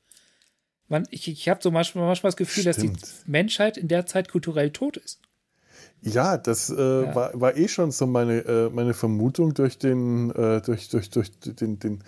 Man, 0.88 1.06
ich 1.10 1.28
ich 1.28 1.48
habe 1.48 1.60
so 1.62 1.70
manchmal, 1.70 2.06
manchmal 2.06 2.28
das 2.30 2.36
Gefühl, 2.36 2.70
Stimmt. 2.72 3.02
dass 3.02 3.24
die 3.24 3.30
Menschheit 3.30 3.78
in 3.78 3.88
der 3.88 4.04
Zeit 4.04 4.28
kulturell 4.28 4.70
tot 4.70 4.98
ist. 4.98 5.20
Ja, 6.04 6.36
das 6.36 6.70
äh, 6.70 6.74
ja. 6.76 7.14
War, 7.14 7.40
war 7.40 7.56
eh 7.56 7.66
schon 7.68 7.90
so 7.90 8.06
meine, 8.06 8.40
äh, 8.40 8.70
meine 8.70 8.92
Vermutung 8.92 9.54
durch 9.54 9.78
den, 9.78 10.30
äh, 10.30 10.60
durch, 10.60 10.90
durch, 10.90 11.08
durch 11.10 11.30
den, 11.40 11.78
den 11.78 12.04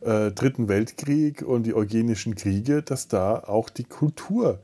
äh, 0.00 0.32
Dritten 0.32 0.68
Weltkrieg 0.68 1.42
und 1.42 1.64
die 1.64 1.74
Eugenischen 1.74 2.34
Kriege, 2.34 2.82
dass 2.82 3.08
da 3.08 3.38
auch 3.38 3.70
die 3.70 3.84
Kultur 3.84 4.60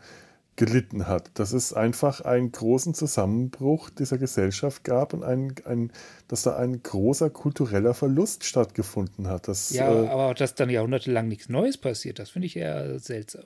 gelitten 0.57 1.07
hat. 1.07 1.31
Dass 1.35 1.53
es 1.53 1.73
einfach 1.73 2.21
einen 2.21 2.51
großen 2.51 2.95
Zusammenbruch 2.95 3.91
dieser 3.91 4.19
Gesellschaft 4.19 4.83
gab 4.83 5.13
und 5.13 5.23
ein, 5.23 5.55
ein, 5.65 5.93
dass 6.29 6.43
da 6.43 6.57
ein 6.57 6.83
großer 6.83 7.31
kultureller 7.31 7.95
Verlust 7.95 8.45
stattgefunden 8.45 9.29
hat. 9.29 9.49
Das, 9.49 9.71
ja, 9.71 9.89
äh, 9.89 10.09
aber 10.09 10.35
dass 10.35 10.55
dann 10.55 10.71
jahrhundertelang 10.71 11.29
nichts 11.29 11.49
Neues 11.49 11.79
passiert, 11.79 12.19
das 12.19 12.31
finde 12.31 12.47
ich 12.47 12.57
eher 12.57 12.99
seltsam. 12.99 13.45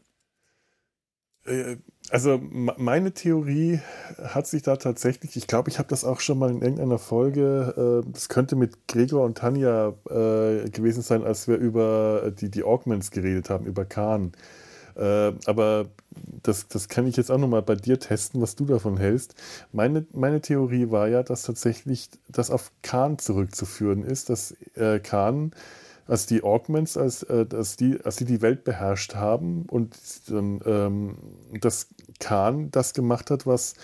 Äh, 1.45 1.76
also 2.11 2.41
meine 2.51 3.13
Theorie 3.13 3.81
hat 4.23 4.47
sich 4.47 4.63
da 4.63 4.77
tatsächlich, 4.77 5.37
ich 5.37 5.47
glaube, 5.47 5.71
ich 5.71 5.79
habe 5.79 5.89
das 5.89 6.05
auch 6.05 6.21
schon 6.21 6.39
mal 6.39 6.51
in 6.51 6.63
irgendeiner 6.63 6.99
Folge, 6.99 8.03
äh, 8.07 8.11
das 8.13 8.29
könnte 8.29 8.57
mit 8.57 8.89
Gregor 8.89 9.25
und 9.25 9.39
Tanja 9.39 9.95
äh, 10.09 10.71
gewesen 10.71 11.03
sein, 11.03 11.25
als 11.25 11.49
wir 11.49 11.57
über 11.57 12.33
die, 12.39 12.51
die 12.51 12.65
Augments 12.65 13.11
geredet 13.11 13.51
haben, 13.51 13.67
über 13.67 13.85
Khan. 13.85 14.33
Äh, 14.97 15.33
aber 15.47 15.87
das, 16.43 16.69
das 16.69 16.89
kann 16.89 17.07
ich 17.07 17.17
jetzt 17.17 17.31
auch 17.31 17.39
nochmal 17.39 17.63
bei 17.63 17.77
dir 17.77 18.01
testen, 18.01 18.41
was 18.41 18.57
du 18.57 18.65
davon 18.65 18.97
hältst. 18.97 19.35
Meine, 19.73 20.07
meine 20.13 20.41
Theorie 20.41 20.91
war 20.91 21.09
ja, 21.09 21.23
dass 21.23 21.43
tatsächlich 21.43 22.11
das 22.29 22.51
auf 22.51 22.73
Khan 22.83 23.19
zurückzuführen 23.19 24.03
ist, 24.03 24.31
dass 24.31 24.57
äh, 24.75 24.99
Khan, 24.99 25.53
als 26.09 26.27
die 26.27 26.43
Augments, 26.43 26.97
als, 26.97 27.23
äh, 27.23 27.47
als, 27.53 27.77
die, 27.77 28.01
als 28.03 28.17
die 28.17 28.25
die 28.25 28.43
Welt 28.43 28.65
beherrscht 28.65 29.15
haben 29.15 29.67
und 29.71 29.97
dann, 30.29 30.61
ähm, 30.65 31.19
dass 31.61 31.89
Khan 32.19 32.71
das 32.71 32.95
gemacht 32.95 33.31
hat, 33.31 33.47
was 33.47 33.75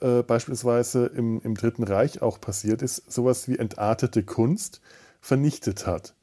äh, 0.00 0.22
beispielsweise 0.22 1.06
im, 1.06 1.40
im 1.40 1.54
Dritten 1.54 1.82
Reich 1.82 2.22
auch 2.22 2.40
passiert 2.40 2.82
ist, 2.82 3.10
sowas 3.10 3.48
wie 3.48 3.58
entartete 3.58 4.22
Kunst 4.22 4.80
vernichtet 5.20 5.86
hat. 5.86 6.14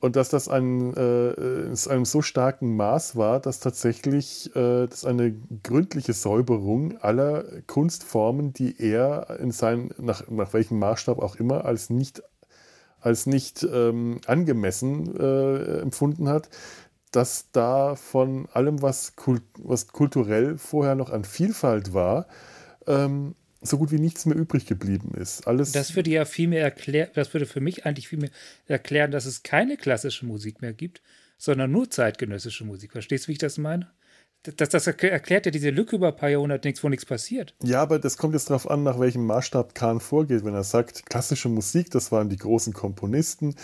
Und 0.00 0.14
dass 0.14 0.28
das 0.28 0.48
ein, 0.48 0.94
äh, 0.94 1.30
in 1.32 1.76
einem 1.88 2.04
so 2.04 2.22
starken 2.22 2.76
Maß 2.76 3.16
war, 3.16 3.40
dass 3.40 3.58
tatsächlich 3.58 4.54
äh, 4.54 4.86
das 4.86 5.04
eine 5.04 5.34
gründliche 5.64 6.12
Säuberung 6.12 6.98
aller 6.98 7.44
Kunstformen, 7.66 8.52
die 8.52 8.80
er 8.80 9.40
in 9.40 9.50
seinen, 9.50 9.90
nach, 9.98 10.28
nach 10.28 10.52
welchem 10.52 10.78
Maßstab 10.78 11.18
auch 11.18 11.34
immer, 11.34 11.64
als 11.64 11.90
nicht, 11.90 12.22
als 13.00 13.26
nicht 13.26 13.62
ähm, 13.62 14.20
angemessen 14.26 15.16
äh, 15.18 15.80
empfunden 15.80 16.28
hat, 16.28 16.48
dass 17.12 17.50
da 17.52 17.96
von 17.96 18.48
allem, 18.52 18.82
was, 18.82 19.16
kult, 19.16 19.42
was 19.56 19.88
kulturell 19.88 20.58
vorher 20.58 20.94
noch 20.94 21.10
an 21.10 21.24
Vielfalt 21.24 21.94
war, 21.94 22.26
ähm, 22.86 23.34
so 23.60 23.78
gut 23.78 23.90
wie 23.90 23.98
nichts 23.98 24.26
mehr 24.26 24.36
übrig 24.36 24.66
geblieben 24.66 25.12
ist. 25.14 25.46
Alles 25.46 25.72
das 25.72 25.96
würde 25.96 26.10
ja 26.10 26.24
viel 26.24 26.48
mehr 26.48 26.62
erklären, 26.62 27.10
das 27.14 27.32
würde 27.34 27.46
für 27.46 27.60
mich 27.60 27.86
eigentlich 27.86 28.08
viel 28.08 28.20
mehr 28.20 28.30
erklären, 28.66 29.10
dass 29.10 29.26
es 29.26 29.42
keine 29.42 29.76
klassische 29.76 30.26
Musik 30.26 30.60
mehr 30.60 30.72
gibt, 30.72 31.02
sondern 31.38 31.72
nur 31.72 31.90
zeitgenössische 31.90 32.64
Musik. 32.64 32.92
Verstehst 32.92 33.24
du, 33.24 33.28
wie 33.28 33.32
ich 33.32 33.38
das 33.38 33.58
meine? 33.58 33.90
Das, 34.42 34.68
das 34.68 34.86
erklärt 34.86 35.46
ja 35.46 35.50
diese 35.50 35.70
Lücke 35.70 35.96
über 35.96 36.08
ein 36.08 36.16
paar 36.16 36.28
Jahrhunderte 36.28 36.68
nichts, 36.68 36.82
wo 36.84 36.88
nichts 36.88 37.04
passiert. 37.04 37.54
Ja, 37.62 37.82
aber 37.82 37.98
das 37.98 38.16
kommt 38.16 38.34
jetzt 38.34 38.50
darauf 38.50 38.70
an, 38.70 38.84
nach 38.84 39.00
welchem 39.00 39.26
Maßstab 39.26 39.74
Kahn 39.74 40.00
vorgeht. 40.00 40.44
Wenn 40.44 40.54
er 40.54 40.62
sagt, 40.62 41.06
klassische 41.06 41.48
Musik, 41.48 41.90
das 41.90 42.12
waren 42.12 42.28
die 42.28 42.36
großen 42.36 42.72
Komponisten, 42.72 43.56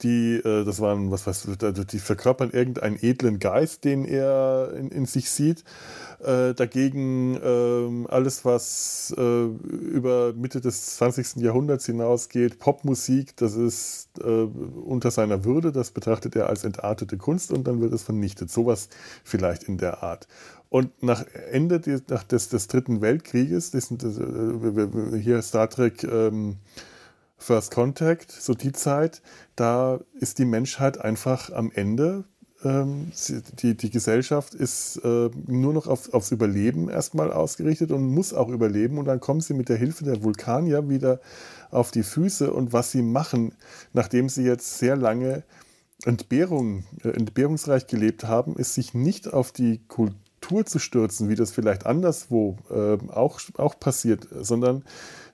die, 0.00 0.36
äh, 0.36 0.64
das 0.64 0.80
waren, 0.80 1.10
was 1.10 1.26
weiß 1.26 1.48
die 1.58 1.98
verkörpern 1.98 2.50
irgendeinen 2.50 2.98
edlen 3.02 3.38
Geist, 3.40 3.84
den 3.84 4.06
er 4.06 4.72
in, 4.76 4.90
in 4.90 5.06
sich 5.06 5.30
sieht. 5.30 5.64
Äh, 6.22 6.54
dagegen 6.54 7.34
äh, 7.34 8.08
alles, 8.08 8.44
was 8.44 9.12
äh, 9.18 9.44
über 9.44 10.32
Mitte 10.34 10.60
des 10.60 10.96
20. 10.96 11.42
Jahrhunderts 11.42 11.86
hinausgeht, 11.86 12.60
Popmusik, 12.60 13.36
das 13.36 13.56
ist 13.56 14.08
äh, 14.20 14.24
unter 14.24 15.10
seiner 15.10 15.44
Würde, 15.44 15.72
das 15.72 15.90
betrachtet 15.90 16.36
er 16.36 16.48
als 16.48 16.62
entartete 16.62 17.16
Kunst 17.16 17.50
und 17.50 17.66
dann 17.66 17.80
wird 17.80 17.92
es 17.92 18.04
vernichtet. 18.04 18.52
Sowas 18.52 18.88
vielleicht 19.24 19.64
in 19.64 19.78
der 19.78 20.04
Art. 20.04 20.28
Und 20.68 21.02
nach 21.02 21.26
Ende 21.50 21.80
des, 21.80 22.04
nach 22.08 22.22
des, 22.22 22.48
des 22.48 22.68
Dritten 22.68 23.00
Weltkrieges, 23.00 23.72
das, 23.72 23.90
äh, 23.90 25.18
hier 25.18 25.42
Star 25.42 25.68
Trek 25.68 26.04
ähm, 26.04 26.58
First 27.36 27.72
Contact, 27.72 28.30
so 28.30 28.54
die 28.54 28.70
Zeit, 28.70 29.22
da 29.56 29.98
ist 30.14 30.38
die 30.38 30.44
Menschheit 30.44 30.98
einfach 30.98 31.50
am 31.50 31.72
Ende 31.72 32.24
die, 32.64 33.76
die 33.76 33.90
Gesellschaft 33.90 34.54
ist 34.54 34.96
äh, 35.04 35.30
nur 35.46 35.72
noch 35.72 35.86
auf, 35.86 36.12
aufs 36.14 36.30
Überleben 36.30 36.88
erstmal 36.88 37.32
ausgerichtet 37.32 37.90
und 37.90 38.06
muss 38.06 38.32
auch 38.32 38.48
überleben. 38.48 38.98
Und 38.98 39.06
dann 39.06 39.20
kommen 39.20 39.40
sie 39.40 39.54
mit 39.54 39.68
der 39.68 39.76
Hilfe 39.76 40.04
der 40.04 40.22
Vulkanier 40.22 40.88
wieder 40.88 41.20
auf 41.70 41.90
die 41.90 42.02
Füße. 42.02 42.52
Und 42.52 42.72
was 42.72 42.92
sie 42.92 43.02
machen, 43.02 43.52
nachdem 43.92 44.28
sie 44.28 44.44
jetzt 44.44 44.78
sehr 44.78 44.96
lange 44.96 45.42
Entbehrung, 46.04 46.84
äh, 47.02 47.08
entbehrungsreich 47.08 47.86
gelebt 47.86 48.24
haben, 48.24 48.56
ist 48.56 48.74
sich 48.74 48.94
nicht 48.94 49.32
auf 49.32 49.52
die 49.52 49.80
Kultur 49.88 50.64
zu 50.64 50.78
stürzen, 50.78 51.28
wie 51.28 51.34
das 51.34 51.50
vielleicht 51.50 51.86
anderswo 51.86 52.58
äh, 52.70 52.98
auch, 53.10 53.40
auch 53.56 53.78
passiert, 53.78 54.28
sondern 54.40 54.84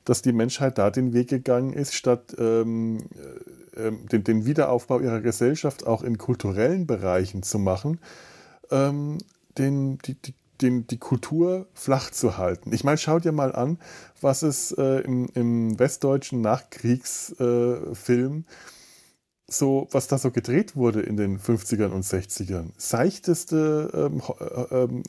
dass 0.09 0.23
die 0.23 0.33
Menschheit 0.33 0.79
da 0.79 0.91
den 0.91 1.13
Weg 1.13 1.29
gegangen 1.29 1.75
ist, 1.75 1.95
statt 1.95 2.35
ähm, 2.39 3.09
ähm, 3.77 4.07
den, 4.07 4.25
den, 4.25 4.47
Wiederaufbau 4.47 5.01
ihrer 5.01 5.21
Gesellschaft 5.21 5.87
auch 5.87 6.03
in 6.03 6.17
kulturellen 6.17 6.87
Bereichen 6.87 7.43
zu 7.43 7.59
machen, 7.59 8.01
ähm, 8.71 9.19
den, 9.59 9.99
die, 9.99 10.15
die, 10.15 10.33
den, 10.63 10.87
die 10.87 10.97
Kultur 10.97 11.67
flach 11.75 12.11
zu 12.11 12.39
halten. 12.39 12.73
Ich 12.73 12.85
meine, 12.85 12.97
schau 12.97 13.19
dir 13.19 13.33
mal 13.33 13.55
an, 13.55 13.79
was 14.23 14.43
es 14.43 14.73
äh, 14.73 15.01
im, 15.01 15.29
im, 15.35 15.79
westdeutschen 15.79 16.41
Nachkriegsfilm 16.41 18.39
äh, 18.39 18.45
so, 19.51 19.89
was 19.91 20.09
da 20.09 20.19
so 20.19 20.31
gedreht 20.31 20.77
wurde 20.77 21.01
in 21.01 21.17
den 21.17 21.39
50ern 21.41 21.89
und 21.89 22.05
60ern. 22.05 22.71
Seichteste 22.77 24.11
ähm, 24.13 24.23
äh, 24.39 24.75
ähm, 24.75 25.03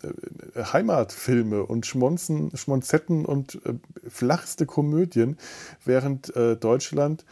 äh, 0.56 0.64
Heimatfilme 0.64 1.66
und 1.66 1.86
Schmonzen, 1.86 2.56
Schmonzetten 2.56 3.26
und 3.26 3.60
äh, 3.66 3.74
flachste 4.10 4.66
Komödien, 4.66 5.38
während 5.84 6.34
äh, 6.38 6.56
Deutschland 6.56 7.26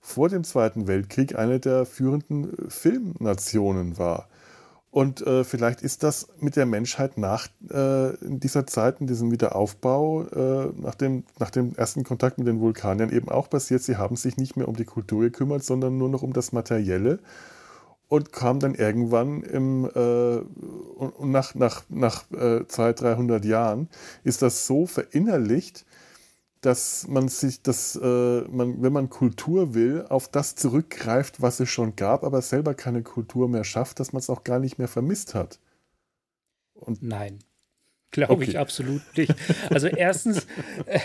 vor 0.00 0.30
dem 0.30 0.42
Zweiten 0.42 0.86
Weltkrieg 0.86 1.36
eine 1.36 1.60
der 1.60 1.84
führenden 1.84 2.70
Filmnationen 2.70 3.98
war. 3.98 4.28
Und 4.94 5.26
äh, 5.26 5.42
vielleicht 5.42 5.82
ist 5.82 6.04
das 6.04 6.28
mit 6.38 6.54
der 6.54 6.66
Menschheit 6.66 7.18
nach 7.18 7.48
äh, 7.68 8.12
dieser 8.20 8.64
Zeit, 8.64 9.00
in 9.00 9.08
diesem 9.08 9.32
Wiederaufbau, 9.32 10.22
äh, 10.22 10.72
nach, 10.80 10.94
dem, 10.94 11.24
nach 11.40 11.50
dem 11.50 11.74
ersten 11.74 12.04
Kontakt 12.04 12.38
mit 12.38 12.46
den 12.46 12.60
Vulkaniern 12.60 13.10
eben 13.10 13.28
auch 13.28 13.50
passiert. 13.50 13.82
Sie 13.82 13.96
haben 13.96 14.14
sich 14.14 14.36
nicht 14.36 14.56
mehr 14.56 14.68
um 14.68 14.76
die 14.76 14.84
Kultur 14.84 15.22
gekümmert, 15.22 15.64
sondern 15.64 15.98
nur 15.98 16.08
noch 16.08 16.22
um 16.22 16.32
das 16.32 16.52
Materielle 16.52 17.18
und 18.06 18.32
kam 18.32 18.60
dann 18.60 18.76
irgendwann 18.76 19.42
im, 19.42 19.90
äh, 19.92 20.36
und 20.38 21.28
nach, 21.28 21.56
nach, 21.56 21.82
nach 21.88 22.30
äh, 22.30 22.64
200, 22.64 23.00
300 23.00 23.44
Jahren, 23.44 23.88
ist 24.22 24.42
das 24.42 24.64
so 24.64 24.86
verinnerlicht, 24.86 25.84
dass 26.64 27.06
man 27.08 27.28
sich, 27.28 27.62
dass 27.62 27.96
äh, 27.96 28.40
man, 28.48 28.82
wenn 28.82 28.92
man 28.92 29.10
Kultur 29.10 29.74
will, 29.74 30.06
auf 30.08 30.28
das 30.28 30.54
zurückgreift, 30.54 31.42
was 31.42 31.60
es 31.60 31.68
schon 31.68 31.96
gab, 31.96 32.24
aber 32.24 32.40
selber 32.42 32.74
keine 32.74 33.02
Kultur 33.02 33.48
mehr 33.48 33.64
schafft, 33.64 34.00
dass 34.00 34.12
man 34.12 34.20
es 34.20 34.30
auch 34.30 34.44
gar 34.44 34.58
nicht 34.58 34.78
mehr 34.78 34.88
vermisst 34.88 35.34
hat. 35.34 35.58
Und 36.74 37.02
Nein. 37.02 37.40
Glaube 38.10 38.34
okay. 38.34 38.44
ich 38.44 38.58
absolut 38.58 39.02
nicht. 39.16 39.34
Also 39.70 39.88
erstens 39.88 40.46
äh, 40.86 41.00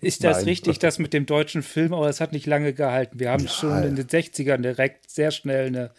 ist 0.00 0.24
das 0.24 0.38
Nein. 0.38 0.44
richtig, 0.46 0.78
das 0.78 0.98
mit 0.98 1.12
dem 1.12 1.26
deutschen 1.26 1.62
Film, 1.62 1.92
aber 1.92 2.08
es 2.08 2.20
hat 2.20 2.32
nicht 2.32 2.46
lange 2.46 2.72
gehalten. 2.72 3.20
Wir 3.20 3.30
haben 3.30 3.44
ja. 3.44 3.50
schon 3.50 3.82
in 3.82 3.96
den 3.96 4.06
60ern 4.06 4.62
direkt 4.62 5.10
sehr 5.10 5.30
schnell 5.30 5.66
eine 5.66 5.90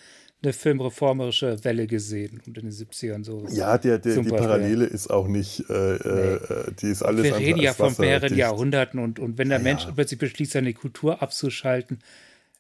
eine 0.42 0.54
filmreformerische 0.54 1.64
Welle 1.66 1.86
gesehen 1.88 2.42
und 2.46 2.48
in 2.48 2.54
den 2.54 2.72
70ern 2.72 3.26
so. 3.26 3.46
Ja, 3.50 3.78
der, 3.78 4.00
der, 4.00 4.22
die 4.22 4.30
Parallele 4.30 4.86
ist 4.86 5.10
auch 5.10 5.28
nicht, 5.28 5.70
äh, 5.70 5.96
äh, 5.96 6.64
nee. 6.68 6.74
die 6.82 6.88
ist 6.88 7.04
alles 7.04 7.26
Wir 7.26 7.38
reden 7.38 7.60
ja 7.60 7.74
von 7.74 7.94
mehreren 7.98 8.36
Jahrhunderten 8.36 9.00
und, 9.00 9.20
und 9.20 9.38
wenn 9.38 9.50
der 9.50 9.58
ja, 9.58 9.64
Mensch 9.64 9.84
ja. 9.84 9.92
plötzlich 9.92 10.20
beschließt, 10.20 10.54
seine 10.54 10.74
Kultur 10.74 11.22
abzuschalten, 11.22 12.00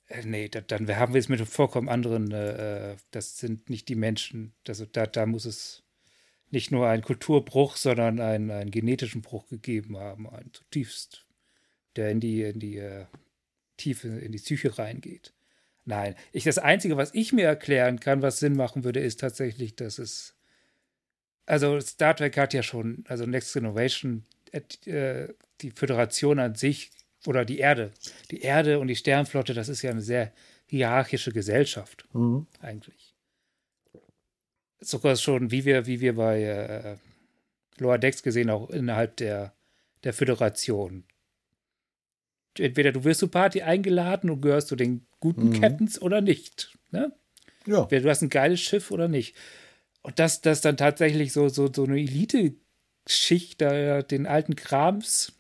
äh, 0.08 0.24
nee, 0.26 0.50
da, 0.50 0.60
dann 0.60 0.94
haben 0.94 1.14
wir 1.14 1.20
es 1.20 1.30
mit 1.30 1.40
einem 1.40 1.48
vollkommen 1.48 1.88
anderen, 1.88 2.32
äh, 2.32 2.96
das 3.12 3.38
sind 3.38 3.70
nicht 3.70 3.88
die 3.88 3.96
Menschen, 3.96 4.54
das, 4.66 4.86
da, 4.92 5.08
da 5.08 5.26
muss 5.26 5.46
es 5.46 5.84
nicht 6.52 6.72
nur 6.72 6.88
einen 6.88 7.04
Kulturbruch, 7.04 7.78
sondern 7.78 8.20
einen, 8.20 8.52
einen 8.52 8.72
genetischen 8.72 9.22
Bruch 9.22 9.48
gegeben 9.48 9.98
haben, 9.98 10.28
einen 10.30 10.52
zutiefst, 10.52 11.26
der 11.96 12.12
in 12.12 12.20
die, 12.20 12.42
in 12.42 12.60
die 12.60 12.78
äh, 12.78 13.06
Tiefe, 13.78 14.08
in 14.08 14.32
die 14.32 14.40
Psyche 14.40 14.78
reingeht. 14.78 15.34
Nein, 15.90 16.14
ich, 16.32 16.44
das 16.44 16.60
Einzige, 16.60 16.98
was 16.98 17.16
ich 17.16 17.34
mir 17.34 17.46
erklären 17.46 18.00
kann, 18.00 18.22
was 18.22 18.38
Sinn 18.38 18.56
machen 18.56 18.84
würde, 18.84 19.00
ist 19.00 19.20
tatsächlich, 19.20 19.76
dass 19.76 19.98
es. 19.98 20.36
Also, 21.48 21.80
Star 21.80 22.16
Trek 22.16 22.38
hat 22.38 22.54
ja 22.54 22.62
schon, 22.62 23.04
also 23.08 23.26
Next 23.26 23.54
Generation, 23.54 24.24
äh, 24.52 25.30
die 25.62 25.72
Föderation 25.72 26.38
an 26.38 26.54
sich 26.54 26.92
oder 27.26 27.44
die 27.44 27.58
Erde. 27.58 27.90
Die 28.30 28.42
Erde 28.42 28.78
und 28.78 28.86
die 28.86 28.96
Sternflotte, 28.96 29.56
das 29.56 29.68
ist 29.68 29.82
ja 29.82 29.90
eine 29.90 30.04
sehr 30.04 30.32
hierarchische 30.68 31.32
Gesellschaft, 31.32 32.06
mhm. 32.14 32.46
eigentlich. 32.62 33.16
Sogar 34.80 35.16
schon, 35.16 35.50
wie 35.50 35.66
wir, 35.66 35.88
wie 35.88 36.02
wir 36.02 36.14
bei 36.14 36.44
äh, 36.44 36.98
Lower 37.80 37.98
Decks 37.98 38.22
gesehen, 38.22 38.52
auch 38.52 38.70
innerhalb 38.70 39.18
der, 39.18 39.56
der 40.04 40.14
Föderation 40.14 41.04
entweder 42.60 42.92
du 42.92 43.04
wirst 43.04 43.20
zur 43.20 43.32
Party 43.32 43.62
eingeladen 43.62 44.30
und 44.30 44.42
gehörst 44.42 44.68
zu 44.68 44.76
den 44.76 45.06
guten 45.20 45.50
mhm. 45.50 45.62
Captains 45.62 46.02
oder 46.02 46.22
nicht. 46.22 46.78
Ne? 46.92 47.12
Ja. 47.66 47.86
Du 47.86 48.10
hast 48.10 48.22
ein 48.22 48.30
geiles 48.30 48.60
Schiff 48.60 48.92
oder 48.92 49.08
nicht. 49.08 49.36
Und 50.02 50.20
dass 50.20 50.42
das 50.42 50.62
dann 50.62 50.78
tatsächlich 50.78 51.34
so, 51.34 51.50
so, 51.50 51.70
so 51.74 51.84
eine 51.84 52.00
Elite-Schicht 52.00 53.62
da 53.62 54.02
den 54.02 54.28
alten 54.28 54.56
Krams 54.56 55.34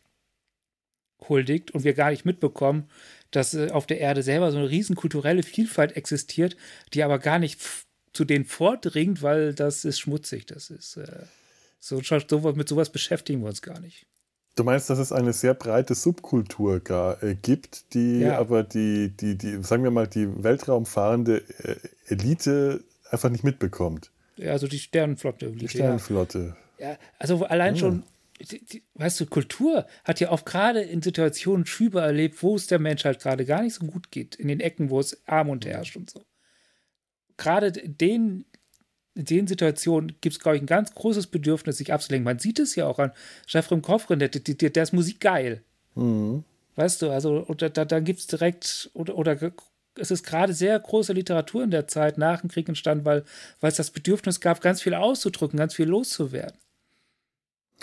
huldigt 1.27 1.71
und 1.71 1.83
wir 1.83 1.93
gar 1.93 2.11
nicht 2.11 2.25
mitbekommen, 2.25 2.89
dass 3.31 3.53
äh, 3.53 3.71
auf 3.71 3.85
der 3.85 3.99
Erde 3.99 4.23
selber 4.23 4.51
so 4.51 4.57
eine 4.57 4.69
riesen 4.69 4.95
kulturelle 4.95 5.43
Vielfalt 5.43 5.95
existiert, 5.95 6.55
die 6.93 7.03
aber 7.03 7.19
gar 7.19 7.39
nicht 7.39 7.59
zu 8.13 8.25
denen 8.25 8.45
vordringt, 8.45 9.21
weil 9.21 9.53
das 9.53 9.85
ist 9.85 9.99
schmutzig. 9.99 10.45
Das 10.45 10.69
ist 10.69 10.97
äh, 10.97 11.25
so, 11.79 12.01
so, 12.01 12.53
mit 12.53 12.67
sowas 12.67 12.91
beschäftigen 12.91 13.41
wir 13.41 13.49
uns 13.49 13.61
gar 13.61 13.79
nicht. 13.79 14.05
Du 14.55 14.63
meinst, 14.63 14.89
dass 14.89 14.99
es 14.99 15.11
eine 15.11 15.31
sehr 15.31 15.53
breite 15.53 15.95
Subkultur 15.95 16.81
gar, 16.81 17.21
äh, 17.23 17.35
gibt, 17.35 17.93
die 17.93 18.19
ja. 18.19 18.37
aber 18.37 18.63
die, 18.63 19.09
die, 19.15 19.37
die, 19.37 19.63
sagen 19.63 19.83
wir 19.83 19.91
mal, 19.91 20.07
die 20.07 20.27
weltraumfahrende 20.43 21.43
äh, 21.63 21.75
Elite 22.07 22.83
einfach 23.09 23.29
nicht 23.29 23.43
mitbekommt. 23.43 24.11
Ja, 24.35 24.51
also 24.51 24.67
die 24.67 24.79
Sternenflotte. 24.79 25.51
Die 25.51 25.67
Sternenflotte. 25.67 26.55
Ja, 26.77 26.97
also 27.17 27.45
allein 27.45 27.75
ja. 27.75 27.79
schon, 27.79 28.03
die, 28.39 28.63
die, 28.65 28.83
weißt 28.95 29.19
du, 29.19 29.25
Kultur 29.25 29.85
hat 30.05 30.19
ja 30.19 30.31
oft 30.31 30.45
gerade 30.45 30.81
in 30.81 31.01
Situationen 31.01 31.65
Schübe 31.65 32.01
erlebt, 32.01 32.41
wo 32.41 32.55
es 32.55 32.67
der 32.67 32.79
Mensch 32.79 33.05
halt 33.05 33.19
gerade 33.19 33.45
gar 33.45 33.61
nicht 33.61 33.73
so 33.75 33.85
gut 33.85 34.11
geht, 34.11 34.35
in 34.35 34.47
den 34.47 34.59
Ecken, 34.59 34.89
wo 34.89 34.99
es 34.99 35.21
Armut 35.27 35.65
herrscht 35.65 35.97
und 35.97 36.09
so. 36.09 36.23
Gerade 37.37 37.71
den 37.71 38.45
in 39.19 39.25
den 39.25 39.47
Situationen 39.47 40.15
gibt 40.21 40.37
es, 40.37 40.39
glaube 40.39 40.55
ich, 40.55 40.63
ein 40.63 40.65
ganz 40.65 40.95
großes 40.95 41.27
Bedürfnis, 41.27 41.77
sich 41.77 41.91
abzulenken. 41.91 42.23
Man 42.23 42.39
sieht 42.39 42.57
es 42.57 42.75
ja 42.75 42.87
auch 42.87 42.99
an 42.99 43.11
Jeffrey 43.47 43.81
Koffrin, 43.81 44.19
der, 44.19 44.29
der, 44.29 44.69
der, 44.69 44.83
ist 44.83 44.93
Musik 44.93 45.19
geil. 45.19 45.61
Mhm. 45.95 46.45
Weißt 46.77 47.01
du, 47.01 47.09
also 47.09 47.45
oder, 47.47 47.69
da, 47.69 47.83
da 47.83 47.99
gibt 47.99 48.19
es 48.19 48.27
direkt, 48.27 48.89
oder, 48.93 49.17
oder 49.17 49.37
es 49.95 50.09
ist 50.09 50.25
gerade 50.25 50.53
sehr 50.53 50.79
große 50.79 51.11
Literatur 51.11 51.65
in 51.65 51.71
der 51.71 51.85
Zeit 51.89 52.17
nach 52.17 52.39
dem 52.39 52.49
Krieg 52.49 52.69
entstanden, 52.69 53.03
weil, 53.03 53.25
weil 53.59 53.71
es 53.71 53.75
das 53.75 53.91
Bedürfnis 53.91 54.39
gab, 54.39 54.61
ganz 54.61 54.81
viel 54.81 54.93
auszudrücken, 54.93 55.59
ganz 55.59 55.75
viel 55.75 55.89
loszuwerden. 55.89 56.57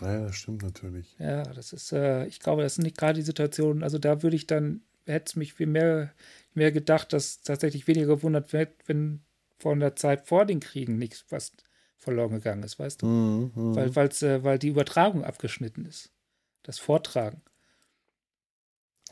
Ja, 0.00 0.24
das 0.24 0.36
stimmt 0.36 0.62
natürlich. 0.62 1.14
Ja, 1.18 1.42
das 1.42 1.74
ist, 1.74 1.92
äh, 1.92 2.24
ich 2.26 2.40
glaube, 2.40 2.62
das 2.62 2.76
sind 2.76 2.84
nicht 2.84 2.96
gerade 2.96 3.18
die 3.18 3.26
Situationen, 3.26 3.82
also 3.82 3.98
da 3.98 4.22
würde 4.22 4.36
ich 4.36 4.46
dann, 4.46 4.80
hätte 5.04 5.26
es 5.26 5.36
mich 5.36 5.52
viel 5.52 5.66
mehr, 5.66 6.14
mehr 6.54 6.72
gedacht, 6.72 7.12
dass 7.12 7.42
tatsächlich 7.42 7.86
weniger 7.86 8.06
gewundert 8.06 8.54
wird, 8.54 8.70
wenn 8.86 9.20
von 9.58 9.80
der 9.80 9.96
Zeit 9.96 10.26
vor 10.26 10.44
den 10.44 10.60
Kriegen 10.60 10.98
nichts 10.98 11.24
was 11.30 11.52
verloren 11.96 12.32
gegangen 12.32 12.62
ist, 12.62 12.78
weißt 12.78 13.02
du? 13.02 13.06
Mhm, 13.06 13.52
mhm. 13.54 13.74
weil, 13.76 13.96
weil's, 13.96 14.22
äh, 14.22 14.44
weil 14.44 14.58
die 14.58 14.68
Übertragung 14.68 15.24
abgeschnitten 15.24 15.84
ist. 15.86 16.12
Das 16.62 16.78
Vortragen. 16.78 17.42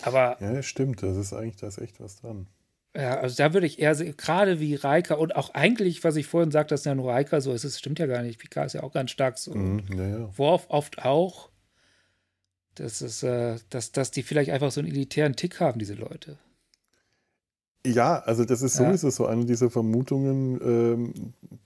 Aber. 0.03 0.37
Ja, 0.41 0.53
das 0.53 0.67
stimmt. 0.67 1.03
Das 1.03 1.17
ist 1.17 1.33
eigentlich, 1.33 1.57
da 1.57 1.69
ist 1.69 1.79
echt 1.79 2.01
was 2.01 2.17
dran. 2.17 2.49
Ja, 2.97 3.19
also 3.19 3.37
da 3.37 3.53
würde 3.53 3.67
ich 3.67 3.81
eher, 3.81 3.95
gerade 3.95 4.61
wie 4.61 4.77
Reika 4.77 5.15
und 5.15 5.35
auch 5.35 5.51
eigentlich, 5.55 6.05
was 6.05 6.15
ich 6.15 6.27
vorhin 6.27 6.53
sagte, 6.53 6.75
dass 6.75 6.85
ja 6.85 6.95
nur 6.95 7.11
Reika 7.11 7.41
so 7.41 7.53
ist, 7.53 7.65
das 7.65 7.79
stimmt 7.79 7.99
ja 7.99 8.07
gar 8.07 8.23
nicht. 8.23 8.39
Picard 8.39 8.67
ist 8.67 8.75
ja 8.75 8.85
auch 8.85 8.93
ganz 8.93 9.11
stark 9.11 9.39
so. 9.39 9.53
Mhm, 9.53 9.83
ja, 9.97 10.07
ja. 10.07 10.39
Worf 10.39 10.67
oft 10.69 11.05
auch. 11.05 11.51
Das 12.77 13.03
ist, 13.03 13.23
äh, 13.25 13.57
dass, 13.71 13.93
dass 13.93 14.11
die 14.11 14.23
vielleicht 14.23 14.51
einfach 14.51 14.71
so 14.71 14.81
einen 14.81 14.91
elitären 14.91 15.35
Tick 15.35 15.59
haben, 15.61 15.79
diese 15.79 15.95
Leute. 15.95 16.39
Ja, 17.87 18.19
also 18.21 18.45
das 18.45 18.63
ist 18.63 18.75
sowieso 18.77 19.09
ja. 19.09 19.11
so 19.11 19.27
eine 19.27 19.45
dieser 19.45 19.71
Vermutungen. 19.71 20.59
Ähm, 20.63 21.13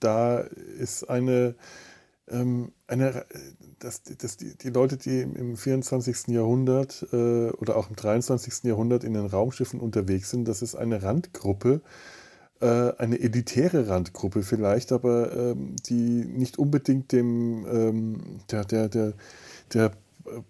da 0.00 0.40
ist 0.40 1.08
eine, 1.08 1.54
ähm, 2.28 2.72
eine, 2.88 3.24
dass, 3.78 4.02
dass 4.02 4.36
die, 4.36 4.56
die 4.56 4.70
Leute, 4.70 4.96
die 4.96 5.20
im 5.20 5.56
24. 5.56 6.28
Jahrhundert 6.28 7.06
äh, 7.12 7.50
oder 7.50 7.76
auch 7.76 7.88
im 7.88 7.96
23. 7.96 8.64
Jahrhundert 8.64 9.04
in 9.04 9.14
den 9.14 9.26
Raumschiffen 9.26 9.78
unterwegs 9.78 10.30
sind, 10.30 10.48
das 10.48 10.60
ist 10.60 10.74
eine 10.74 11.04
Randgruppe, 11.04 11.82
äh, 12.60 12.92
eine 12.98 13.20
elitäre 13.20 13.86
Randgruppe 13.88 14.42
vielleicht, 14.42 14.90
aber 14.90 15.32
ähm, 15.36 15.76
die 15.86 16.24
nicht 16.24 16.58
unbedingt 16.58 17.12
dem 17.12 17.64
ähm, 17.70 18.40
der, 18.50 18.64
der, 18.64 18.88
der, 18.88 19.12
der 19.72 19.92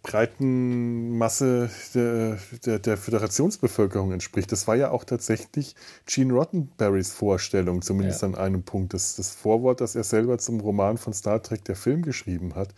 breiten 0.03 1.17
Masse 1.17 1.71
der, 1.95 2.39
der, 2.65 2.79
der, 2.79 2.97
Föderationsbevölkerung 2.97 4.13
entspricht. 4.13 4.51
Das 4.53 4.67
war 4.67 4.77
ja 4.77 4.91
auch 4.91 5.05
tatsächlich 5.05 5.75
Gene 6.07 6.33
Roddenberrys 6.33 7.13
Vorstellung, 7.13 7.83
zumindest 7.83 8.23
ja. 8.23 8.29
an 8.29 8.35
einem 8.35 8.63
Punkt. 8.63 8.95
Das, 8.95 9.17
das 9.17 9.31
Vorwort, 9.31 9.81
das 9.81 9.95
er 9.95 10.05
selber 10.05 10.39
zum 10.39 10.61
Roman 10.61 10.99
von 10.99 11.13
Star 11.13 11.43
Trek, 11.43 11.65
der 11.65 11.77
Film, 11.77 12.03
geschrieben 12.03 12.55
hat, 12.55 12.75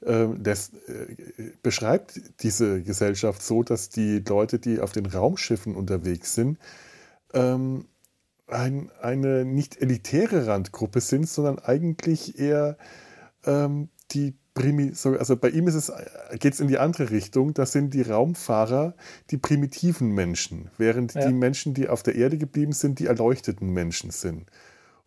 äh, 0.00 0.26
das 0.38 0.72
äh, 0.86 1.52
beschreibt 1.62 2.20
diese 2.42 2.82
Gesellschaft 2.82 3.42
so, 3.42 3.62
dass 3.62 3.88
die 3.88 4.18
Leute, 4.20 4.58
die 4.58 4.80
auf 4.80 4.92
den 4.92 5.06
Raumschiffen 5.06 5.74
unterwegs 5.74 6.34
sind, 6.34 6.58
ähm, 7.34 7.86
ein, 8.46 8.90
eine 9.00 9.44
nicht 9.44 9.80
elitäre 9.80 10.46
Randgruppe 10.46 11.00
sind, 11.00 11.28
sondern 11.28 11.58
eigentlich 11.58 12.38
eher 12.38 12.78
ähm, 13.44 13.88
die 14.12 14.34
Primi 14.58 14.92
also 15.18 15.36
bei 15.36 15.50
ihm 15.50 15.68
es, 15.68 15.92
geht 16.38 16.54
es 16.54 16.60
in 16.60 16.68
die 16.68 16.78
andere 16.78 17.10
Richtung. 17.10 17.54
Das 17.54 17.72
sind 17.72 17.94
die 17.94 18.02
Raumfahrer, 18.02 18.94
die 19.30 19.36
primitiven 19.36 20.10
Menschen, 20.10 20.70
während 20.78 21.14
ja. 21.14 21.26
die 21.26 21.32
Menschen, 21.32 21.74
die 21.74 21.88
auf 21.88 22.02
der 22.02 22.14
Erde 22.14 22.38
geblieben 22.38 22.72
sind, 22.72 22.98
die 22.98 23.06
erleuchteten 23.06 23.72
Menschen 23.72 24.10
sind. 24.10 24.46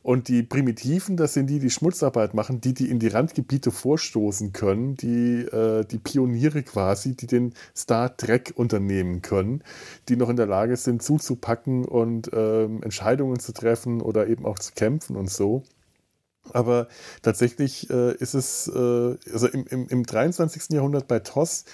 Und 0.04 0.30
die 0.30 0.41
Primitiven, 0.41 1.16
das 1.16 1.36
sind 1.36 1.47
die, 1.47 1.60
die 1.60 1.70
Schmutzarbeit 1.70 2.34
machen, 2.34 2.60
die, 2.60 2.74
die 2.74 2.89
in 2.89 2.97
die 2.97 3.10
Randgebiete 3.10 3.70
vorstoßen 3.70 4.52
können, 4.52 4.95
die, 4.95 5.41
äh, 5.41 5.86
die 5.86 5.99
Pioniere 5.99 6.64
quasi, 6.64 7.16
die 7.16 7.28
den 7.28 7.54
Star 7.76 8.18
Trek 8.18 8.54
unternehmen 8.56 9.22
können, 9.22 9.64
die 10.10 10.16
noch 10.16 10.30
in 10.30 10.38
der 10.38 10.47
Lage 10.47 10.76
sind, 10.76 11.04
zuzupacken 11.04 11.86
und 11.86 12.32
ähm, 12.34 12.82
Entscheidungen 12.82 13.39
zu 13.39 13.54
treffen 13.54 14.02
oder 14.02 14.28
eben 14.28 14.45
auch 14.45 14.58
zu 14.58 14.72
kämpfen 14.74 15.16
und 15.16 15.30
so. 15.30 15.62
Aber 16.54 16.88
tatsächlich 17.22 17.89
äh, 17.89 18.14
ist 18.16 18.34
es, 18.34 18.68
äh, 18.68 19.18
also 19.32 19.48
im, 19.48 19.66
im, 19.68 19.88
im 19.88 20.06
23. 20.06 20.72
Jahrhundert 20.72 21.08
bei 21.08 21.20
TOS 21.20 21.66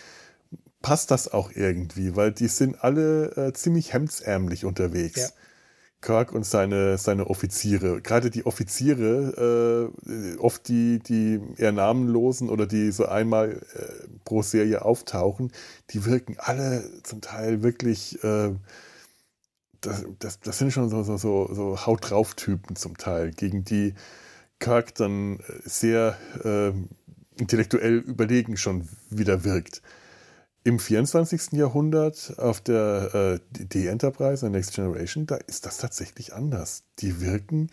passt 0.82 1.11
das 1.11 1.32
auch 1.32 1.51
irgendwie, 1.53 2.15
weil 2.15 2.32
die 2.32 2.47
sind 2.47 2.84
alle 2.84 3.36
äh, 3.36 3.53
ziemlich 3.53 3.93
hemdsärmlich 3.93 4.65
unterwegs. 4.65 5.20
Ja. 5.22 5.28
Kirk 6.01 6.32
und 6.32 6.45
seine, 6.45 6.97
seine 6.97 7.28
Offiziere. 7.28 8.01
Gerade 8.01 8.30
die 8.30 8.45
Offiziere, 8.45 9.91
äh, 10.05 10.38
oft 10.38 10.68
die, 10.68 10.99
die 10.99 11.41
eher 11.57 11.72
namenlosen 11.72 12.49
oder 12.49 12.68
die 12.68 12.91
so 12.91 13.07
einmal 13.07 13.61
äh, 13.74 14.07
pro 14.24 14.43
Serie 14.43 14.86
auftauchen, 14.86 15.51
die 15.89 16.05
wirken 16.05 16.36
alle 16.38 16.84
zum 17.01 17.22
Teil 17.22 17.63
wirklich, 17.63 18.24
äh, 18.24 18.53
das, 19.82 20.05
das, 20.20 20.39
das 20.39 20.57
sind 20.59 20.72
schon 20.72 20.89
so, 20.89 21.01
so, 21.01 21.18
so, 21.18 21.49
so 21.51 21.86
Haut 21.86 22.09
drauf 22.09 22.36
Typen 22.36 22.76
zum 22.76 22.97
Teil, 22.97 23.32
gegen 23.32 23.63
die 23.63 23.95
Kirk 24.60 24.95
dann 24.95 25.39
äh, 25.39 25.41
sehr 25.66 26.18
äh, 26.43 26.72
intellektuell 27.39 27.97
überlegen 27.97 28.58
schon 28.58 28.88
wieder 29.10 29.43
wirkt. 29.43 29.82
Im 30.64 30.80
24. 30.80 31.53
Jahrhundert 31.53 32.38
auf 32.39 32.60
der 32.60 33.39
äh, 33.55 33.64
D-Enterprise, 33.64 34.41
der 34.41 34.49
Next 34.49 34.76
Generation, 34.76 35.26
da 35.26 35.36
ist 35.36 35.66
das 35.66 35.78
tatsächlich 35.78 36.34
anders. 36.34 36.84
Die 36.99 37.22
wirken 37.22 37.70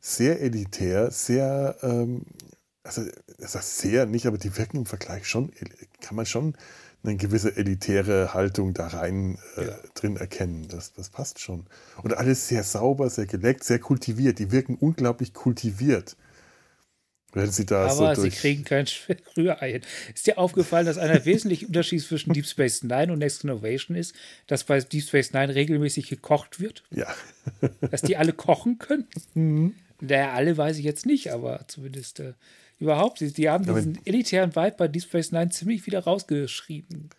sehr 0.00 0.40
elitär, 0.40 1.10
sehr, 1.10 1.76
ähm, 1.82 2.22
also 2.84 3.02
das 3.38 3.54
heißt 3.54 3.78
sehr 3.78 4.06
nicht, 4.06 4.26
aber 4.26 4.38
die 4.38 4.56
wirken 4.56 4.78
im 4.78 4.86
Vergleich 4.86 5.26
schon, 5.26 5.52
kann 6.00 6.16
man 6.16 6.24
schon 6.24 6.56
eine 7.02 7.16
gewisse 7.16 7.56
elitäre 7.56 8.34
Haltung 8.34 8.74
da 8.74 8.88
rein 8.88 9.38
äh, 9.56 9.66
ja. 9.66 9.78
drin 9.94 10.16
erkennen. 10.16 10.68
Das, 10.68 10.92
das 10.92 11.10
passt 11.10 11.40
schon. 11.40 11.66
Und 12.02 12.16
alles 12.16 12.48
sehr 12.48 12.64
sauber, 12.64 13.08
sehr 13.10 13.26
geleckt, 13.26 13.64
sehr 13.64 13.78
kultiviert. 13.78 14.38
Die 14.38 14.50
wirken 14.50 14.74
unglaublich 14.74 15.32
kultiviert. 15.34 16.16
Wenn 17.32 17.50
sie 17.50 17.66
da 17.66 17.88
Aber 17.88 18.16
so 18.16 18.22
sie 18.22 18.30
kriegen 18.30 18.64
kein 18.64 18.86
Rührei. 19.36 19.80
Ist 20.14 20.26
dir 20.26 20.38
aufgefallen, 20.38 20.86
dass 20.86 20.96
einer 20.96 21.24
wesentliche 21.26 21.66
Unterschied 21.66 22.02
zwischen 22.02 22.32
Deep 22.32 22.46
Space 22.46 22.82
Nine 22.82 23.12
und 23.12 23.18
Next 23.18 23.44
Innovation 23.44 23.96
ist, 23.96 24.14
dass 24.46 24.64
bei 24.64 24.80
Deep 24.80 25.02
Space 25.04 25.32
Nine 25.32 25.54
regelmäßig 25.54 26.08
gekocht 26.08 26.58
wird? 26.58 26.84
Ja. 26.90 27.14
dass 27.90 28.02
die 28.02 28.16
alle 28.16 28.32
kochen 28.32 28.78
können? 28.78 29.06
Mhm. 29.34 29.74
Naja, 30.00 30.32
alle 30.32 30.56
weiß 30.56 30.78
ich 30.78 30.84
jetzt 30.84 31.06
nicht, 31.06 31.30
aber 31.32 31.66
zumindest 31.68 32.20
äh, 32.20 32.32
überhaupt. 32.78 33.20
Die, 33.20 33.32
die 33.32 33.50
haben 33.50 33.64
diesen 33.66 33.96
aber 33.96 34.06
elitären 34.06 34.56
Vibe 34.56 34.76
bei 34.78 34.88
Deep 34.88 35.02
Space 35.02 35.32
Nine 35.32 35.50
ziemlich 35.50 35.84
wieder 35.86 36.00
rausgeschrieben. 36.00 37.10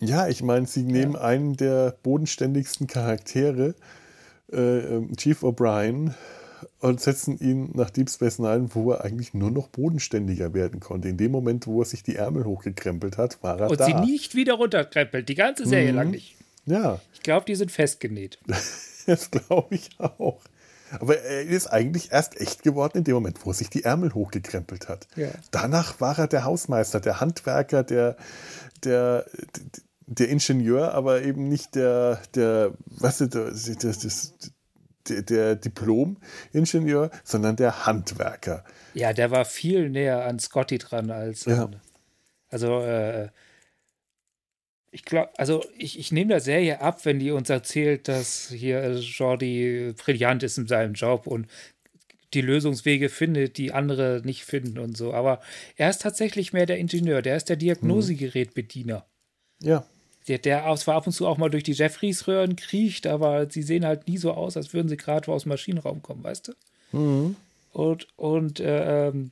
Ja, 0.00 0.28
ich 0.28 0.42
meine, 0.42 0.66
sie 0.66 0.84
nehmen 0.84 1.12
ja. 1.12 1.20
einen 1.20 1.56
der 1.56 1.98
bodenständigsten 2.02 2.86
Charaktere, 2.86 3.74
äh, 4.50 4.56
ähm, 4.56 5.14
Chief 5.16 5.42
O'Brien, 5.42 6.14
und 6.80 7.00
setzen 7.00 7.38
ihn 7.38 7.70
nach 7.74 7.90
Deep 7.90 8.10
Space 8.10 8.38
Nine, 8.38 8.68
wo 8.74 8.92
er 8.92 9.04
eigentlich 9.04 9.34
nur 9.34 9.50
noch 9.50 9.68
bodenständiger 9.68 10.54
werden 10.54 10.80
konnte. 10.80 11.08
In 11.08 11.16
dem 11.16 11.32
Moment, 11.32 11.66
wo 11.66 11.82
er 11.82 11.84
sich 11.84 12.02
die 12.02 12.16
Ärmel 12.16 12.44
hochgekrempelt 12.44 13.18
hat, 13.18 13.42
war 13.42 13.60
er 13.60 13.70
und 13.70 13.80
da. 13.80 13.86
Und 13.86 14.06
sie 14.06 14.12
nicht 14.12 14.34
wieder 14.34 14.54
runterkrempelt, 14.54 15.28
die 15.28 15.34
ganze 15.34 15.66
Serie 15.66 15.92
mhm. 15.92 15.96
lang 15.96 16.10
nicht. 16.10 16.36
Ja. 16.66 17.00
Ich 17.12 17.22
glaube, 17.22 17.46
die 17.46 17.54
sind 17.54 17.70
festgenäht. 17.70 18.38
das 19.06 19.30
glaube 19.30 19.74
ich 19.74 19.90
auch. 19.98 20.40
Aber 20.98 21.18
er 21.18 21.42
ist 21.42 21.68
eigentlich 21.68 22.10
erst 22.10 22.40
echt 22.40 22.62
geworden 22.62 22.98
in 22.98 23.04
dem 23.04 23.14
Moment, 23.14 23.44
wo 23.44 23.50
er 23.50 23.54
sich 23.54 23.70
die 23.70 23.84
Ärmel 23.84 24.12
hochgekrempelt 24.12 24.88
hat. 24.88 25.06
Ja. 25.16 25.28
Danach 25.50 26.00
war 26.00 26.18
er 26.18 26.26
der 26.26 26.44
Hausmeister, 26.44 27.00
der 27.00 27.20
Handwerker, 27.20 27.84
der, 27.84 28.16
der, 28.82 29.24
der 30.06 30.28
Ingenieur, 30.28 30.92
aber 30.94 31.22
eben 31.22 31.48
nicht 31.48 31.76
der, 31.76 32.20
der, 32.34 32.72
was 32.86 33.18
du, 33.18 33.28
das, 33.28 33.64
das, 33.78 33.98
der, 33.98 34.50
der 35.10 35.56
Diplom-Ingenieur, 35.56 37.10
sondern 37.24 37.56
der 37.56 37.86
Handwerker. 37.86 38.64
Ja, 38.94 39.12
der 39.12 39.30
war 39.30 39.44
viel 39.44 39.90
näher 39.90 40.24
an 40.24 40.38
Scotty 40.38 40.78
dran 40.78 41.10
als. 41.10 41.44
Ja. 41.44 41.64
An, 41.64 41.80
also, 42.48 42.80
äh, 42.80 43.28
ich 44.92 45.04
glaube, 45.04 45.30
also 45.38 45.64
ich, 45.78 45.98
ich 45.98 46.10
nehme 46.10 46.30
der 46.30 46.40
Serie 46.40 46.80
ab, 46.80 47.04
wenn 47.04 47.20
die 47.20 47.30
uns 47.30 47.48
erzählt, 47.48 48.08
dass 48.08 48.48
hier 48.48 48.92
Jordi 48.96 49.94
brillant 49.96 50.42
ist 50.42 50.58
in 50.58 50.66
seinem 50.66 50.94
Job 50.94 51.28
und 51.28 51.46
die 52.34 52.40
Lösungswege 52.40 53.08
findet, 53.08 53.56
die 53.56 53.72
andere 53.72 54.22
nicht 54.24 54.44
finden 54.44 54.78
und 54.78 54.96
so. 54.96 55.14
Aber 55.14 55.40
er 55.76 55.90
ist 55.90 56.02
tatsächlich 56.02 56.52
mehr 56.52 56.66
der 56.66 56.78
Ingenieur, 56.78 57.22
der 57.22 57.36
ist 57.36 57.48
der 57.48 57.56
Diagnosegerätbediener. 57.56 59.06
Ja 59.62 59.84
der, 60.28 60.38
der 60.38 60.76
zwar 60.76 60.96
ab 60.96 61.06
und 61.06 61.12
zu 61.12 61.26
auch 61.26 61.38
mal 61.38 61.50
durch 61.50 61.64
die 61.64 61.72
Jeffreys-Röhren 61.72 62.56
kriecht, 62.56 63.06
aber 63.06 63.50
sie 63.50 63.62
sehen 63.62 63.84
halt 63.84 64.06
nie 64.06 64.18
so 64.18 64.32
aus, 64.32 64.56
als 64.56 64.72
würden 64.72 64.88
sie 64.88 64.96
gerade 64.96 65.30
aus 65.32 65.42
dem 65.42 65.50
Maschinenraum 65.50 66.02
kommen, 66.02 66.22
weißt 66.22 66.48
du? 66.48 66.96
Mhm. 66.96 67.36
Und, 67.72 68.08
und 68.16 68.60
äh, 68.60 69.08
ähm, 69.08 69.30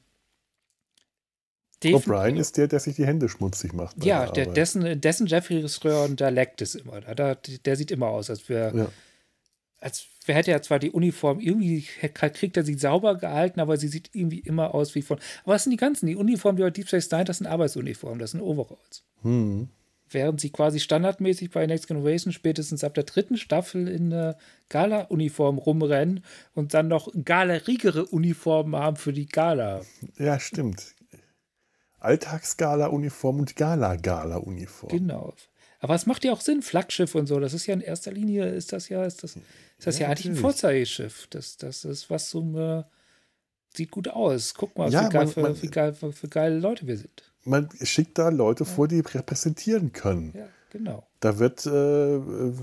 O'Brien 1.84 2.36
ist 2.36 2.56
der, 2.56 2.66
der 2.66 2.80
sich 2.80 2.96
die 2.96 3.06
Hände 3.06 3.28
schmutzig 3.28 3.72
macht. 3.72 4.04
Ja, 4.04 4.26
der, 4.30 4.46
dessen, 4.46 5.00
dessen 5.00 5.26
Jeffreys-Röhren, 5.28 6.16
da 6.16 6.28
leckt 6.28 6.60
es 6.60 6.74
immer. 6.74 7.00
Da, 7.00 7.36
der 7.36 7.76
sieht 7.76 7.92
immer 7.92 8.08
aus, 8.08 8.30
als 8.30 8.48
wäre. 8.48 8.76
Ja. 8.76 8.88
Als 9.80 10.06
wer 10.26 10.34
hätte 10.34 10.50
ja 10.50 10.60
zwar 10.60 10.80
die 10.80 10.90
Uniform, 10.90 11.38
irgendwie 11.38 11.82
kriegt 11.82 12.56
er 12.56 12.64
sie 12.64 12.74
sauber 12.74 13.14
gehalten, 13.14 13.60
aber 13.60 13.76
sie 13.76 13.86
sieht 13.86 14.10
irgendwie 14.12 14.40
immer 14.40 14.74
aus 14.74 14.96
wie 14.96 15.02
von. 15.02 15.18
Aber 15.44 15.54
was 15.54 15.62
sind 15.64 15.70
die 15.70 15.76
ganzen? 15.76 16.06
Die 16.06 16.16
Uniformen, 16.16 16.56
die 16.56 16.64
bei 16.64 16.70
Deep 16.70 16.88
Space 16.88 17.12
Nine, 17.12 17.24
das 17.24 17.38
sind 17.38 17.46
Arbeitsuniformen, 17.46 18.18
das 18.18 18.32
sind 18.32 18.40
Overalls. 18.40 19.04
Mhm 19.22 19.68
während 20.10 20.40
sie 20.40 20.50
quasi 20.50 20.80
standardmäßig 20.80 21.50
bei 21.50 21.66
Next 21.66 21.88
Generation 21.88 22.32
spätestens 22.32 22.84
ab 22.84 22.94
der 22.94 23.04
dritten 23.04 23.36
Staffel 23.36 23.88
in 23.88 24.10
der 24.10 24.36
Gala-Uniform 24.68 25.58
rumrennen 25.58 26.24
und 26.54 26.74
dann 26.74 26.88
noch 26.88 27.08
galerigere 27.24 28.06
Uniformen 28.06 28.76
haben 28.76 28.96
für 28.96 29.12
die 29.12 29.26
Gala. 29.26 29.82
Ja, 30.18 30.38
stimmt. 30.40 30.94
Alltagsgala-Uniform 32.00 33.40
und 33.40 33.56
Gala-Gala-Uniform. 33.56 34.90
Genau. 34.90 35.34
Aber 35.80 35.94
es 35.94 36.06
macht 36.06 36.24
ja 36.24 36.32
auch 36.32 36.40
Sinn, 36.40 36.62
Flaggschiff 36.62 37.14
und 37.14 37.26
so. 37.26 37.38
Das 37.38 37.54
ist 37.54 37.66
ja 37.66 37.74
in 37.74 37.80
erster 37.80 38.12
Linie, 38.12 38.48
ist 38.48 38.72
das 38.72 38.88
ja, 38.88 39.04
ist 39.04 39.22
das, 39.22 39.36
ist 39.36 39.86
das 39.86 39.98
ja, 39.98 40.06
ja 40.06 40.10
eigentlich 40.10 40.26
ein 40.26 40.36
Vorzeigeschiff. 40.36 41.28
Das, 41.30 41.56
das 41.56 41.84
ist 41.84 42.10
was 42.10 42.30
zum, 42.30 42.56
äh, 42.56 42.82
sieht 43.74 43.90
gut 43.90 44.08
aus. 44.08 44.54
Guck 44.54 44.76
mal, 44.76 44.90
ja, 44.90 45.06
wie, 45.06 45.12
geil, 45.12 45.32
man, 45.36 45.54
für, 45.54 45.62
wie, 45.62 45.68
geil, 45.68 45.96
wie 46.00 46.28
geile 46.28 46.58
Leute 46.58 46.86
wir 46.86 46.96
sind 46.96 47.32
man 47.48 47.68
schickt 47.82 48.18
da 48.18 48.28
Leute 48.28 48.64
ja. 48.64 48.70
vor, 48.70 48.88
die 48.88 49.00
repräsentieren 49.00 49.92
können. 49.92 50.32
Ja, 50.36 50.46
genau. 50.70 51.04
Da 51.20 51.38
wird, 51.38 51.66
äh, 51.66 52.18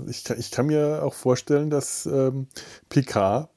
ich, 0.08 0.24
kann, 0.24 0.38
ich 0.38 0.50
kann 0.50 0.66
mir 0.66 1.02
auch 1.02 1.14
vorstellen, 1.14 1.70
dass 1.70 2.06
ähm, 2.06 2.46
Picard 2.88 3.50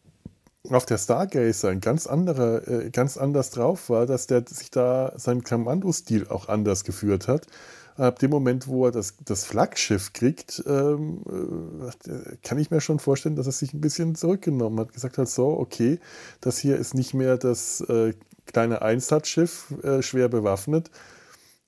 auf 0.69 0.86
der 0.86 0.97
Stargazer 0.97 1.69
ein 1.69 1.80
ganz 1.80 2.05
anderer, 2.05 2.67
äh, 2.67 2.89
ganz 2.89 3.17
anders 3.17 3.51
drauf 3.51 3.89
war, 3.89 4.05
dass 4.05 4.27
der 4.27 4.43
sich 4.47 4.71
da 4.71 5.13
seinen 5.15 5.43
Kommandostil 5.43 6.27
auch 6.27 6.49
anders 6.49 6.84
geführt 6.84 7.27
hat. 7.27 7.47
Ab 7.95 8.19
dem 8.19 8.32
Moment, 8.32 8.67
wo 8.67 8.86
er 8.86 8.91
das, 8.91 9.15
das 9.25 9.43
Flaggschiff 9.43 10.13
kriegt, 10.13 10.63
ähm, 10.67 11.21
äh, 11.27 12.38
kann 12.43 12.57
ich 12.57 12.71
mir 12.71 12.80
schon 12.80 12.99
vorstellen, 12.99 13.36
dass 13.36 13.45
er 13.45 13.51
sich 13.51 13.73
ein 13.73 13.82
bisschen 13.82 14.15
zurückgenommen 14.15 14.80
hat. 14.80 14.93
Gesagt 14.93 15.17
hat, 15.17 15.27
so, 15.27 15.47
okay, 15.47 15.99
das 16.39 16.57
hier 16.59 16.77
ist 16.77 16.93
nicht 16.93 17.13
mehr 17.13 17.38
das 17.38 17.82
äh, 17.82 18.13
kleine 18.45 18.82
Einsatzschiff, 18.82 19.73
äh, 19.84 20.01
schwer 20.01 20.30
bewaffnet, 20.30 20.89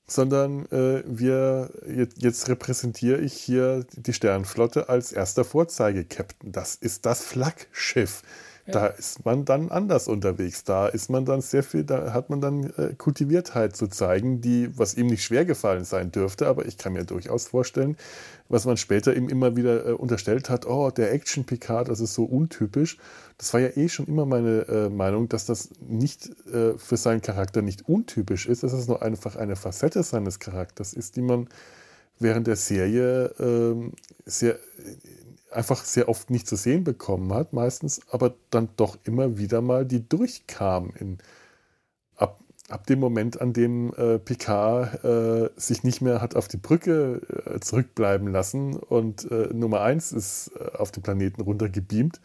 sondern 0.06 0.66
äh, 0.66 1.02
wir 1.06 1.70
jetzt, 1.86 2.22
jetzt 2.22 2.48
repräsentiere 2.48 3.20
ich 3.20 3.34
hier 3.34 3.86
die 3.92 4.12
Sternflotte 4.12 4.88
als 4.88 5.12
erster 5.12 5.44
Vorzeigekapitän. 5.44 6.52
Das 6.52 6.74
ist 6.74 7.06
das 7.06 7.24
Flaggschiff. 7.24 8.22
Da 8.66 8.86
ist 8.86 9.24
man 9.24 9.44
dann 9.44 9.70
anders 9.70 10.06
unterwegs. 10.06 10.62
Da 10.62 10.86
ist 10.86 11.10
man 11.10 11.24
dann 11.24 11.40
sehr 11.40 11.64
viel, 11.64 11.82
da 11.82 12.12
hat 12.12 12.30
man 12.30 12.40
dann 12.40 12.70
äh, 12.76 12.94
Kultiviertheit 12.96 13.74
zu 13.74 13.88
zeigen, 13.88 14.40
die, 14.40 14.70
was 14.78 14.94
ihm 14.94 15.08
nicht 15.08 15.24
schwer 15.24 15.44
gefallen 15.44 15.84
sein 15.84 16.12
dürfte, 16.12 16.46
aber 16.46 16.64
ich 16.66 16.78
kann 16.78 16.92
mir 16.92 17.04
durchaus 17.04 17.48
vorstellen, 17.48 17.96
was 18.48 18.64
man 18.64 18.76
später 18.76 19.16
ihm 19.16 19.28
immer 19.28 19.56
wieder 19.56 19.86
äh, 19.86 19.92
unterstellt 19.92 20.48
hat, 20.48 20.66
oh, 20.66 20.90
der 20.90 21.12
Action 21.12 21.44
Picard, 21.44 21.88
das 21.88 21.98
ist 21.98 22.14
so 22.14 22.24
untypisch. 22.24 22.98
Das 23.36 23.52
war 23.52 23.60
ja 23.60 23.70
eh 23.76 23.88
schon 23.88 24.06
immer 24.06 24.26
meine 24.26 24.68
äh, 24.68 24.88
Meinung, 24.88 25.28
dass 25.28 25.46
das 25.46 25.70
nicht 25.80 26.30
äh, 26.52 26.78
für 26.78 26.96
seinen 26.96 27.20
Charakter 27.20 27.62
nicht 27.62 27.88
untypisch 27.88 28.46
ist, 28.46 28.62
dass 28.62 28.72
es 28.72 28.86
nur 28.86 29.02
einfach 29.02 29.34
eine 29.34 29.56
Facette 29.56 30.04
seines 30.04 30.38
Charakters 30.38 30.92
ist, 30.92 31.16
die 31.16 31.22
man 31.22 31.48
während 32.20 32.46
der 32.46 32.56
Serie 32.56 33.34
ähm, 33.40 33.92
sehr 34.24 34.58
einfach 35.52 35.84
sehr 35.84 36.08
oft 36.08 36.30
nicht 36.30 36.46
zu 36.46 36.56
sehen 36.56 36.84
bekommen 36.84 37.32
hat, 37.32 37.52
meistens, 37.52 38.00
aber 38.10 38.34
dann 38.50 38.68
doch 38.76 38.98
immer 39.04 39.38
wieder 39.38 39.60
mal 39.60 39.84
die 39.84 40.06
durchkam 40.08 40.92
in, 40.98 41.18
ab, 42.16 42.40
ab 42.68 42.86
dem 42.86 43.00
Moment, 43.00 43.40
an 43.40 43.52
dem 43.52 43.92
äh, 43.94 44.18
Picard 44.18 45.04
äh, 45.04 45.50
sich 45.56 45.84
nicht 45.84 46.00
mehr 46.00 46.20
hat 46.20 46.36
auf 46.36 46.48
die 46.48 46.56
Brücke 46.56 47.20
äh, 47.46 47.60
zurückbleiben 47.60 48.28
lassen 48.28 48.76
und 48.76 49.30
äh, 49.30 49.48
Nummer 49.52 49.82
eins 49.82 50.12
ist 50.12 50.52
äh, 50.58 50.76
auf 50.76 50.90
den 50.90 51.02
Planeten 51.02 51.40
runtergebeamt, 51.40 52.20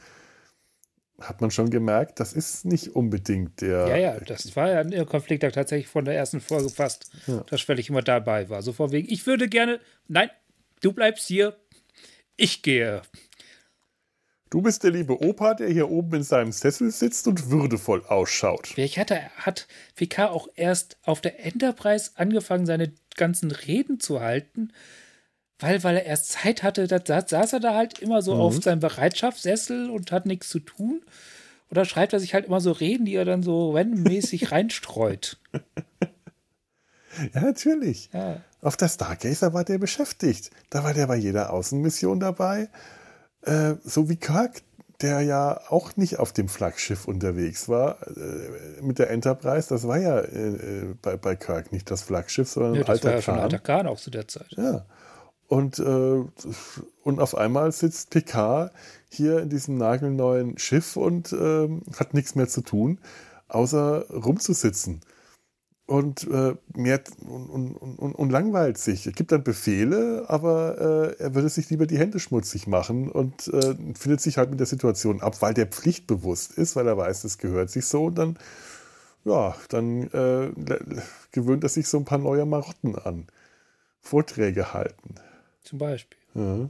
hat 1.19 1.41
man 1.41 1.49
schon 1.49 1.69
gemerkt, 1.69 2.19
das 2.19 2.34
ist 2.34 2.65
nicht 2.65 2.95
unbedingt 2.95 3.61
der. 3.61 3.88
Ja, 3.88 3.97
ja, 3.97 4.19
das 4.19 4.55
war 4.55 4.69
ja 4.69 4.80
ein 4.82 5.05
Konflikt 5.07 5.43
da 5.43 5.49
tatsächlich 5.49 5.88
von 5.88 6.05
der 6.05 6.15
ersten 6.15 6.41
Folge 6.41 6.69
fast, 6.69 7.09
ja. 7.25 7.43
dass 7.49 7.67
ich 7.67 7.89
immer 7.89 8.03
dabei 8.03 8.49
war. 8.49 8.61
So 8.61 8.78
wegen, 8.91 9.11
ich 9.11 9.25
würde 9.25 9.49
gerne, 9.49 9.80
nein, 10.07 10.30
du 10.82 10.93
bleibst 10.93 11.28
hier, 11.28 11.55
ich 12.38 12.61
gehe. 12.61 13.01
Du 14.49 14.61
bist 14.61 14.83
der 14.83 14.91
liebe 14.91 15.21
Opa, 15.21 15.55
der 15.55 15.69
hier 15.69 15.89
oben 15.89 16.17
in 16.17 16.23
seinem 16.23 16.53
Sessel 16.53 16.89
sitzt 16.91 17.27
und 17.27 17.49
würdevoll 17.51 18.05
ausschaut. 18.05 18.67
Vielleicht 18.67 18.97
hat, 18.97 19.11
er, 19.11 19.29
hat 19.35 19.67
VK 19.95 20.19
auch 20.29 20.47
erst 20.55 20.97
auf 21.03 21.19
der 21.19 21.43
Enterprise 21.45 22.11
angefangen, 22.15 22.65
seine 22.65 22.93
ganzen 23.17 23.51
Reden 23.51 23.99
zu 23.99 24.21
halten, 24.21 24.71
weil, 25.59 25.83
weil 25.83 25.97
er 25.97 26.05
erst 26.05 26.31
Zeit 26.31 26.63
hatte, 26.63 26.88
da 26.88 27.27
saß 27.27 27.53
er 27.53 27.59
da 27.59 27.75
halt 27.75 27.99
immer 27.99 28.21
so 28.21 28.35
mhm. 28.35 28.41
auf 28.41 28.63
seinem 28.63 28.79
Bereitschaftssessel 28.79 29.89
und 29.89 30.11
hat 30.11 30.25
nichts 30.25 30.47
zu 30.47 30.59
tun. 30.59 31.01
Oder 31.69 31.83
schreibt 31.83 32.13
er 32.13 32.21
sich 32.21 32.33
halt 32.33 32.45
immer 32.45 32.61
so 32.61 32.71
Reden, 32.71 33.05
die 33.05 33.15
er 33.15 33.25
dann 33.25 33.43
so 33.43 33.71
randommäßig 33.71 34.51
reinstreut. 34.51 35.38
Ja, 37.34 37.41
natürlich. 37.41 38.09
Ja. 38.13 38.41
Auf 38.61 38.78
der 38.78 38.88
Stargazer 38.88 39.53
war 39.53 39.63
der 39.63 39.78
beschäftigt. 39.78 40.51
Da 40.70 40.84
war 40.84 40.93
der 40.93 41.07
bei 41.07 41.15
jeder 41.15 41.53
Außenmission 41.53 42.20
dabei. 42.20 42.70
Äh, 43.41 43.76
so 43.84 44.09
wie 44.09 44.18
Kirk, 44.18 44.61
der 45.01 45.22
ja 45.22 45.61
auch 45.70 45.95
nicht 45.95 46.18
auf 46.18 46.34
dem 46.34 46.49
Flaggschiff 46.49 47.07
unterwegs 47.07 47.70
war, 47.70 47.97
äh, 48.07 48.82
mit 48.82 48.99
der 48.99 49.11
Enterprise, 49.11 49.70
das 49.70 49.88
war 49.88 49.97
ja 49.97 50.20
äh, 50.20 50.47
äh 50.47 50.95
bei, 51.01 51.18
bei 51.18 51.36
Kirk 51.36 51.72
nicht 51.72 51.89
das 51.91 52.01
Flaggschiff, 52.01 52.49
sondern 52.49 52.76
ja, 52.76 52.82
ein 52.82 52.89
alter 52.89 53.03
war 53.03 53.11
ja 53.11 53.15
Kahn. 53.18 53.24
schon 53.24 53.39
alter 53.39 53.59
Kahn 53.59 53.88
auch 53.88 53.99
zu 53.99 54.09
der 54.09 54.28
Zeit. 54.28 54.51
Ja. 54.57 54.86
Und, 55.47 55.80
äh, 55.80 56.24
und 57.03 57.20
auf 57.20 57.38
einmal 57.38 57.72
sitzt 57.72 58.09
Picard 58.09 58.74
hier 59.09 59.39
in 59.39 59.49
diesem 59.49 59.78
nagelneuen 59.78 60.57
Schiff 60.57 60.97
und 60.97 61.32
ähm, 61.32 61.84
hat 61.97 62.13
nichts 62.13 62.36
mehr 62.36 62.49
zu 62.49 62.61
tun, 62.61 62.99
außer 63.47 64.07
rumzusitzen 64.09 65.01
und 65.88 66.27
äh, 66.29 66.55
mehr 66.75 67.01
und, 67.25 67.49
und, 67.49 67.75
und, 67.75 68.13
und, 68.13 68.29
langweilt 68.29 68.77
sich. 68.77 69.07
Er 69.07 69.13
gibt 69.13 69.31
dann 69.31 69.43
Befehle, 69.43 70.25
aber 70.27 71.15
äh, 71.17 71.23
er 71.23 71.33
würde 71.33 71.47
sich 71.47 71.69
lieber 71.69 71.88
die 71.88 71.97
Hände 71.97 72.19
schmutzig 72.19 72.67
machen 72.67 73.09
und 73.09 73.47
äh, 73.47 73.73
findet 73.97 74.19
sich 74.19 74.38
halt 74.38 74.49
mit 74.49 74.59
der 74.59 74.67
Situation 74.67 75.21
ab, 75.21 75.41
weil 75.41 75.53
der 75.53 75.65
pflichtbewusst 75.65 76.51
ist, 76.51 76.75
weil 76.75 76.88
er 76.88 76.97
weiß, 76.97 77.23
es 77.23 77.38
gehört 77.38 77.69
sich 77.69 77.85
so 77.85 78.05
und 78.05 78.15
dann, 78.15 78.38
ja, 79.23 79.55
dann 79.69 80.03
äh, 80.11 80.51
gewöhnt 81.31 81.63
er 81.63 81.69
sich 81.69 81.88
so 81.88 81.97
ein 81.97 82.05
paar 82.05 82.19
neue 82.19 82.45
Marotten 82.45 82.95
an. 82.97 83.25
Vorträge 84.01 84.73
halten. 84.73 85.15
Zum 85.63 85.79
Beispiel. 85.79 86.19
Ja. 86.33 86.69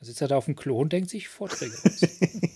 Da 0.00 0.06
sitzt 0.06 0.20
er 0.20 0.28
da 0.28 0.36
auf 0.36 0.46
dem 0.46 0.56
Klo 0.56 0.80
und 0.80 0.92
denkt 0.92 1.10
sich 1.10 1.28
Vorträge 1.28 1.74
aus. 1.84 2.00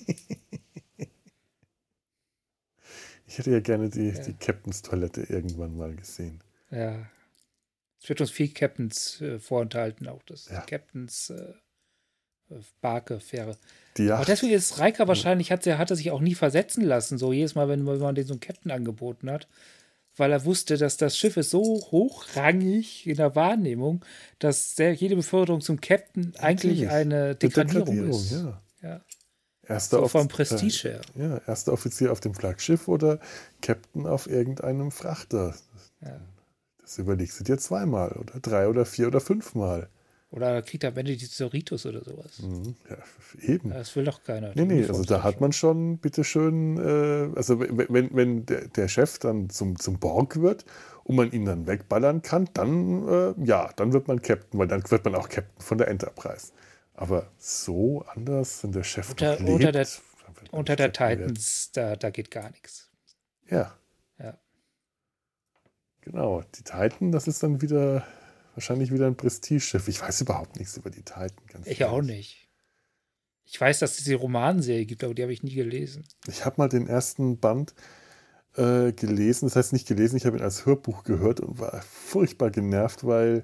Ich 3.33 3.39
hätte 3.39 3.51
ja 3.51 3.61
gerne 3.61 3.89
die, 3.89 4.09
ja. 4.09 4.21
die 4.21 4.35
Captains 4.35 4.83
Toilette 4.83 5.23
irgendwann 5.23 5.75
mal 5.75 5.97
gesehen. 5.97 6.41
Ja. 6.71 7.09
Es 7.99 8.07
wird 8.11 8.21
uns 8.21 8.31
viel 8.31 8.49
Captains 8.49 9.23
äh, 9.23 9.39
vorenthalten, 9.39 10.07
auch 10.07 10.23
das 10.25 10.51
ja. 10.51 10.61
Captains 10.61 11.31
äh, 11.31 11.55
Barke, 12.83 13.21
Fähre. 13.21 13.57
Die 13.97 14.05
Yacht. 14.05 14.19
Aber 14.19 14.27
deswegen 14.27 14.53
ist 14.53 14.79
Reika 14.79 15.09
wahrscheinlich, 15.09 15.51
hat, 15.51 15.67
hat 15.67 15.91
er 15.91 15.97
sich 15.97 16.11
auch 16.11 16.21
nie 16.21 16.35
versetzen 16.35 16.85
lassen, 16.85 17.17
so 17.17 17.33
jedes 17.33 17.55
Mal, 17.55 17.71
wenn, 17.71 17.87
wenn 17.87 18.01
man 18.01 18.15
den 18.15 18.27
so 18.27 18.35
einen 18.35 18.41
Captain 18.41 18.71
angeboten 18.71 19.31
hat, 19.31 19.49
weil 20.15 20.31
er 20.31 20.45
wusste, 20.45 20.77
dass 20.77 20.99
das 20.99 21.17
Schiff 21.17 21.39
ist 21.39 21.49
so 21.49 21.63
hochrangig 21.91 23.07
in 23.07 23.17
der 23.17 23.35
Wahrnehmung, 23.35 24.05
dass 24.41 24.77
jede 24.77 25.17
Beförderung 25.17 25.63
zum 25.63 25.81
Captain 25.81 26.35
eigentlich 26.37 26.87
eine 26.91 27.35
Degradierung, 27.35 27.87
Degradierung 27.87 28.11
ist. 28.11 28.33
Ja. 28.33 28.63
ja. 28.83 29.01
Erster 29.73 29.99
so 29.99 30.09
vom 30.09 30.29
Prestige 30.29 30.89
her. 30.89 31.01
Äh, 31.17 31.23
ja, 31.23 31.41
erster 31.47 31.73
Offizier 31.73 32.13
auf 32.13 32.21
dem 32.21 32.35
Flaggschiff 32.35 32.89
oder 32.89 33.19
Captain 33.61 34.07
auf 34.07 34.29
irgendeinem 34.29 34.91
Frachter. 34.91 35.55
Ja. 36.01 36.21
Das 36.81 36.99
überlegst 36.99 37.41
du 37.41 37.45
dir 37.45 37.59
zweimal 37.59 38.13
oder 38.13 38.41
drei 38.41 38.69
oder 38.69 38.85
vier 38.85 39.07
oder 39.07 39.21
fünfmal. 39.21 39.89
Oder 40.33 40.63
kriegt 40.63 40.83
er 40.83 40.91
am 40.91 40.97
Ende 40.97 41.15
die 41.15 41.29
Zoritos 41.29 41.85
oder 41.85 42.03
sowas. 42.03 42.39
Mhm, 42.41 42.75
ja, 42.89 42.97
eben. 43.47 43.69
das 43.69 43.95
will 43.95 44.05
doch 44.05 44.23
keiner. 44.25 44.53
Nee, 44.55 44.65
nee, 44.65 44.87
also 44.87 45.05
da 45.05 45.23
hat 45.23 45.43
man 45.43 45.53
schon, 45.53 45.99
bitteschön, 45.99 46.79
äh, 46.79 47.37
also 47.37 47.61
wenn, 47.61 48.17
wenn 48.17 48.47
der, 48.47 48.69
der 48.69 48.89
Chef 48.89 49.19
dann 49.19 49.51
zum, 49.51 49.79
zum 49.79 49.99
Borg 49.99 50.41
wird 50.41 50.65
und 51.05 51.17
man 51.17 51.31
ihn 51.33 51.45
dann 51.45 51.67
wegballern 51.67 52.23
kann, 52.23 52.49
dann, 52.55 53.07
äh, 53.07 53.35
ja, 53.45 53.71
dann 53.77 53.93
wird 53.93 54.09
man 54.09 54.23
Captain, 54.23 54.59
weil 54.59 54.69
dann 54.69 54.83
wird 54.91 55.05
man 55.05 55.15
auch 55.17 55.29
Captain 55.29 55.63
von 55.63 55.77
der 55.77 55.89
Enterprise. 55.89 56.53
Aber 57.03 57.33
so 57.37 58.03
anders, 58.03 58.63
wenn 58.63 58.71
der 58.71 58.85
Chef 58.85 59.11
unter, 59.11 59.37
lebt, 59.37 59.51
unter 59.51 59.73
der, 59.73 59.89
unter 60.53 60.77
der 60.77 60.93
Titans, 60.93 61.73
da, 61.73 61.97
da 61.97 62.11
geht 62.11 62.31
gar 62.31 62.49
nichts. 62.51 62.91
Ja. 63.51 63.77
Ja. 64.21 64.39
Genau, 66.03 66.43
die 66.55 66.63
Titan, 66.63 67.11
das 67.11 67.27
ist 67.27 67.43
dann 67.43 67.61
wieder 67.61 68.07
wahrscheinlich 68.55 68.93
wieder 68.93 69.09
ein 69.09 69.17
Prestigeschiff. 69.17 69.89
Ich 69.89 70.01
weiß 70.01 70.21
überhaupt 70.21 70.61
nichts 70.61 70.77
über 70.77 70.91
die 70.91 71.03
Titan. 71.03 71.33
Ganz 71.49 71.67
ich 71.67 71.81
ehrlich. 71.81 71.93
auch 71.93 72.03
nicht. 72.03 72.49
Ich 73.47 73.61
weiß, 73.61 73.81
dass 73.81 73.99
es 73.99 74.05
die 74.05 74.15
Romanserie 74.15 74.87
gibt, 74.87 75.03
aber 75.03 75.13
die 75.13 75.23
habe 75.23 75.33
ich 75.33 75.43
nie 75.43 75.55
gelesen. 75.55 76.05
Ich 76.29 76.45
habe 76.45 76.55
mal 76.59 76.69
den 76.69 76.87
ersten 76.87 77.41
Band 77.41 77.75
äh, 78.57 78.93
gelesen, 78.93 79.47
das 79.47 79.57
heißt 79.57 79.73
nicht 79.73 79.89
gelesen, 79.89 80.17
ich 80.17 80.25
habe 80.25 80.37
ihn 80.37 80.45
als 80.45 80.67
Hörbuch 80.67 81.03
gehört 81.03 81.41
und 81.41 81.59
war 81.59 81.83
furchtbar 81.83 82.51
genervt, 82.53 83.05
weil 83.05 83.43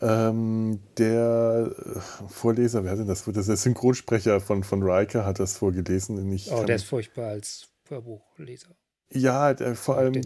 ähm, 0.00 0.80
der 0.98 1.70
äh, 1.78 2.28
Vorleser, 2.28 2.84
wer 2.84 2.92
hat 2.92 2.98
denn 2.98 3.06
das? 3.06 3.24
Das 3.24 3.46
der 3.46 3.56
Synchronsprecher 3.56 4.40
von, 4.40 4.62
von 4.62 4.82
Riker 4.82 5.24
hat 5.24 5.40
das 5.40 5.56
vorgelesen. 5.56 6.32
Ich 6.32 6.50
oh, 6.52 6.64
der 6.64 6.76
ist 6.76 6.84
furchtbar 6.84 7.28
als 7.28 7.68
Hörbuchleser. 7.88 8.68
Ja, 9.10 9.54
der, 9.54 9.74
vor 9.74 9.96
allem. 9.96 10.20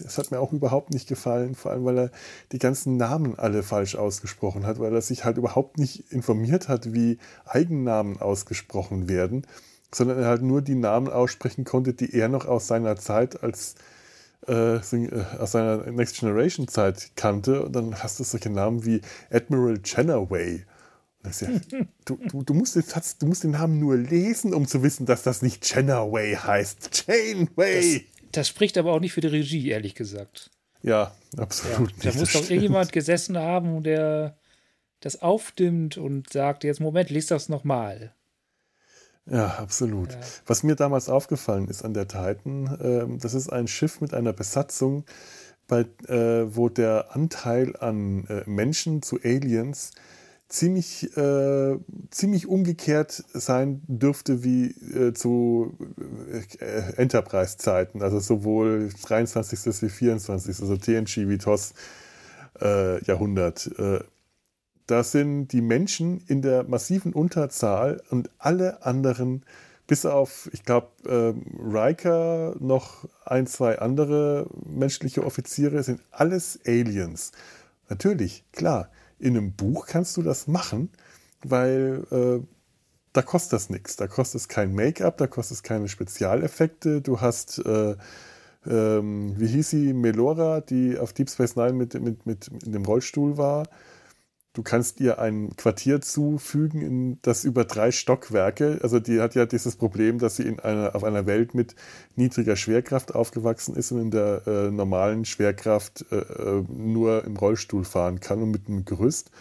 Das 0.00 0.16
hat 0.16 0.30
mir 0.30 0.38
auch 0.38 0.52
überhaupt 0.52 0.90
nicht 0.90 1.08
gefallen, 1.08 1.56
vor 1.56 1.72
allem 1.72 1.84
weil 1.84 1.98
er 1.98 2.10
die 2.52 2.60
ganzen 2.60 2.96
Namen 2.96 3.36
alle 3.36 3.64
falsch 3.64 3.96
ausgesprochen 3.96 4.64
hat, 4.64 4.78
weil 4.78 4.94
er 4.94 5.02
sich 5.02 5.24
halt 5.24 5.38
überhaupt 5.38 5.76
nicht 5.76 6.12
informiert 6.12 6.68
hat, 6.68 6.92
wie 6.92 7.18
Eigennamen 7.44 8.20
ausgesprochen 8.20 9.08
werden, 9.08 9.44
sondern 9.92 10.20
er 10.20 10.26
halt 10.26 10.42
nur 10.42 10.62
die 10.62 10.76
Namen 10.76 11.08
aussprechen 11.08 11.64
konnte, 11.64 11.94
die 11.94 12.14
er 12.14 12.28
noch 12.28 12.46
aus 12.46 12.68
seiner 12.68 12.94
Zeit 12.94 13.42
als 13.42 13.74
äh, 14.48 14.76
äh, 14.76 15.24
aus 15.38 15.52
seiner 15.52 15.90
Next 15.90 16.18
Generation 16.18 16.68
Zeit 16.68 17.12
kannte. 17.16 17.64
Und 17.64 17.74
dann 17.74 18.02
hast 18.02 18.18
du 18.20 18.24
solche 18.24 18.50
Namen 18.50 18.84
wie 18.84 19.00
Admiral 19.30 19.80
Chenaway. 19.82 20.64
Ja, 21.40 21.48
du, 22.04 22.18
du, 22.28 22.42
du, 22.42 22.54
musst 22.54 22.76
den, 22.76 22.84
du 23.18 23.26
musst 23.26 23.44
den 23.44 23.52
Namen 23.52 23.80
nur 23.80 23.96
lesen, 23.96 24.52
um 24.52 24.66
zu 24.66 24.82
wissen, 24.82 25.06
dass 25.06 25.22
das 25.22 25.40
nicht 25.40 25.64
Chenaway 25.64 26.34
heißt. 26.36 27.06
Janeway! 27.06 28.06
Das, 28.20 28.32
das 28.32 28.48
spricht 28.48 28.76
aber 28.76 28.92
auch 28.92 29.00
nicht 29.00 29.14
für 29.14 29.22
die 29.22 29.28
Regie, 29.28 29.70
ehrlich 29.70 29.94
gesagt. 29.94 30.50
Ja, 30.82 31.14
absolut. 31.38 31.92
Ja, 32.02 32.10
da 32.10 32.18
muss 32.18 32.32
doch 32.32 32.42
irgendjemand 32.42 32.92
gesessen 32.92 33.38
haben, 33.38 33.82
der 33.82 34.36
das 35.00 35.22
aufdimmt 35.22 35.96
und 35.96 36.30
sagt: 36.30 36.62
Jetzt, 36.64 36.80
Moment, 36.80 37.08
lies 37.08 37.26
das 37.26 37.48
nochmal. 37.48 38.14
Ja, 39.26 39.46
absolut. 39.58 40.12
Ja. 40.12 40.18
Was 40.46 40.62
mir 40.62 40.76
damals 40.76 41.08
aufgefallen 41.08 41.68
ist 41.68 41.84
an 41.84 41.94
der 41.94 42.08
Titan, 42.08 42.66
äh, 42.80 43.18
das 43.18 43.34
ist 43.34 43.50
ein 43.50 43.66
Schiff 43.66 44.00
mit 44.00 44.12
einer 44.12 44.32
Besatzung, 44.32 45.04
bei, 45.66 45.86
äh, 46.08 46.54
wo 46.54 46.68
der 46.68 47.14
Anteil 47.16 47.74
an 47.76 48.26
äh, 48.26 48.42
Menschen 48.46 49.00
zu 49.00 49.18
Aliens 49.22 49.92
ziemlich, 50.48 51.16
äh, 51.16 51.78
ziemlich 52.10 52.46
umgekehrt 52.46 53.24
sein 53.32 53.82
dürfte 53.86 54.44
wie 54.44 54.66
äh, 54.66 55.14
zu 55.14 55.78
äh, 56.60 56.92
Enterprise-Zeiten, 56.96 58.02
also 58.02 58.20
sowohl 58.20 58.90
23. 59.06 59.82
wie 59.82 59.88
24. 59.88 60.60
also 60.60 60.76
TNG 60.76 61.28
wie 61.28 61.38
TOS 61.38 61.72
äh, 62.60 63.02
Jahrhundert. 63.04 63.70
Da 64.86 65.02
sind 65.02 65.48
die 65.48 65.62
Menschen 65.62 66.22
in 66.26 66.42
der 66.42 66.64
massiven 66.64 67.12
Unterzahl 67.12 68.02
und 68.10 68.30
alle 68.38 68.84
anderen, 68.84 69.44
bis 69.86 70.04
auf, 70.04 70.48
ich 70.52 70.62
glaube, 70.62 70.88
äh, 71.06 71.34
Riker, 71.62 72.54
noch 72.58 73.08
ein, 73.24 73.46
zwei 73.46 73.78
andere 73.78 74.46
menschliche 74.66 75.24
Offiziere, 75.24 75.82
sind 75.82 76.00
alles 76.10 76.58
Aliens. 76.66 77.32
Natürlich, 77.88 78.44
klar 78.52 78.90
in 79.18 79.36
einem 79.36 79.52
Buch 79.52 79.86
kannst 79.86 80.16
du 80.16 80.22
das 80.22 80.46
machen, 80.46 80.90
weil 81.42 82.04
äh, 82.10 82.46
da 83.12 83.22
kostet 83.22 83.54
das 83.54 83.70
nichts. 83.70 83.96
Da 83.96 84.06
kostet 84.06 84.42
es 84.42 84.48
kein 84.48 84.74
Make-up, 84.74 85.16
da 85.16 85.26
kostet 85.26 85.56
es 85.56 85.62
keine 85.62 85.88
Spezialeffekte. 85.88 87.00
Du 87.00 87.20
hast, 87.20 87.58
äh, 87.64 87.96
ähm, 88.66 89.34
wie 89.38 89.46
hieß 89.46 89.70
sie, 89.70 89.92
Melora, 89.92 90.60
die 90.60 90.98
auf 90.98 91.12
Deep 91.12 91.30
Space 91.30 91.56
Nine 91.56 91.74
mit, 91.74 91.94
mit, 91.94 92.26
mit 92.26 92.48
in 92.48 92.72
dem 92.72 92.84
Rollstuhl 92.84 93.38
war. 93.38 93.68
Du 94.54 94.62
kannst 94.62 95.00
ihr 95.00 95.18
ein 95.18 95.56
Quartier 95.56 96.00
zufügen, 96.00 96.80
in 96.80 97.18
das 97.22 97.44
über 97.44 97.64
drei 97.64 97.90
Stockwerke, 97.90 98.78
also 98.82 99.00
die 99.00 99.20
hat 99.20 99.34
ja 99.34 99.46
dieses 99.46 99.74
Problem, 99.74 100.20
dass 100.20 100.36
sie 100.36 100.44
in 100.44 100.60
einer, 100.60 100.94
auf 100.94 101.02
einer 101.02 101.26
Welt 101.26 101.54
mit 101.54 101.74
niedriger 102.14 102.54
Schwerkraft 102.54 103.16
aufgewachsen 103.16 103.74
ist 103.74 103.90
und 103.90 104.00
in 104.00 104.10
der 104.12 104.46
äh, 104.46 104.70
normalen 104.70 105.24
Schwerkraft 105.24 106.06
äh, 106.12 106.18
äh 106.18 106.64
nur 106.68 107.24
im 107.24 107.36
Rollstuhl 107.36 107.84
fahren 107.84 108.20
kann 108.20 108.42
und 108.42 108.52
mit 108.52 108.68
einem 108.68 108.84
Gerüst. 108.84 109.32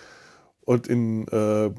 Und 0.62 0.88
in 0.88 1.28
äh, 1.28 1.70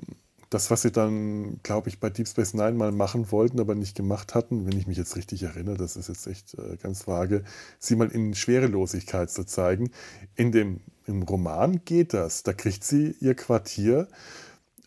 das, 0.51 0.71
was 0.71 0.83
sie 0.83 0.93
dann, 0.93 1.59
glaube 1.65 1.89
ich, 1.89 1.99
bei 1.99 2.11
Deep 2.11 2.29
Space 2.29 2.55
Nine 2.55 2.75
mal 2.75 2.93
machen 2.93 3.33
wollten, 3.33 3.59
aber 3.59 3.75
nicht 3.75 3.97
gemacht 3.97 4.37
hatten, 4.37 4.65
wenn 4.65 4.79
ich 4.79 4.87
mich 4.87 4.97
jetzt 4.97 5.17
richtig 5.17 5.43
erinnere, 5.43 5.77
das 5.77 5.97
ist 5.97 6.09
jetzt 6.09 6.29
echt 6.29 6.55
äh, 6.55 6.77
ganz 6.81 7.09
vage, 7.09 7.43
sie 7.81 7.97
mal 7.97 8.09
in 8.13 8.35
Schwerelosigkeit 8.35 9.29
zu 9.29 9.45
zeigen. 9.45 9.91
In 10.37 10.53
dem 10.53 10.81
im 11.07 11.23
Roman 11.23 11.85
geht 11.85 12.15
das. 12.15 12.43
Da 12.43 12.53
kriegt 12.53 12.85
sie 12.85 13.15
ihr 13.21 13.35
Quartier, 13.35 14.09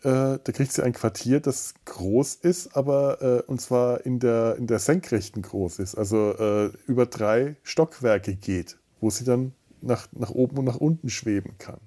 äh, 0.02 0.38
da 0.42 0.52
kriegt 0.52 0.72
sie 0.72 0.82
ein 0.82 0.92
Quartier, 0.92 1.40
das 1.40 1.74
groß 1.84 2.36
ist, 2.36 2.76
aber 2.76 3.22
äh, 3.22 3.50
und 3.50 3.60
zwar 3.60 4.06
in 4.06 4.20
der, 4.20 4.56
in 4.56 4.66
der 4.66 4.78
Senkrechten 4.78 5.42
groß 5.42 5.80
ist, 5.80 5.96
also 5.96 6.34
äh, 6.38 6.70
über 6.86 7.06
drei 7.06 7.56
Stockwerke 7.62 8.36
geht, 8.36 8.78
wo 9.00 9.10
sie 9.10 9.24
dann 9.24 9.52
nach, 9.80 10.08
nach 10.12 10.30
oben 10.30 10.58
und 10.58 10.64
nach 10.66 10.76
unten 10.76 11.08
schweben 11.08 11.56
kann. 11.58 11.80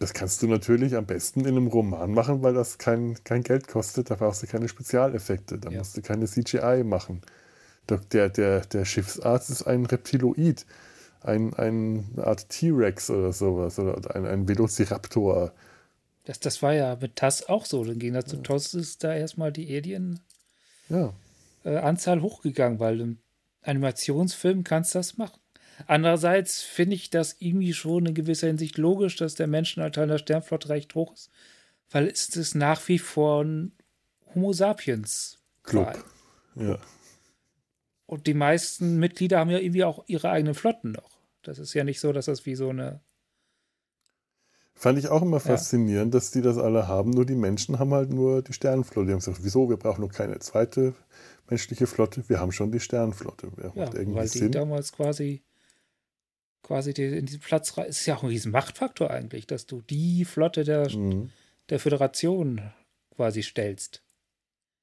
Das 0.00 0.14
kannst 0.14 0.42
du 0.42 0.46
natürlich 0.46 0.96
am 0.96 1.04
besten 1.04 1.40
in 1.40 1.48
einem 1.48 1.66
Roman 1.66 2.12
machen, 2.12 2.42
weil 2.42 2.54
das 2.54 2.78
kein, 2.78 3.22
kein 3.22 3.42
Geld 3.42 3.68
kostet. 3.68 4.10
Da 4.10 4.14
brauchst 4.14 4.42
du 4.42 4.46
keine 4.46 4.66
Spezialeffekte. 4.66 5.58
Da 5.58 5.68
ja. 5.68 5.78
musst 5.78 5.94
du 5.94 6.00
keine 6.00 6.24
CGI 6.26 6.84
machen. 6.84 7.20
Der, 8.12 8.30
der, 8.30 8.60
der 8.60 8.84
Schiffsarzt 8.86 9.50
ist 9.50 9.64
ein 9.64 9.84
Reptiloid 9.84 10.64
ein, 11.22 11.54
ein, 11.54 12.08
eine 12.16 12.26
Art 12.26 12.48
T-Rex 12.48 13.10
oder 13.10 13.32
sowas 13.32 13.78
oder 13.78 14.14
ein, 14.14 14.26
ein 14.26 14.48
Velociraptor. 14.48 15.52
Das, 16.24 16.40
das 16.40 16.62
war 16.62 16.74
ja 16.74 16.96
mit 17.00 17.16
TAS 17.16 17.48
auch 17.48 17.66
so. 17.66 17.84
Dann 17.84 17.98
ging 17.98 18.14
das 18.14 18.26
zu. 18.26 18.36
TOS 18.36 18.74
ist 18.74 19.04
da 19.04 19.14
erstmal 19.14 19.52
die 19.52 19.74
Alien-Anzahl 19.76 21.14
ja. 21.64 22.20
äh, 22.20 22.20
hochgegangen, 22.20 22.78
weil 22.78 23.00
im 23.00 23.18
Animationsfilm 23.62 24.64
kannst 24.64 24.94
du 24.94 24.98
das 24.98 25.18
machen. 25.18 25.40
Andererseits 25.86 26.62
finde 26.62 26.94
ich 26.94 27.10
das 27.10 27.36
irgendwie 27.38 27.72
schon 27.72 28.06
in 28.06 28.14
gewisser 28.14 28.48
Hinsicht 28.48 28.78
logisch, 28.78 29.16
dass 29.16 29.34
der 29.34 29.46
Menschenanteil 29.46 30.08
der 30.08 30.18
Sternflotte 30.18 30.68
recht 30.68 30.94
hoch 30.94 31.14
ist, 31.14 31.30
weil 31.90 32.06
es 32.06 32.28
ist 32.36 32.54
nach 32.54 32.86
wie 32.88 32.98
vor 32.98 33.42
ein 33.44 33.72
Homo 34.34 34.52
sapiens 34.52 35.38
Club. 35.62 36.04
Ja. 36.54 36.78
Und 38.10 38.26
die 38.26 38.34
meisten 38.34 38.98
Mitglieder 38.98 39.38
haben 39.38 39.50
ja 39.50 39.58
irgendwie 39.58 39.84
auch 39.84 40.02
ihre 40.08 40.30
eigenen 40.30 40.54
Flotten 40.54 40.90
noch. 40.90 41.20
Das 41.42 41.60
ist 41.60 41.74
ja 41.74 41.84
nicht 41.84 42.00
so, 42.00 42.12
dass 42.12 42.24
das 42.24 42.44
wie 42.44 42.56
so 42.56 42.70
eine. 42.70 43.00
Fand 44.74 44.98
ich 44.98 45.06
auch 45.06 45.22
immer 45.22 45.38
faszinierend, 45.38 46.12
ja. 46.12 46.18
dass 46.18 46.32
die 46.32 46.42
das 46.42 46.58
alle 46.58 46.88
haben. 46.88 47.10
Nur 47.10 47.24
die 47.24 47.36
Menschen 47.36 47.78
haben 47.78 47.94
halt 47.94 48.10
nur 48.10 48.42
die 48.42 48.52
Sternenflotte. 48.52 49.06
Die 49.06 49.12
haben 49.12 49.20
gesagt, 49.20 49.44
wieso? 49.44 49.70
Wir 49.70 49.76
brauchen 49.76 50.00
noch 50.00 50.10
keine 50.12 50.40
zweite 50.40 50.92
menschliche 51.48 51.86
Flotte. 51.86 52.28
Wir 52.28 52.40
haben 52.40 52.50
schon 52.50 52.72
die 52.72 52.80
Sternenflotte. 52.80 53.52
Ja, 53.62 53.94
weil 53.94 54.28
die 54.28 54.38
Sinn. 54.38 54.50
damals 54.50 54.90
quasi 54.90 55.44
quasi 56.64 56.92
die, 56.92 57.04
in 57.04 57.26
diesem 57.26 57.40
Platz 57.40 57.72
ist 57.86 58.06
ja 58.06 58.16
auch 58.16 58.24
ein 58.24 58.30
riesen 58.30 58.50
Machtfaktor 58.50 59.08
eigentlich, 59.08 59.46
dass 59.46 59.66
du 59.66 59.82
die 59.82 60.24
Flotte 60.24 60.64
der, 60.64 60.90
mhm. 60.90 61.30
der 61.68 61.78
Föderation 61.78 62.72
quasi 63.14 63.44
stellst. 63.44 64.02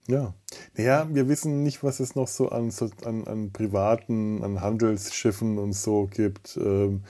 Ja. 0.08 0.34
Naja, 0.76 1.08
wir 1.12 1.28
wissen 1.28 1.64
nicht, 1.64 1.84
was 1.84 2.00
es 2.00 2.16
noch 2.16 2.30
so 2.30 2.50
an, 2.50 2.72
an, 3.04 3.28
an 3.28 3.52
privaten, 3.52 4.44
an 4.44 4.62
Handelsschiffen 4.62 5.58
und 5.58 5.74
so 5.74 6.08
gibt. 6.08 6.58
Ähm, 6.58 7.04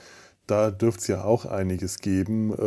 da 0.48 0.70
dürfte 0.70 1.00
es 1.00 1.06
ja 1.08 1.24
auch 1.24 1.44
einiges 1.44 1.98
geben. 1.98 2.52
Äh, 2.52 2.58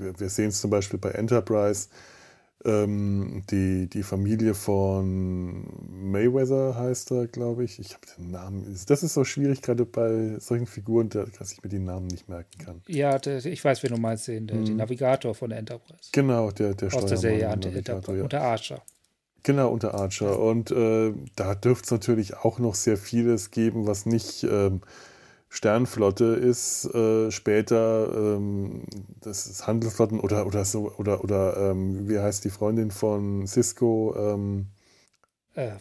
wir, 0.00 0.18
wir 0.18 0.28
sehen 0.28 0.48
es 0.48 0.60
zum 0.60 0.70
Beispiel 0.70 0.98
bei 0.98 1.10
Enterprise. 1.10 1.88
Ähm, 2.64 3.44
die, 3.50 3.88
die 3.88 4.02
Familie 4.02 4.54
von 4.54 5.64
Mayweather 6.10 6.74
heißt 6.74 7.12
er, 7.12 7.28
glaube 7.28 7.62
ich. 7.64 7.78
Ich 7.78 7.94
habe 7.94 8.02
den 8.18 8.32
Namen. 8.32 8.76
Das 8.86 9.02
ist 9.04 9.14
so 9.14 9.24
schwierig, 9.24 9.62
gerade 9.62 9.84
bei 9.84 10.38
solchen 10.40 10.66
Figuren, 10.66 11.08
dass 11.08 11.52
ich 11.52 11.62
mir 11.62 11.68
die 11.68 11.78
Namen 11.78 12.08
nicht 12.08 12.28
merken 12.28 12.58
kann. 12.58 12.82
Ja, 12.88 13.18
der, 13.18 13.44
ich 13.44 13.64
weiß, 13.64 13.82
wen 13.84 13.94
du 13.94 14.00
meinst, 14.00 14.26
den, 14.26 14.48
der, 14.48 14.56
mhm. 14.56 14.64
den 14.64 14.76
Navigator 14.76 15.34
von 15.34 15.50
der 15.50 15.60
Enterprise. 15.60 16.10
Genau, 16.12 16.50
der, 16.50 16.74
der 16.74 16.92
Aus 16.92 17.06
der 17.06 17.16
Serie 17.16 17.44
Enterprise, 17.44 18.16
ja. 18.16 18.24
unter 18.24 18.40
Archer. 18.40 18.82
Genau, 19.44 19.70
unter 19.70 19.94
Archer. 19.94 20.38
Und 20.38 20.72
äh, 20.72 21.12
da 21.36 21.54
dürfte 21.54 21.84
es 21.84 21.90
natürlich 21.92 22.36
auch 22.38 22.58
noch 22.58 22.74
sehr 22.74 22.96
vieles 22.96 23.52
geben, 23.52 23.86
was 23.86 24.04
nicht. 24.04 24.42
Ähm, 24.42 24.80
Sternflotte 25.48 26.24
ist 26.24 26.84
äh, 26.94 27.30
später 27.30 28.12
ähm, 28.14 28.82
das 29.20 29.46
ist 29.46 29.66
Handelsflotten 29.66 30.20
oder 30.20 30.46
oder 30.46 30.64
so 30.64 30.92
oder 30.98 31.24
oder 31.24 31.70
ähm, 31.70 32.08
wie 32.08 32.18
heißt 32.18 32.44
die 32.44 32.50
Freundin 32.50 32.90
von 32.90 33.46
Cisco? 33.46 34.14
Ähm, 34.16 34.66
äh. 35.54 35.72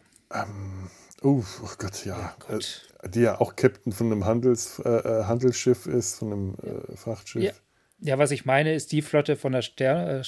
Oh, 1.21 1.43
oh, 1.63 1.69
Gott, 1.77 2.05
ja, 2.05 2.17
ja 2.17 2.35
Gott. 2.47 2.89
Äh, 3.03 3.09
die 3.09 3.21
ja 3.21 3.39
auch 3.39 3.55
Captain 3.55 3.91
von 3.91 4.11
einem 4.11 4.25
Handels, 4.25 4.79
äh, 4.79 4.89
äh 4.89 5.23
Handelsschiff 5.25 5.85
ist, 5.85 6.19
von 6.19 6.31
einem 6.31 6.55
äh, 6.55 6.95
Frachtschiff. 6.95 7.43
Ja. 7.43 7.51
ja. 7.99 8.17
was 8.17 8.31
ich 8.31 8.45
meine, 8.45 8.73
ist 8.73 8.91
die 8.91 9.01
Flotte 9.01 9.35
von 9.35 9.51
der 9.51 9.61
Stern 9.61 10.23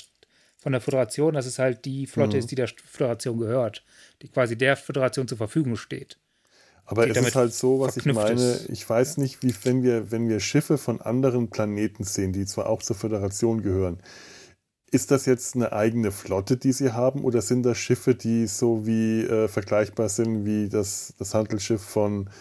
von 0.58 0.74
der 0.74 0.82
Föderation, 0.82 1.34
dass 1.34 1.46
es 1.46 1.58
halt 1.58 1.86
die 1.86 2.06
Flotte 2.06 2.36
mhm. 2.36 2.40
ist, 2.40 2.52
die 2.52 2.56
der 2.56 2.68
Föderation 2.68 3.38
gehört, 3.38 3.84
die 4.22 4.28
quasi 4.28 4.58
der 4.58 4.76
Föderation 4.76 5.28
zur 5.28 5.38
Verfügung 5.38 5.78
steht. 5.78 6.20
Aber 6.90 7.08
es 7.08 7.16
ist 7.18 7.36
halt 7.36 7.54
so, 7.54 7.80
was 7.80 7.98
ich 7.98 8.06
meine, 8.06 8.42
ist. 8.42 8.70
ich 8.70 8.90
weiß 8.90 9.18
nicht, 9.18 9.44
wie 9.44 9.54
wenn 9.64 9.84
wir, 9.84 10.10
wenn 10.10 10.28
wir 10.28 10.40
Schiffe 10.40 10.80
von 10.80 11.00
anderen 11.02 11.52
Planeten 11.52 12.04
sehen, 12.04 12.34
die 12.34 12.48
zwar 12.48 12.68
auch 12.68 12.82
zur 12.82 12.96
Föderation 12.96 13.62
gehören, 13.62 14.00
ist 14.90 15.12
das 15.12 15.28
jetzt 15.28 15.56
eine 15.56 15.72
eigene 15.72 16.12
Flotte, 16.12 16.58
die 16.58 16.72
sie 16.72 16.92
haben, 16.92 17.24
oder 17.24 17.44
sind 17.44 17.62
das 17.62 17.78
Schiffe, 17.78 18.16
die 18.16 18.48
so 18.48 18.88
wie 18.88 19.22
äh, 19.22 19.48
vergleichbar 19.48 20.10
sind 20.10 20.46
wie 20.46 20.68
das, 20.68 21.14
das 21.20 21.36
Handelsschiff 21.36 21.84
von 21.84 22.32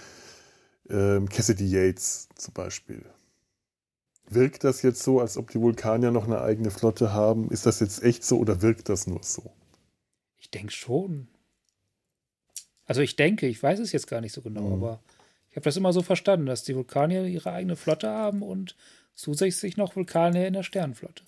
ähm, 0.88 1.28
Cassidy 1.28 1.66
Yates 1.66 2.30
zum 2.34 2.54
Beispiel? 2.54 3.04
Wirkt 4.30 4.64
das 4.64 4.80
jetzt 4.80 5.02
so, 5.02 5.20
als 5.20 5.36
ob 5.36 5.50
die 5.50 5.60
Vulkanier 5.60 6.10
noch 6.10 6.24
eine 6.24 6.40
eigene 6.40 6.70
Flotte 6.70 7.12
haben? 7.12 7.50
Ist 7.50 7.66
das 7.66 7.80
jetzt 7.80 8.02
echt 8.02 8.24
so 8.24 8.38
oder 8.38 8.62
wirkt 8.62 8.88
das 8.88 9.06
nur 9.06 9.22
so? 9.22 9.52
Ich 10.38 10.50
denke 10.50 10.72
schon. 10.72 11.28
Also 12.88 13.02
ich 13.02 13.16
denke, 13.16 13.46
ich 13.46 13.62
weiß 13.62 13.78
es 13.78 13.92
jetzt 13.92 14.08
gar 14.08 14.22
nicht 14.22 14.32
so 14.32 14.40
genau, 14.40 14.62
mhm. 14.62 14.72
aber 14.72 15.00
ich 15.50 15.56
habe 15.56 15.64
das 15.64 15.76
immer 15.76 15.92
so 15.92 16.02
verstanden, 16.02 16.46
dass 16.46 16.64
die 16.64 16.74
Vulkanier 16.74 17.24
ihre 17.24 17.52
eigene 17.52 17.76
Flotte 17.76 18.08
haben 18.08 18.42
und 18.42 18.74
zusätzlich 19.14 19.76
noch 19.76 19.94
Vulkanier 19.94 20.46
in 20.46 20.54
der 20.54 20.62
Sternenflotte. 20.62 21.22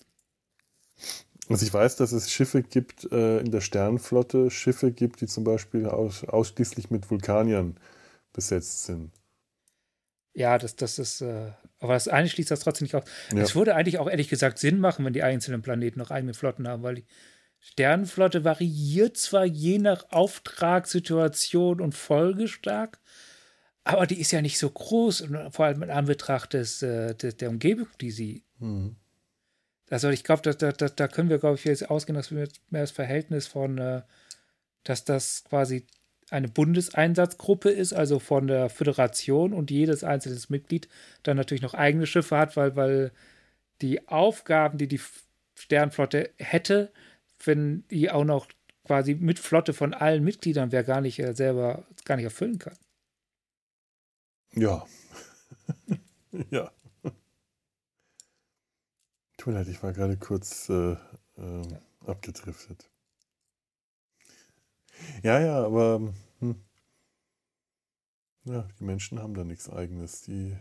Also 1.49 1.65
ich 1.65 1.73
weiß, 1.73 1.97
dass 1.97 2.13
es 2.13 2.31
Schiffe 2.31 2.63
gibt 2.63 3.11
äh, 3.11 3.39
in 3.39 3.51
der 3.51 3.61
Sternenflotte, 3.61 4.49
Schiffe 4.49 4.91
gibt, 4.91 5.21
die 5.21 5.27
zum 5.27 5.43
Beispiel 5.43 5.85
aus, 5.85 6.23
ausschließlich 6.23 6.89
mit 6.89 7.09
Vulkaniern 7.09 7.77
besetzt 8.33 8.85
sind. 8.85 9.11
Ja, 10.33 10.57
das, 10.57 10.75
das 10.75 10.97
ist, 10.97 11.21
äh, 11.21 11.51
aber 11.79 11.93
das 11.93 12.07
eine 12.07 12.29
schließt 12.29 12.49
das 12.49 12.61
trotzdem 12.61 12.85
nicht 12.85 12.95
aus. 12.95 13.03
Ja. 13.33 13.41
Es 13.41 13.53
würde 13.53 13.75
eigentlich 13.75 13.99
auch 13.99 14.09
ehrlich 14.09 14.29
gesagt 14.29 14.57
Sinn 14.57 14.79
machen, 14.79 15.05
wenn 15.05 15.13
die 15.13 15.23
einzelnen 15.23 15.61
Planeten 15.61 15.99
noch 15.99 16.09
eigene 16.09 16.33
Flotten 16.33 16.67
haben, 16.67 16.81
weil 16.81 16.95
die 16.95 17.05
Sternenflotte 17.61 18.43
variiert 18.43 19.17
zwar 19.17 19.45
je 19.45 19.77
nach 19.77 20.11
Auftragssituation 20.11 21.79
und 21.79 21.93
Folge 21.93 22.47
stark, 22.47 22.99
aber 23.83 24.07
die 24.07 24.19
ist 24.19 24.31
ja 24.31 24.41
nicht 24.41 24.57
so 24.57 24.69
groß 24.69 25.21
und 25.21 25.53
vor 25.53 25.65
allem 25.65 25.83
in 25.83 25.91
Anbetracht 25.91 26.53
des, 26.53 26.81
äh, 26.81 27.15
des 27.15 27.37
der 27.37 27.49
Umgebung, 27.49 27.87
die 28.01 28.11
sie. 28.11 28.43
Mhm. 28.59 28.95
Also 29.89 30.09
ich 30.09 30.23
glaube, 30.23 30.41
da, 30.41 30.71
da, 30.71 30.89
da 30.89 31.07
können 31.07 31.29
wir, 31.29 31.37
glaube 31.37 31.55
ich, 31.55 31.63
jetzt 31.65 31.89
ausgehen, 31.89 32.15
dass 32.15 32.31
wir 32.31 32.47
mehr 32.69 32.81
das 32.81 32.91
Verhältnis 32.91 33.47
von, 33.47 33.77
äh, 33.77 34.01
dass 34.83 35.05
das 35.05 35.43
quasi 35.43 35.85
eine 36.31 36.47
Bundeseinsatzgruppe 36.47 37.69
ist, 37.69 37.93
also 37.93 38.17
von 38.19 38.47
der 38.47 38.69
Föderation 38.69 39.53
und 39.53 39.69
jedes 39.69 40.03
einzelne 40.03 40.39
Mitglied 40.49 40.87
dann 41.23 41.37
natürlich 41.37 41.61
noch 41.61 41.73
eigene 41.73 42.07
Schiffe 42.07 42.37
hat, 42.37 42.55
weil, 42.55 42.75
weil 42.75 43.11
die 43.81 44.07
Aufgaben, 44.07 44.77
die 44.77 44.87
die 44.87 45.01
Sternflotte 45.55 46.31
hätte, 46.37 46.91
wenn 47.45 47.85
die 47.89 48.09
auch 48.11 48.23
noch 48.23 48.47
quasi 48.85 49.15
mit 49.15 49.39
Flotte 49.39 49.73
von 49.73 49.93
allen 49.93 50.23
Mitgliedern 50.23 50.71
wer 50.71 50.83
gar 50.83 51.01
nicht 51.01 51.19
äh, 51.19 51.33
selber 51.33 51.85
gar 52.05 52.15
nicht 52.15 52.25
erfüllen 52.25 52.59
kann. 52.59 52.77
Ja. 54.53 54.85
ja. 56.49 56.71
Tut 59.37 59.53
mir 59.53 59.59
leid, 59.59 59.69
ich 59.69 59.81
war 59.81 59.93
gerade 59.93 60.17
kurz 60.17 60.69
äh, 60.69 60.91
äh, 61.37 61.67
abgedriftet. 62.05 62.89
Ja, 65.23 65.39
ja, 65.39 65.63
aber 65.63 66.13
hm. 66.39 66.55
ja, 68.45 68.67
die 68.79 68.83
Menschen 68.83 69.19
haben 69.19 69.33
da 69.33 69.43
nichts 69.43 69.69
Eigenes. 69.69 70.21
Die, 70.21 70.55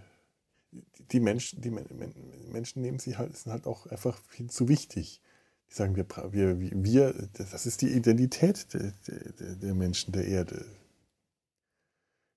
die, 1.11 1.21
Menschen, 1.21 1.61
die 1.61 1.71
Menschen 1.71 2.81
nehmen 2.81 2.99
sie 2.99 3.17
halt, 3.17 3.37
sind 3.37 3.53
halt 3.53 3.67
auch 3.67 3.87
einfach 3.87 4.19
viel 4.29 4.49
zu 4.51 4.69
wichtig. 4.69 5.21
Die 5.71 5.75
sagen, 5.77 5.97
wir, 5.97 6.07
wir, 6.33 6.59
wir 6.61 7.15
das 7.33 7.67
ist 7.67 7.83
die 7.83 7.91
Identität 7.91 8.73
der, 8.75 8.93
der, 9.09 9.55
der 9.57 9.75
Menschen 9.75 10.13
der 10.13 10.27
Erde. 10.27 10.65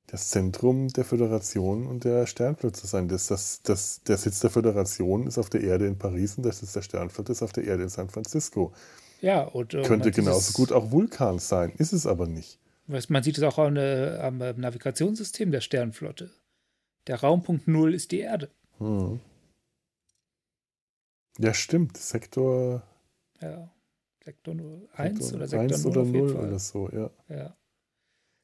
Das 0.08 0.30
Zentrum 0.30 0.90
der 0.90 1.06
Föderation 1.06 1.88
und 1.88 2.04
der 2.04 2.28
Sternflotte 2.28 2.86
sein. 2.86 3.08
Das, 3.08 3.28
das, 3.28 3.62
das, 3.64 4.04
der 4.04 4.18
Sitz 4.18 4.42
der 4.42 4.52
Föderation 4.52 5.26
ist 5.26 5.40
auf 5.40 5.50
der 5.50 5.62
Erde 5.62 5.88
in 5.88 5.98
Paris 5.98 6.38
und 6.38 6.44
der 6.44 6.54
Sitz 6.54 6.74
der 6.74 6.84
Sternflotte 6.84 7.32
ist 7.32 7.42
auf 7.42 7.54
der 7.54 7.64
Erde 7.64 7.84
in 7.84 7.90
San 7.90 8.10
Francisco. 8.10 8.74
Ja, 9.22 9.44
und, 9.44 9.74
und 9.74 9.86
könnte 9.86 10.12
genauso 10.12 10.54
gut 10.54 10.72
auch 10.72 10.92
Vulkan 10.92 11.40
sein, 11.40 11.72
ist 11.78 11.94
es 11.94 12.06
aber 12.06 12.28
nicht. 12.28 12.60
Man 12.86 13.24
sieht 13.24 13.38
es 13.38 13.44
auch 13.44 13.58
am, 13.58 13.78
am 13.78 14.38
Navigationssystem 14.38 15.52
der 15.52 15.62
Sternflotte. 15.62 16.30
Der 17.08 17.22
Raumpunkt 17.22 17.68
Null 17.68 17.94
ist 17.94 18.12
die 18.12 18.20
Erde. 18.20 18.50
Hm. 18.78 19.20
Ja, 21.40 21.54
stimmt. 21.54 21.98
Sektor. 21.98 22.84
Ja. 23.42 23.70
Sektor 24.24 24.56
1 24.96 25.20
Sektor 25.20 25.38
oder 25.38 25.48
Sektor 25.48 25.78
1 25.78 25.86
oder 25.86 26.06
0 26.06 26.36
oder 26.36 26.60
so, 26.60 26.90
ja. 26.90 27.10
Ja. 27.30 27.56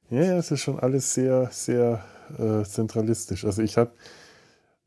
Ja, 0.10 0.38
es 0.38 0.50
ist 0.52 0.62
schon 0.62 0.80
alles 0.80 1.14
sehr, 1.14 1.50
sehr 1.52 2.04
äh, 2.38 2.64
zentralistisch. 2.64 3.46
Also 3.46 3.62
ich 3.62 3.78
habe, 3.78 3.92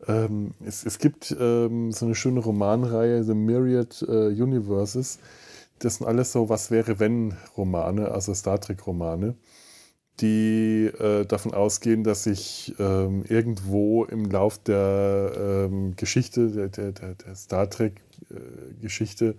ähm, 0.08 0.52
es, 0.64 0.84
es 0.84 0.98
gibt 0.98 1.34
ähm, 1.38 1.92
so 1.92 2.06
eine 2.06 2.14
schöne 2.16 2.40
Romanreihe, 2.40 3.22
The 3.22 3.34
Myriad 3.34 4.02
äh, 4.02 4.28
Universes, 4.28 5.20
das 5.78 5.96
sind 5.96 6.06
alles 6.06 6.32
so 6.32 6.48
Was 6.48 6.70
wäre 6.70 6.98
wenn 7.00 7.36
Romane, 7.56 8.10
also 8.10 8.34
Star 8.34 8.60
Trek 8.60 8.86
Romane, 8.86 9.34
die 10.20 10.90
äh, 10.98 11.24
davon 11.24 11.54
ausgehen, 11.54 12.04
dass 12.04 12.24
sich 12.24 12.74
ähm, 12.78 13.24
irgendwo 13.28 14.04
im 14.04 14.26
Lauf 14.30 14.58
der 14.58 15.32
ähm, 15.70 15.94
Geschichte, 15.96 16.50
der, 16.50 16.92
der, 16.92 17.14
der 17.14 17.34
Star 17.34 17.70
Trek 17.70 18.02
äh, 18.30 18.80
Geschichte, 18.80 19.36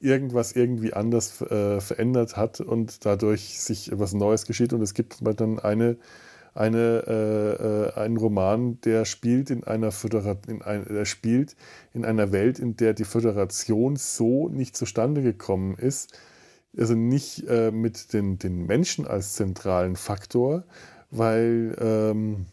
irgendwas 0.00 0.52
irgendwie 0.52 0.92
anders 0.92 1.40
äh, 1.42 1.80
verändert 1.80 2.36
hat 2.36 2.60
und 2.60 3.04
dadurch 3.04 3.60
sich 3.60 3.92
etwas 3.92 4.14
Neues 4.14 4.46
geschieht. 4.46 4.72
Und 4.72 4.82
es 4.82 4.94
gibt 4.94 5.18
dann 5.40 5.58
eine 5.58 5.96
eine, 6.58 7.04
äh, 7.06 7.52
äh, 7.52 7.92
einen 7.94 8.16
Roman, 8.16 8.80
der 8.80 9.04
spielt 9.04 9.50
in 9.50 9.62
einer 9.64 9.92
Föderation, 9.92 10.60
ein, 10.62 10.84
der 10.88 11.04
spielt 11.04 11.54
in 11.94 12.04
einer 12.04 12.32
Welt, 12.32 12.58
in 12.58 12.76
der 12.76 12.94
die 12.94 13.04
Föderation 13.04 13.94
so 13.94 14.48
nicht 14.48 14.76
zustande 14.76 15.22
gekommen 15.22 15.76
ist, 15.76 16.18
also 16.76 16.94
nicht 16.94 17.46
äh, 17.48 17.70
mit 17.70 18.12
den, 18.12 18.38
den 18.38 18.66
Menschen 18.66 19.06
als 19.06 19.34
zentralen 19.34 19.94
Faktor, 19.94 20.64
weil 21.10 21.76
ähm, 21.80 22.46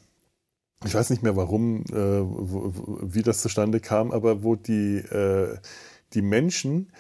ich 0.86 0.94
weiß 0.94 1.10
nicht 1.10 1.24
mehr 1.24 1.36
warum, 1.36 1.84
äh, 1.92 1.96
wo, 1.96 2.72
wie 3.02 3.24
das 3.24 3.42
zustande 3.42 3.80
kam, 3.80 4.12
aber 4.12 4.44
wo 4.44 4.56
die, 4.56 4.98
äh, 4.98 5.58
die 6.14 6.22
Menschen 6.22 6.92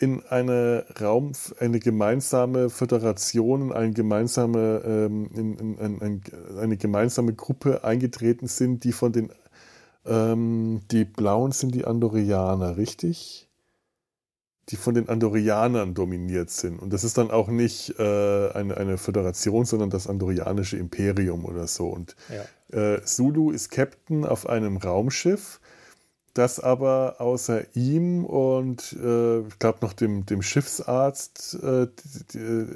in 0.00 0.24
eine 0.26 0.86
Raum, 0.98 1.32
eine 1.58 1.78
gemeinsame 1.78 2.70
Föderation, 2.70 3.70
eine 3.70 3.92
gemeinsame, 3.92 4.82
ähm, 4.84 5.30
in, 5.34 5.58
in, 5.58 5.98
in, 6.00 6.22
eine 6.58 6.78
gemeinsame 6.78 7.34
Gruppe 7.34 7.84
eingetreten 7.84 8.46
sind, 8.46 8.84
die 8.84 8.92
von 8.92 9.12
den, 9.12 9.30
ähm, 10.06 10.80
die 10.90 11.04
Blauen 11.04 11.52
sind 11.52 11.74
die 11.74 11.84
Andorianer, 11.84 12.78
richtig? 12.78 13.50
Die 14.70 14.76
von 14.76 14.94
den 14.94 15.10
Andorianern 15.10 15.92
dominiert 15.92 16.48
sind. 16.48 16.78
Und 16.78 16.94
das 16.94 17.04
ist 17.04 17.18
dann 17.18 17.30
auch 17.30 17.48
nicht 17.48 17.98
äh, 17.98 18.50
eine, 18.52 18.78
eine 18.78 18.96
Föderation, 18.96 19.66
sondern 19.66 19.90
das 19.90 20.06
Andorianische 20.06 20.78
Imperium 20.78 21.44
oder 21.44 21.66
so. 21.66 21.88
Und 21.88 22.16
ja. 22.72 22.94
äh, 22.94 23.04
Zulu 23.04 23.50
ist 23.50 23.70
Captain 23.70 24.24
auf 24.24 24.48
einem 24.48 24.78
Raumschiff 24.78 25.59
das 26.34 26.60
aber 26.60 27.16
außer 27.18 27.74
ihm 27.74 28.24
und 28.24 28.92
äh, 29.02 29.40
ich 29.40 29.58
glaube 29.58 29.78
noch 29.82 29.92
dem, 29.92 30.26
dem 30.26 30.42
Schiffsarzt 30.42 31.58
äh, 31.62 31.88
die, 31.88 32.38
die, 32.38 32.66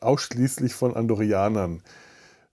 ausschließlich 0.00 0.74
von 0.74 0.94
Andorianern 0.94 1.82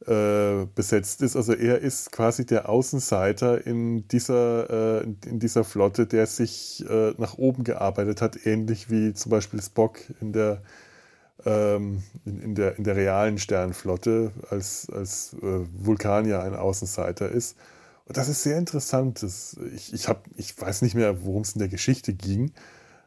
äh, 0.07 0.65
besetzt 0.75 1.21
ist. 1.21 1.35
Also 1.35 1.53
er 1.53 1.79
ist 1.79 2.11
quasi 2.11 2.45
der 2.45 2.69
Außenseiter 2.69 3.65
in 3.65 4.07
dieser, 4.07 5.01
äh, 5.01 5.03
in 5.25 5.39
dieser 5.39 5.63
Flotte, 5.63 6.05
der 6.05 6.27
sich 6.27 6.85
äh, 6.89 7.13
nach 7.17 7.37
oben 7.37 7.63
gearbeitet 7.63 8.21
hat, 8.21 8.45
ähnlich 8.45 8.89
wie 8.89 9.13
zum 9.13 9.31
Beispiel 9.31 9.61
Spock 9.61 9.99
in 10.21 10.31
der, 10.31 10.61
ähm, 11.45 12.03
in, 12.25 12.39
in, 12.39 12.55
der, 12.55 12.77
in 12.77 12.83
der 12.83 12.95
realen 12.95 13.37
Sternflotte, 13.37 14.31
als, 14.49 14.87
als 14.93 15.33
äh, 15.41 15.65
Vulkanier 15.73 16.41
ein 16.41 16.55
Außenseiter 16.55 17.29
ist. 17.29 17.57
Und 18.05 18.17
das 18.17 18.29
ist 18.29 18.43
sehr 18.43 18.57
interessant. 18.57 19.23
Das, 19.23 19.57
ich, 19.73 19.93
ich, 19.93 20.07
hab, 20.07 20.25
ich 20.35 20.59
weiß 20.59 20.83
nicht 20.83 20.95
mehr, 20.95 21.25
worum 21.25 21.41
es 21.41 21.53
in 21.53 21.59
der 21.59 21.69
Geschichte 21.69 22.13
ging, 22.13 22.51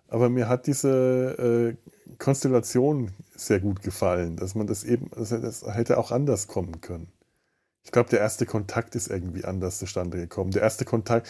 aber 0.09 0.29
mir 0.29 0.49
hat 0.49 0.67
diese 0.67 1.77
äh, 2.09 2.15
Konstellation 2.19 3.13
sehr 3.35 3.61
gut 3.61 3.83
gefallen, 3.83 4.37
dass 4.37 4.55
man 4.55 4.67
das 4.67 4.83
eben, 4.85 5.11
das, 5.15 5.29
das 5.29 5.65
hätte 5.67 5.99
auch 5.99 6.11
anders 6.11 6.49
kommen 6.49 6.81
können. 6.81 7.13
Ich 7.85 7.93
glaube, 7.93 8.11
der 8.11 8.21
erste 8.21 8.45
Kontakt 8.45 8.95
ist 8.97 9.09
irgendwie 9.09 9.45
anders 9.45 9.79
zustande 9.79 10.19
gekommen. 10.19 10.51
Der 10.51 10.63
erste 10.63 10.85
Kontakt, 10.85 11.29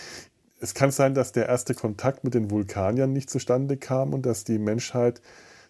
es 0.61 0.75
kann 0.75 0.91
sein, 0.91 1.14
dass 1.14 1.33
der 1.33 1.47
erste 1.47 1.75
Kontakt 1.75 2.25
mit 2.25 2.35
den 2.35 2.51
Vulkaniern 2.51 3.12
nicht 3.12 3.31
zustande 3.31 3.77
kam 3.77 4.14
und 4.14 4.27
dass 4.27 4.45
die 4.45 4.59
Menschheit 4.59 5.21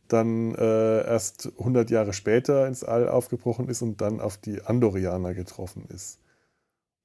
dann 0.07 0.55
äh, 0.55 1.07
erst 1.07 1.51
100 1.59 1.91
Jahre 1.91 2.13
später 2.13 2.67
ins 2.67 2.85
All 2.85 3.09
aufgebrochen 3.09 3.69
ist 3.69 3.83
und 3.83 4.01
dann 4.01 4.21
auf 4.21 4.39
die 4.39 4.63
Andorianer 4.63 5.35
getroffen 5.35 5.87
ist 5.89 6.21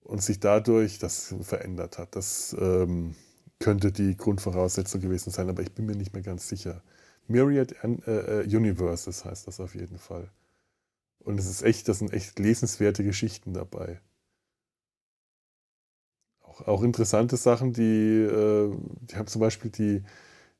und 0.04 0.22
sich 0.22 0.39
dadurch 0.39 0.99
das 0.99 1.34
verändert 1.41 1.97
hat. 1.97 2.16
Das 2.16 2.56
ähm, 2.60 3.16
könnte 3.60 3.91
die 3.91 4.18
Grundvoraussetzung 4.18 5.01
gewesen 5.01 5.32
sein, 5.32 5.49
aber 5.49 5.62
ich 5.62 5.72
bin 5.72 5.86
mir 5.86 5.95
nicht 5.95 6.14
mehr 6.14 6.24
ganz 6.24 6.47
sicher. 6.49 6.84
Myriad 7.28 7.76
äh, 7.84 8.41
äh, 8.41 8.56
Universes 8.56 9.24
heißt 9.26 9.47
das 9.47 9.60
auf 9.60 9.76
jeden 9.76 9.97
Fall. 9.97 10.30
Und 11.20 11.39
es 11.39 11.49
ist 11.49 11.64
echt, 11.64 11.88
das 11.88 11.99
sind 11.99 12.12
echt 12.12 12.38
lesenswerte 12.39 13.04
Geschichten 13.04 13.54
dabei. 13.54 14.01
Auch, 16.41 16.68
auch 16.68 16.84
interessante 16.84 17.38
Sachen, 17.38 17.72
die, 17.72 17.82
äh, 18.24 18.76
die 19.01 19.16
haben 19.16 19.28
zum 19.28 19.39
Beispiel 19.39 19.72
die, 19.72 20.04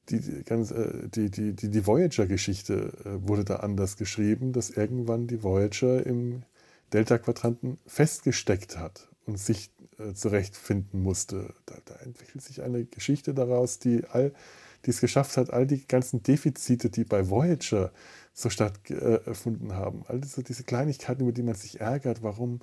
die, 0.10 0.44
ganz, 0.46 0.72
äh, 0.72 1.10
die, 1.10 1.30
die, 1.30 1.54
die, 1.54 1.70
die 1.70 1.86
Voyager-Geschichte 1.86 2.94
äh, 3.04 3.28
wurde 3.28 3.44
da 3.44 3.58
anders 3.58 3.98
geschrieben, 3.98 4.54
dass 4.54 4.70
irgendwann 4.70 5.28
die 5.28 5.44
Voyager 5.44 6.06
im 6.06 6.44
Delta-Quadranten 6.94 7.78
festgesteckt 7.86 8.78
hat 8.78 9.13
und 9.26 9.40
sich 9.40 9.72
äh, 9.98 10.14
zurechtfinden 10.14 11.02
musste. 11.02 11.54
Da, 11.66 11.76
da, 11.86 11.96
entwickelt 11.96 12.44
sich 12.44 12.62
eine 12.62 12.86
Geschichte 12.86 13.34
daraus, 13.34 13.80
die 13.80 14.04
all 14.06 14.34
die 14.86 14.90
es 14.90 15.00
geschafft 15.00 15.38
hat, 15.38 15.52
all 15.52 15.66
die 15.66 15.88
ganzen 15.88 16.24
Defizite, 16.24 16.90
die 16.90 17.06
bei 17.06 17.30
Voyager 17.30 17.92
so 18.34 18.50
stattgefunden 18.50 19.70
äh, 19.70 19.74
haben, 19.74 20.04
all 20.08 20.20
diese, 20.20 20.44
diese, 20.44 20.64
Kleinigkeiten, 20.64 21.22
über 21.22 21.32
die 21.32 21.44
man 21.44 21.56
sich 21.56 21.80
ärgert, 21.80 22.22
warum 22.22 22.60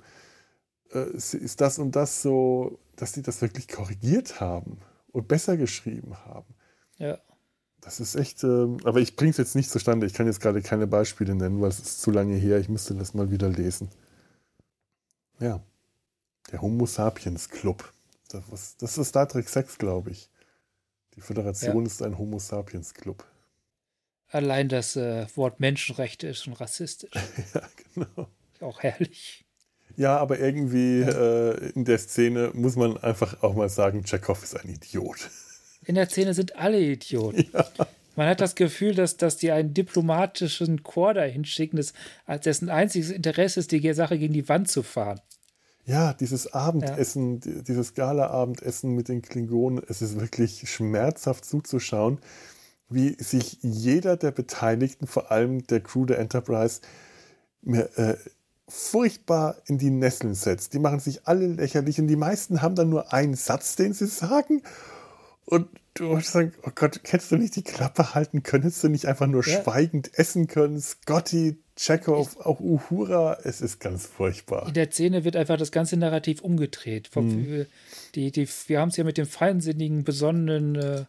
äh, 0.93 1.09
ist 1.15 1.61
das 1.61 1.79
und 1.79 1.95
das 1.95 2.21
so, 2.21 2.79
dass 2.95 3.13
die 3.13 3.21
das 3.21 3.41
wirklich 3.41 3.67
korrigiert 3.67 4.39
haben 4.39 4.77
und 5.11 5.27
besser 5.27 5.57
geschrieben 5.57 6.15
haben. 6.25 6.53
Ja. 6.97 7.17
Das 7.79 7.99
ist 7.99 8.15
echt, 8.15 8.43
äh, 8.43 8.67
aber 8.83 8.99
ich 8.99 9.15
bringe 9.15 9.31
es 9.31 9.37
jetzt 9.37 9.55
nicht 9.55 9.71
zustande. 9.71 10.05
Ich 10.05 10.13
kann 10.13 10.27
jetzt 10.27 10.41
gerade 10.41 10.61
keine 10.61 10.85
Beispiele 10.85 11.33
nennen, 11.33 11.61
weil 11.61 11.69
es 11.69 11.79
ist 11.79 12.01
zu 12.01 12.11
lange 12.11 12.35
her. 12.35 12.59
Ich 12.59 12.69
müsste 12.69 12.93
das 12.93 13.15
mal 13.15 13.31
wieder 13.31 13.49
lesen. 13.49 13.89
Ja. 15.39 15.63
Der 16.51 16.61
Homo 16.61 16.85
sapiens 16.85 17.49
Club. 17.49 17.91
Das, 18.29 18.77
das 18.77 18.97
ist 18.97 19.07
Star 19.09 19.27
Trek 19.27 19.49
6, 19.49 19.77
glaube 19.77 20.11
ich. 20.11 20.29
Die 21.15 21.21
Föderation 21.21 21.83
ja. 21.83 21.87
ist 21.91 22.01
ein 22.01 22.17
Homo 22.17 22.39
sapiens 22.39 22.93
Club. 22.93 23.25
Allein 24.29 24.69
das 24.69 24.95
äh, 24.95 25.27
Wort 25.35 25.59
Menschenrechte 25.59 26.27
ist 26.27 26.43
schon 26.43 26.53
rassistisch. 26.53 27.11
ja, 27.53 27.61
genau. 27.93 28.29
Auch 28.61 28.81
herrlich. 28.81 29.45
Ja, 29.97 30.17
aber 30.17 30.39
irgendwie 30.39 31.01
äh, 31.01 31.71
in 31.71 31.83
der 31.83 31.97
Szene 31.97 32.51
muss 32.53 32.77
man 32.77 32.97
einfach 32.97 33.43
auch 33.43 33.55
mal 33.55 33.69
sagen, 33.69 34.03
Chekhov 34.03 34.41
ist 34.43 34.55
ein 34.55 34.69
Idiot. 34.69 35.29
In 35.83 35.95
der 35.95 36.07
Szene 36.07 36.35
sind 36.35 36.55
alle 36.57 36.79
Idioten. 36.79 37.49
Ja. 37.51 37.65
Man 38.15 38.27
hat 38.27 38.39
das 38.39 38.53
Gefühl, 38.53 38.93
dass, 38.93 39.17
dass 39.17 39.37
die 39.37 39.51
einen 39.51 39.73
diplomatischen 39.73 40.83
Chor 40.83 41.15
dahin 41.15 41.43
schicken, 41.43 41.83
als 42.25 42.43
dessen 42.43 42.69
einziges 42.69 43.09
Interesse 43.09 43.59
ist, 43.59 43.71
die 43.71 43.93
Sache 43.93 44.19
gegen 44.19 44.33
die 44.33 44.47
Wand 44.47 44.69
zu 44.69 44.83
fahren. 44.83 45.21
Ja, 45.85 46.13
dieses 46.13 46.53
Abendessen, 46.53 47.41
ja. 47.43 47.61
dieses 47.61 47.93
Gala-Abendessen 47.93 48.93
mit 48.93 49.07
den 49.07 49.21
Klingonen, 49.21 49.83
es 49.87 50.01
ist 50.01 50.19
wirklich 50.19 50.69
schmerzhaft 50.69 51.45
zuzuschauen, 51.45 52.19
wie 52.89 53.15
sich 53.21 53.57
jeder 53.61 54.17
der 54.17 54.31
Beteiligten, 54.31 55.07
vor 55.07 55.31
allem 55.31 55.65
der 55.67 55.81
Crew 55.81 56.05
der 56.05 56.19
Enterprise, 56.19 56.81
mir, 57.61 57.89
äh, 57.97 58.15
furchtbar 58.67 59.57
in 59.65 59.77
die 59.77 59.89
Nesseln 59.89 60.33
setzt. 60.33 60.73
Die 60.73 60.79
machen 60.79 60.99
sich 60.99 61.27
alle 61.27 61.47
lächerlich 61.47 61.99
und 61.99 62.07
die 62.07 62.15
meisten 62.15 62.61
haben 62.61 62.75
dann 62.75 62.89
nur 62.89 63.13
einen 63.13 63.35
Satz, 63.35 63.75
den 63.75 63.93
sie 63.93 64.07
sagen. 64.07 64.61
Und 65.45 65.67
du 65.95 66.05
musst 66.05 66.31
sagen, 66.31 66.53
oh 66.63 66.71
Gott, 66.73 67.01
hättest 67.03 67.31
du 67.31 67.37
nicht 67.37 67.55
die 67.55 67.63
Klappe 67.63 68.15
halten 68.15 68.43
können? 68.43 68.63
Hättest 68.63 68.83
du 68.83 68.89
nicht 68.89 69.07
einfach 69.07 69.27
nur 69.27 69.45
ja. 69.45 69.61
schweigend 69.61 70.17
essen 70.17 70.47
können? 70.47 70.79
Scotty, 70.79 71.60
Chekhov, 71.75 72.37
auch 72.37 72.59
Uhura, 72.59 73.37
es 73.43 73.61
ist 73.61 73.79
ganz 73.79 74.05
furchtbar. 74.05 74.67
In 74.67 74.73
der 74.73 74.91
Szene 74.91 75.23
wird 75.23 75.35
einfach 75.35 75.57
das 75.57 75.71
ganze 75.71 75.97
Narrativ 75.97 76.41
umgedreht. 76.41 77.09
Mhm. 77.15 77.65
Die, 78.15 78.31
die, 78.31 78.47
wir 78.67 78.79
haben 78.79 78.89
es 78.89 78.97
ja 78.97 79.03
mit 79.03 79.17
dem 79.17 79.25
feinsinnigen, 79.25 80.03
besonnenen 80.03 80.75
äh, 80.75 81.05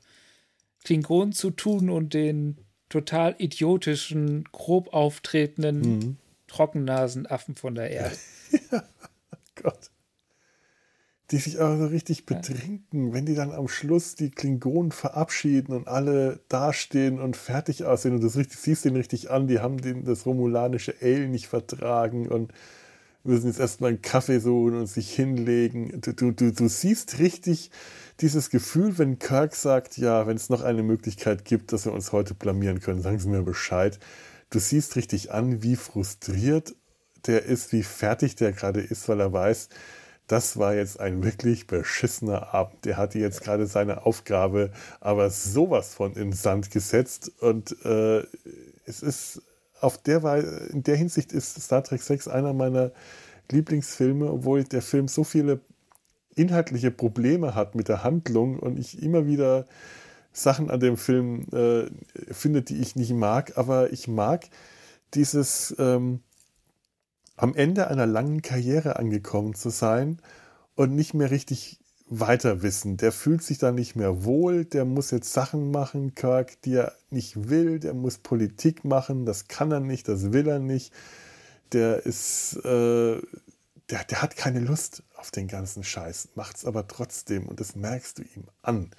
Klingonen 0.84 1.32
zu 1.32 1.50
tun 1.50 1.90
und 1.90 2.14
den 2.14 2.58
total 2.88 3.34
idiotischen, 3.38 4.44
grob 4.52 4.92
auftretenden 4.92 5.80
mhm. 5.80 6.16
Trockennasenaffen 6.46 7.56
von 7.56 7.74
der 7.74 7.90
Erde. 7.90 8.16
ja, 8.70 8.84
Gott. 9.54 9.91
Die 11.32 11.38
sich 11.38 11.58
auch 11.58 11.76
so 11.76 11.86
richtig 11.86 12.26
betrinken, 12.26 13.12
wenn 13.12 13.26
die 13.26 13.34
dann 13.34 13.52
am 13.52 13.66
Schluss 13.66 14.14
die 14.14 14.30
Klingonen 14.30 14.92
verabschieden 14.92 15.74
und 15.74 15.88
alle 15.88 16.40
dastehen 16.48 17.20
und 17.20 17.36
fertig 17.36 17.84
aussehen 17.84 18.14
und 18.14 18.22
das 18.22 18.36
richtig, 18.36 18.58
siehst 18.58 18.84
den 18.84 18.96
richtig 18.96 19.30
an, 19.30 19.48
die 19.48 19.58
haben 19.58 19.80
den, 19.80 20.04
das 20.04 20.26
romulanische 20.26 20.94
Ale 21.00 21.28
nicht 21.28 21.48
vertragen 21.48 22.28
und 22.28 22.52
müssen 23.24 23.46
jetzt 23.46 23.60
erstmal 23.60 23.90
einen 23.90 24.02
Kaffee 24.02 24.38
suchen 24.38 24.74
und 24.74 24.86
sich 24.86 25.12
hinlegen. 25.12 26.00
Du, 26.00 26.12
du, 26.12 26.32
du, 26.32 26.52
du 26.52 26.68
siehst 26.68 27.18
richtig 27.18 27.70
dieses 28.20 28.50
Gefühl, 28.50 28.98
wenn 28.98 29.18
Kirk 29.18 29.54
sagt, 29.54 29.96
ja, 29.96 30.26
wenn 30.26 30.36
es 30.36 30.50
noch 30.50 30.62
eine 30.62 30.82
Möglichkeit 30.82 31.44
gibt, 31.44 31.72
dass 31.72 31.86
wir 31.86 31.92
uns 31.92 32.12
heute 32.12 32.34
blamieren 32.34 32.80
können, 32.80 33.00
sagen 33.00 33.18
Sie 33.18 33.28
mir 33.28 33.42
Bescheid 33.42 33.98
du 34.52 34.58
siehst 34.58 34.96
richtig 34.96 35.32
an, 35.32 35.62
wie 35.62 35.76
frustriert 35.76 36.74
der 37.26 37.44
ist, 37.44 37.72
wie 37.72 37.82
fertig 37.82 38.36
der 38.36 38.52
gerade 38.52 38.80
ist, 38.80 39.08
weil 39.08 39.20
er 39.20 39.32
weiß, 39.32 39.68
das 40.26 40.56
war 40.56 40.74
jetzt 40.74 41.00
ein 41.00 41.22
wirklich 41.22 41.66
beschissener 41.66 42.54
Abend. 42.54 42.84
Der 42.84 42.96
hatte 42.96 43.18
jetzt 43.18 43.42
gerade 43.42 43.66
seine 43.66 44.06
Aufgabe, 44.06 44.70
aber 45.00 45.30
sowas 45.30 45.94
von 45.94 46.14
in 46.14 46.32
Sand 46.32 46.70
gesetzt. 46.70 47.32
Und 47.40 47.76
äh, 47.84 48.20
es 48.86 49.02
ist 49.02 49.42
auf 49.80 49.98
der 49.98 50.22
Weise, 50.22 50.68
in 50.72 50.82
der 50.82 50.96
Hinsicht 50.96 51.32
ist 51.32 51.60
Star 51.60 51.82
Trek 51.82 52.02
6 52.02 52.28
einer 52.28 52.52
meiner 52.52 52.92
Lieblingsfilme, 53.50 54.30
obwohl 54.30 54.64
der 54.64 54.82
Film 54.82 55.08
so 55.08 55.24
viele 55.24 55.60
inhaltliche 56.34 56.90
Probleme 56.90 57.54
hat 57.54 57.74
mit 57.74 57.88
der 57.88 58.04
Handlung 58.04 58.58
und 58.58 58.78
ich 58.78 59.02
immer 59.02 59.26
wieder 59.26 59.66
Sachen 60.32 60.70
an 60.70 60.80
dem 60.80 60.96
Film 60.96 61.46
äh, 61.52 61.90
finde, 62.32 62.62
die 62.62 62.80
ich 62.80 62.96
nicht 62.96 63.12
mag, 63.12 63.58
aber 63.58 63.92
ich 63.92 64.08
mag 64.08 64.48
dieses 65.12 65.74
ähm, 65.78 66.20
am 67.36 67.54
Ende 67.54 67.88
einer 67.88 68.06
langen 68.06 68.42
Karriere 68.42 68.96
angekommen 68.96 69.54
zu 69.54 69.70
sein 69.70 70.20
und 70.74 70.94
nicht 70.94 71.14
mehr 71.14 71.30
richtig 71.30 71.80
weiter 72.06 72.62
wissen. 72.62 72.98
Der 72.98 73.12
fühlt 73.12 73.42
sich 73.42 73.58
da 73.58 73.72
nicht 73.72 73.96
mehr 73.96 74.24
wohl, 74.24 74.64
der 74.64 74.84
muss 74.84 75.10
jetzt 75.10 75.32
Sachen 75.32 75.70
machen, 75.70 76.14
Kirk, 76.14 76.60
die 76.62 76.74
er 76.74 76.92
nicht 77.10 77.48
will, 77.48 77.78
der 77.78 77.94
muss 77.94 78.18
Politik 78.18 78.84
machen, 78.84 79.24
das 79.24 79.48
kann 79.48 79.72
er 79.72 79.80
nicht, 79.80 80.08
das 80.08 80.32
will 80.32 80.46
er 80.46 80.58
nicht. 80.58 80.92
Der 81.72 82.04
ist, 82.04 82.56
äh, 82.64 83.20
der, 83.90 84.04
der 84.10 84.22
hat 84.22 84.36
keine 84.36 84.60
Lust 84.60 85.02
auf 85.16 85.30
den 85.30 85.48
ganzen 85.48 85.84
Scheiß, 85.84 86.30
macht 86.34 86.56
es 86.56 86.64
aber 86.66 86.86
trotzdem 86.86 87.46
und 87.46 87.60
das 87.60 87.76
merkst 87.76 88.18
du 88.18 88.22
ihm 88.22 88.44
an 88.60 88.90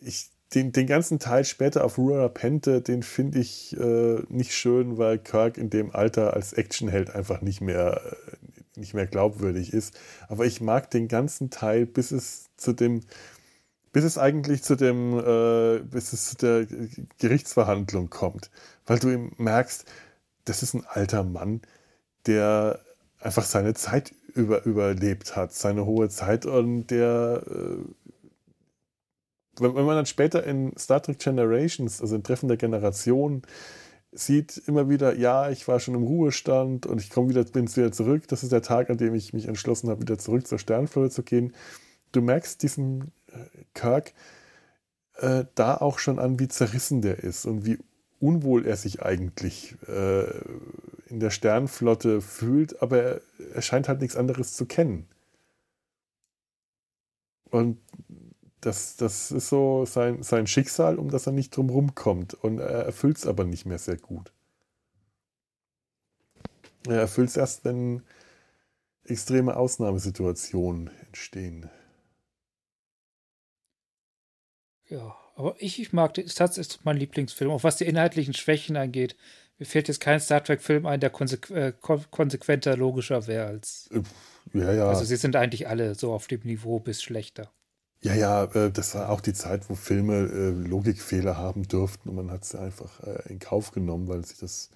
ich, 0.00 0.30
den, 0.54 0.72
den 0.72 0.86
ganzen 0.86 1.18
Teil 1.18 1.44
später 1.44 1.84
auf 1.84 1.98
Rura 1.98 2.28
Pente, 2.28 2.80
den 2.80 3.02
finde 3.02 3.40
ich 3.40 3.76
äh, 3.78 4.22
nicht 4.28 4.54
schön, 4.54 4.96
weil 4.98 5.18
Kirk 5.18 5.58
in 5.58 5.70
dem 5.70 5.94
Alter 5.94 6.34
als 6.34 6.52
Actionheld 6.52 7.10
einfach 7.14 7.40
nicht 7.40 7.60
mehr, 7.60 8.00
äh, 8.04 8.78
nicht 8.78 8.94
mehr 8.94 9.06
glaubwürdig 9.06 9.72
ist. 9.72 9.98
Aber 10.28 10.46
ich 10.46 10.60
mag 10.60 10.90
den 10.90 11.08
ganzen 11.08 11.50
Teil, 11.50 11.86
bis 11.86 12.12
es 12.12 12.46
zu 12.56 12.72
dem, 12.72 13.00
bis 13.92 14.04
es 14.04 14.18
eigentlich 14.18 14.62
zu 14.62 14.76
dem, 14.76 15.18
äh, 15.18 15.80
bis 15.80 16.12
es 16.12 16.26
zu 16.30 16.36
der 16.36 16.66
Gerichtsverhandlung 17.18 18.10
kommt. 18.10 18.50
Weil 18.86 18.98
du 18.98 19.10
ihm 19.10 19.32
merkst, 19.38 19.84
das 20.44 20.62
ist 20.62 20.74
ein 20.74 20.84
alter 20.86 21.24
Mann, 21.24 21.62
der 22.26 22.80
einfach 23.20 23.44
seine 23.44 23.74
Zeit 23.74 24.14
über, 24.34 24.64
überlebt 24.64 25.34
hat, 25.34 25.52
seine 25.52 25.86
hohe 25.86 26.08
Zeit 26.08 26.46
und 26.46 26.88
der 26.88 27.42
äh, 27.46 28.05
wenn, 29.60 29.74
wenn 29.74 29.84
man 29.84 29.96
dann 29.96 30.06
später 30.06 30.44
in 30.44 30.76
Star 30.76 31.02
Trek 31.02 31.18
Generations, 31.18 32.00
also 32.00 32.16
in 32.16 32.22
Treffen 32.22 32.48
der 32.48 32.56
Generation, 32.56 33.42
sieht 34.12 34.56
immer 34.66 34.88
wieder, 34.88 35.16
ja, 35.16 35.50
ich 35.50 35.68
war 35.68 35.80
schon 35.80 35.94
im 35.94 36.02
Ruhestand 36.02 36.86
und 36.86 37.00
ich 37.00 37.10
komme 37.10 37.28
wieder, 37.28 37.44
bin 37.44 37.68
wieder 37.74 37.92
zurück. 37.92 38.28
Das 38.28 38.42
ist 38.42 38.52
der 38.52 38.62
Tag, 38.62 38.90
an 38.90 38.98
dem 38.98 39.14
ich 39.14 39.32
mich 39.32 39.46
entschlossen 39.46 39.90
habe, 39.90 40.00
wieder 40.00 40.18
zurück 40.18 40.46
zur 40.46 40.58
Sternflotte 40.58 41.10
zu 41.10 41.22
gehen. 41.22 41.54
Du 42.12 42.22
merkst 42.22 42.62
diesen 42.62 43.12
äh, 43.28 43.64
Kirk 43.74 44.14
äh, 45.16 45.44
da 45.54 45.76
auch 45.76 45.98
schon 45.98 46.18
an, 46.18 46.38
wie 46.38 46.48
zerrissen 46.48 47.02
der 47.02 47.18
ist 47.18 47.46
und 47.46 47.66
wie 47.66 47.78
unwohl 48.20 48.66
er 48.66 48.76
sich 48.76 49.02
eigentlich 49.02 49.76
äh, 49.86 50.24
in 51.08 51.20
der 51.20 51.30
Sternflotte 51.30 52.20
fühlt, 52.20 52.80
aber 52.82 53.02
er, 53.02 53.20
er 53.54 53.62
scheint 53.62 53.88
halt 53.88 54.00
nichts 54.00 54.16
anderes 54.16 54.54
zu 54.54 54.66
kennen. 54.66 55.06
Und 57.50 57.78
das, 58.66 58.96
das 58.96 59.30
ist 59.30 59.48
so 59.48 59.84
sein, 59.86 60.22
sein 60.24 60.48
Schicksal, 60.48 60.98
um 60.98 61.08
das 61.08 61.26
er 61.26 61.32
nicht 61.32 61.56
drum 61.56 61.94
kommt. 61.94 62.34
Und 62.34 62.58
er 62.58 62.84
erfüllt 62.84 63.16
es 63.16 63.26
aber 63.26 63.44
nicht 63.44 63.64
mehr 63.64 63.78
sehr 63.78 63.96
gut. 63.96 64.32
Er 66.88 67.00
erfüllt 67.00 67.28
es 67.30 67.36
erst, 67.36 67.64
wenn 67.64 68.02
extreme 69.04 69.56
Ausnahmesituationen 69.56 70.90
entstehen. 71.06 71.70
Ja, 74.88 75.16
aber 75.36 75.54
ich, 75.58 75.80
ich 75.80 75.92
mag, 75.92 76.18
ist 76.18 76.38
tatsächlich 76.38 76.80
mein 76.84 76.96
Lieblingsfilm, 76.96 77.50
auch 77.50 77.64
was 77.64 77.76
die 77.76 77.86
inhaltlichen 77.86 78.34
Schwächen 78.34 78.76
angeht. 78.76 79.16
Mir 79.58 79.66
fällt 79.66 79.88
jetzt 79.88 80.00
kein 80.00 80.20
Star 80.20 80.42
Trek-Film 80.42 80.86
ein, 80.86 81.00
der 81.00 81.10
konsequ 81.10 81.54
äh, 81.54 81.72
konsequenter, 82.10 82.76
logischer 82.76 83.26
wäre 83.26 83.46
als. 83.46 83.88
Ja, 84.52 84.72
ja. 84.72 84.88
Also 84.88 85.04
sie 85.04 85.16
sind 85.16 85.36
eigentlich 85.36 85.68
alle 85.68 85.94
so 85.94 86.12
auf 86.12 86.26
dem 86.26 86.40
Niveau 86.42 86.78
bis 86.78 87.02
schlechter. 87.02 87.52
Ja, 88.02 88.14
ja, 88.14 88.44
äh, 88.44 88.70
das 88.70 88.94
war 88.94 89.08
auch 89.10 89.20
die 89.20 89.32
Zeit, 89.32 89.68
wo 89.68 89.74
Filme 89.74 90.14
äh, 90.14 90.50
Logikfehler 90.50 91.36
haben 91.36 91.64
dürften 91.64 92.10
und 92.10 92.16
man 92.16 92.30
hat 92.30 92.44
sie 92.44 92.58
einfach 92.58 93.00
äh, 93.00 93.32
in 93.32 93.38
Kauf 93.38 93.72
genommen, 93.72 94.06
weil 94.08 94.24
sich 94.24 94.38
das, 94.38 94.70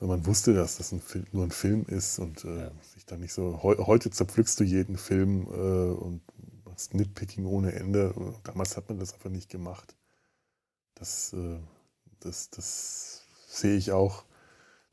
weil 0.00 0.08
man 0.08 0.26
wusste, 0.26 0.54
dass 0.54 0.78
das 0.78 0.92
ein 0.92 1.00
Film, 1.00 1.26
nur 1.32 1.44
ein 1.44 1.50
Film 1.50 1.84
ist 1.86 2.18
und 2.18 2.44
ja. 2.44 2.70
sich 2.94 3.06
dann 3.06 3.20
nicht 3.20 3.32
so. 3.32 3.62
heute 3.62 4.10
zerpflückst 4.10 4.58
du 4.60 4.64
jeden 4.64 4.96
Film 4.96 5.46
und 5.46 6.22
machst 6.64 6.94
Nitpicking 6.94 7.46
ohne 7.46 7.72
Ende. 7.72 8.14
Damals 8.44 8.76
hat 8.76 8.88
man 8.88 8.98
das 8.98 9.14
einfach 9.14 9.30
nicht 9.30 9.48
gemacht. 9.48 9.94
Das, 10.96 11.36
das, 12.20 12.50
das 12.50 13.22
sehe 13.48 13.76
ich 13.76 13.92
auch 13.92 14.24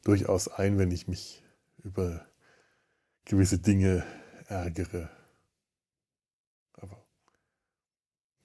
durchaus 0.03 0.47
ein, 0.47 0.77
wenn 0.77 0.91
ich 0.91 1.07
mich 1.07 1.43
über 1.83 2.25
gewisse 3.25 3.57
Dinge 3.57 4.03
ärgere. 4.47 5.09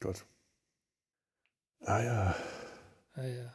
Gott. 0.05 0.26
Ah 1.81 2.02
ja. 2.02 2.36
Ah 3.14 3.24
ja. 3.24 3.55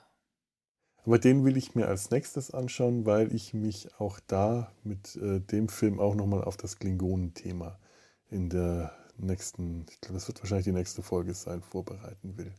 Aber 1.05 1.19
den 1.19 1.45
will 1.45 1.57
ich 1.57 1.75
mir 1.75 1.87
als 1.87 2.09
nächstes 2.09 2.49
anschauen, 2.49 3.05
weil 3.05 3.35
ich 3.35 3.53
mich 3.53 3.93
auch 3.99 4.19
da 4.25 4.71
mit 4.83 5.15
äh, 5.17 5.41
dem 5.41 5.69
Film 5.69 5.99
auch 5.99 6.15
nochmal 6.15 6.43
auf 6.43 6.57
das 6.57 6.79
Klingonen-Thema 6.79 7.77
in 8.31 8.49
der 8.49 8.91
nächsten, 9.17 9.85
ich 9.91 10.01
glaube, 10.01 10.15
das 10.15 10.27
wird 10.27 10.39
wahrscheinlich 10.41 10.65
die 10.65 10.71
nächste 10.71 11.03
Folge 11.03 11.35
sein, 11.35 11.61
vorbereiten 11.61 12.35
will. 12.35 12.51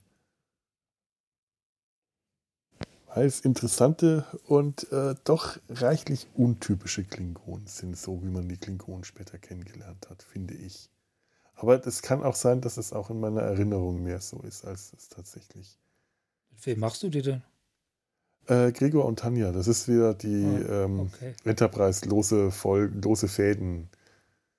Weil 3.07 3.27
es 3.27 3.41
interessante 3.41 4.25
und 4.47 4.91
äh, 4.93 5.17
doch 5.25 5.59
reichlich 5.69 6.29
untypische 6.35 7.03
Klingonen 7.03 7.67
sind, 7.67 7.99
so 7.99 8.23
wie 8.23 8.31
man 8.31 8.49
die 8.49 8.57
Klingonen 8.57 9.03
später 9.03 9.37
kennengelernt 9.39 10.09
hat, 10.11 10.23
finde 10.23 10.55
ich. 10.55 10.91
Aber 11.61 11.87
es 11.87 12.01
kann 12.01 12.23
auch 12.23 12.37
sein, 12.37 12.63
dass 12.63 12.79
es 12.79 12.95
auch 12.95 13.11
in 13.11 13.21
meiner 13.21 13.43
Erinnerung 13.43 14.03
mehr 14.03 14.23
so 14.23 14.41
ist, 14.41 14.65
als 14.65 14.95
es 14.97 15.11
tatsächlich. 15.11 15.79
Mit 16.53 16.65
wem 16.65 16.81
machst 16.81 17.03
du 17.03 17.11
die 17.11 17.21
denn? 17.21 17.43
Äh, 18.47 18.73
Gregor 18.73 19.05
und 19.05 19.19
Tanja, 19.19 19.53
das 19.53 19.69
ist 19.69 19.87
wieder 19.87 20.15
die 20.15 20.43
oh, 20.43 20.73
ähm, 20.73 21.11
Enterprise-lose 21.45 22.51
lose 23.03 23.29
Fäden. 23.29 23.91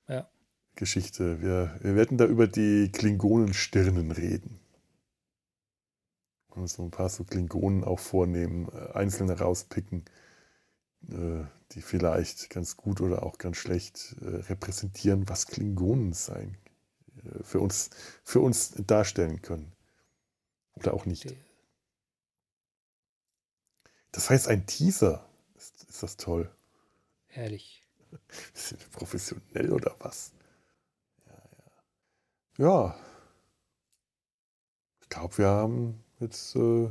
Ja. 0.07 0.29
Geschichte. 0.75 1.41
Wir, 1.41 1.75
wir 1.81 1.95
werden 1.95 2.19
da 2.19 2.25
über 2.25 2.45
die 2.45 2.91
Klingonenstirnen 2.91 4.11
reden. 4.11 4.59
Und 6.49 6.67
so 6.67 6.83
ein 6.83 6.91
paar 6.91 7.09
so 7.09 7.23
Klingonen 7.23 7.83
auch 7.83 7.99
vornehmen, 7.99 8.69
äh, 8.75 8.95
einzelne 8.95 9.39
rauspicken, 9.39 10.05
äh, 11.09 11.45
die 11.71 11.81
vielleicht 11.81 12.51
ganz 12.51 12.77
gut 12.77 13.01
oder 13.01 13.23
auch 13.23 13.39
ganz 13.39 13.57
schlecht 13.57 14.15
äh, 14.21 14.35
repräsentieren, 14.51 15.27
was 15.27 15.47
Klingonen 15.47 16.13
sein 16.13 16.60
für 17.41 17.59
uns, 17.59 17.89
für 18.23 18.39
uns 18.39 18.71
darstellen 18.87 19.41
können. 19.41 19.71
Oder 20.73 20.93
auch 20.93 21.05
nicht. 21.05 21.35
Das 24.11 24.29
heißt 24.29 24.47
ein 24.47 24.65
Teaser. 24.65 25.27
Ist, 25.55 25.83
ist 25.83 26.03
das 26.03 26.17
toll. 26.17 26.53
Herrlich. 27.27 27.83
Sind 28.53 28.81
wir 28.81 28.89
professionell 28.89 29.71
oder 29.71 29.95
was? 29.99 30.33
Ja, 31.25 31.33
ja. 32.57 32.65
Ja. 32.65 32.99
Ich 35.01 35.09
glaube, 35.09 35.37
wir 35.37 35.47
haben 35.47 36.03
jetzt 36.19 36.55
äh, 36.55 36.89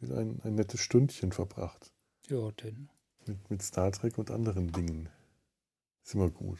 wieder 0.00 0.18
ein, 0.18 0.40
ein 0.44 0.54
nettes 0.54 0.80
Stündchen 0.80 1.32
verbracht. 1.32 1.92
Ja, 2.28 2.50
denn. 2.52 2.88
Mit, 3.26 3.50
mit 3.50 3.62
Star 3.62 3.90
Trek 3.92 4.18
und 4.18 4.30
anderen 4.30 4.70
Dingen. 4.72 5.08
Ist 6.04 6.14
immer 6.14 6.30
gut. 6.30 6.58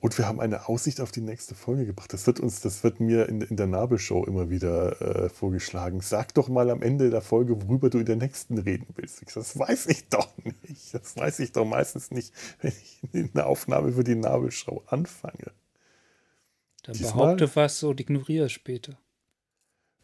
Und 0.00 0.16
wir 0.16 0.26
haben 0.26 0.40
eine 0.40 0.66
Aussicht 0.66 1.00
auf 1.02 1.12
die 1.12 1.20
nächste 1.20 1.54
Folge 1.54 1.84
gebracht. 1.84 2.12
Das 2.14 2.26
wird 2.26 2.40
uns, 2.40 2.60
das 2.60 2.82
wird 2.82 3.00
mir 3.00 3.28
in, 3.28 3.42
in 3.42 3.56
der 3.56 3.66
Nabelshow 3.66 4.24
immer 4.24 4.48
wieder 4.48 5.00
äh, 5.02 5.28
vorgeschlagen. 5.28 6.00
Sag 6.00 6.32
doch 6.34 6.48
mal 6.48 6.70
am 6.70 6.80
Ende 6.80 7.10
der 7.10 7.20
Folge, 7.20 7.60
worüber 7.62 7.90
du 7.90 7.98
in 7.98 8.06
der 8.06 8.16
nächsten 8.16 8.56
reden 8.56 8.86
willst. 8.94 9.20
Ich, 9.20 9.34
das 9.34 9.58
weiß 9.58 9.86
ich 9.86 10.08
doch 10.08 10.30
nicht. 10.62 10.94
Das 10.94 11.16
weiß 11.16 11.40
ich 11.40 11.52
doch 11.52 11.66
meistens 11.66 12.10
nicht, 12.10 12.32
wenn 12.62 12.72
ich 12.72 13.30
eine 13.34 13.44
Aufnahme 13.44 13.92
für 13.92 14.02
die 14.02 14.14
Nabelshow 14.14 14.82
anfange. 14.86 15.52
Dann 16.82 16.94
Diesmal, 16.94 17.36
behaupte 17.36 17.56
was 17.56 17.82
und 17.82 18.00
ignoriere 18.00 18.46
es 18.46 18.52
später. 18.52 18.98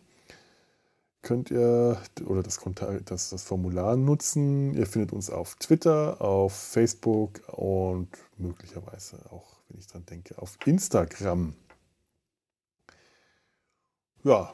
Könnt 1.22 1.52
ihr 1.52 2.02
oder 2.26 2.44
das, 2.44 2.62
das, 3.04 3.32
das 3.32 3.44
Formular 3.44 3.98
nutzen. 3.98 4.74
Ihr 4.74 4.88
findet 4.88 5.12
uns 5.12 5.30
auf 5.30 5.56
Twitter, 5.56 6.22
auf 6.22 6.54
Facebook 6.54 7.42
und 7.50 8.08
möglicherweise 8.38 9.30
auch, 9.30 9.58
wenn 9.68 9.78
ich 9.78 9.88
dran 9.88 10.06
denke, 10.06 10.42
auf 10.42 10.58
Instagram. 10.64 11.56
Ja, 14.24 14.54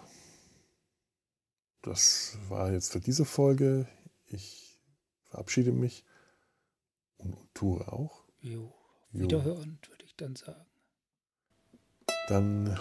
das 1.83 2.39
war 2.49 2.71
jetzt 2.71 2.93
für 2.93 2.99
diese 2.99 3.25
Folge. 3.25 3.87
Ich 4.25 4.81
verabschiede 5.25 5.71
mich. 5.71 6.03
Und, 7.17 7.33
und 7.33 7.55
Ture 7.55 7.91
auch? 7.91 8.23
Jo. 8.41 8.73
Wiederhören, 9.11 9.79
würde 9.87 10.05
ich 10.05 10.15
dann 10.15 10.35
sagen. 10.35 10.65
Dann 12.29 12.77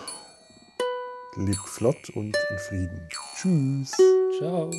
lebt 1.37 1.69
flott 1.69 2.11
und 2.11 2.37
in 2.51 2.59
Frieden. 2.59 3.09
Tschüss. 3.11 3.93
Ciao. 4.39 4.71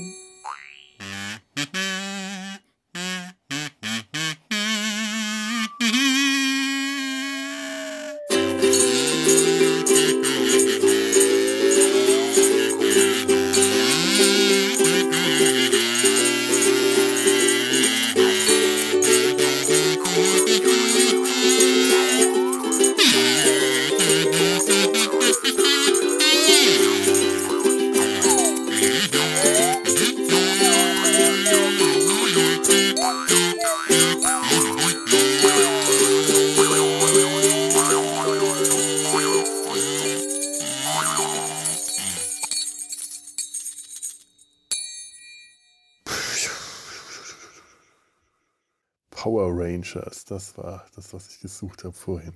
Das 50.28 50.58
war 50.58 50.86
das, 50.94 51.14
was 51.14 51.30
ich 51.30 51.40
gesucht 51.40 51.86
habe 51.86 51.94
vorhin. 51.94 52.34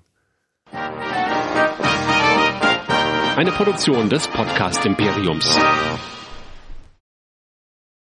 Eine 3.35 3.51
Produktion 3.51 4.09
des 4.09 4.27
Podcast 4.29 4.85
Imperiums. 4.85 5.59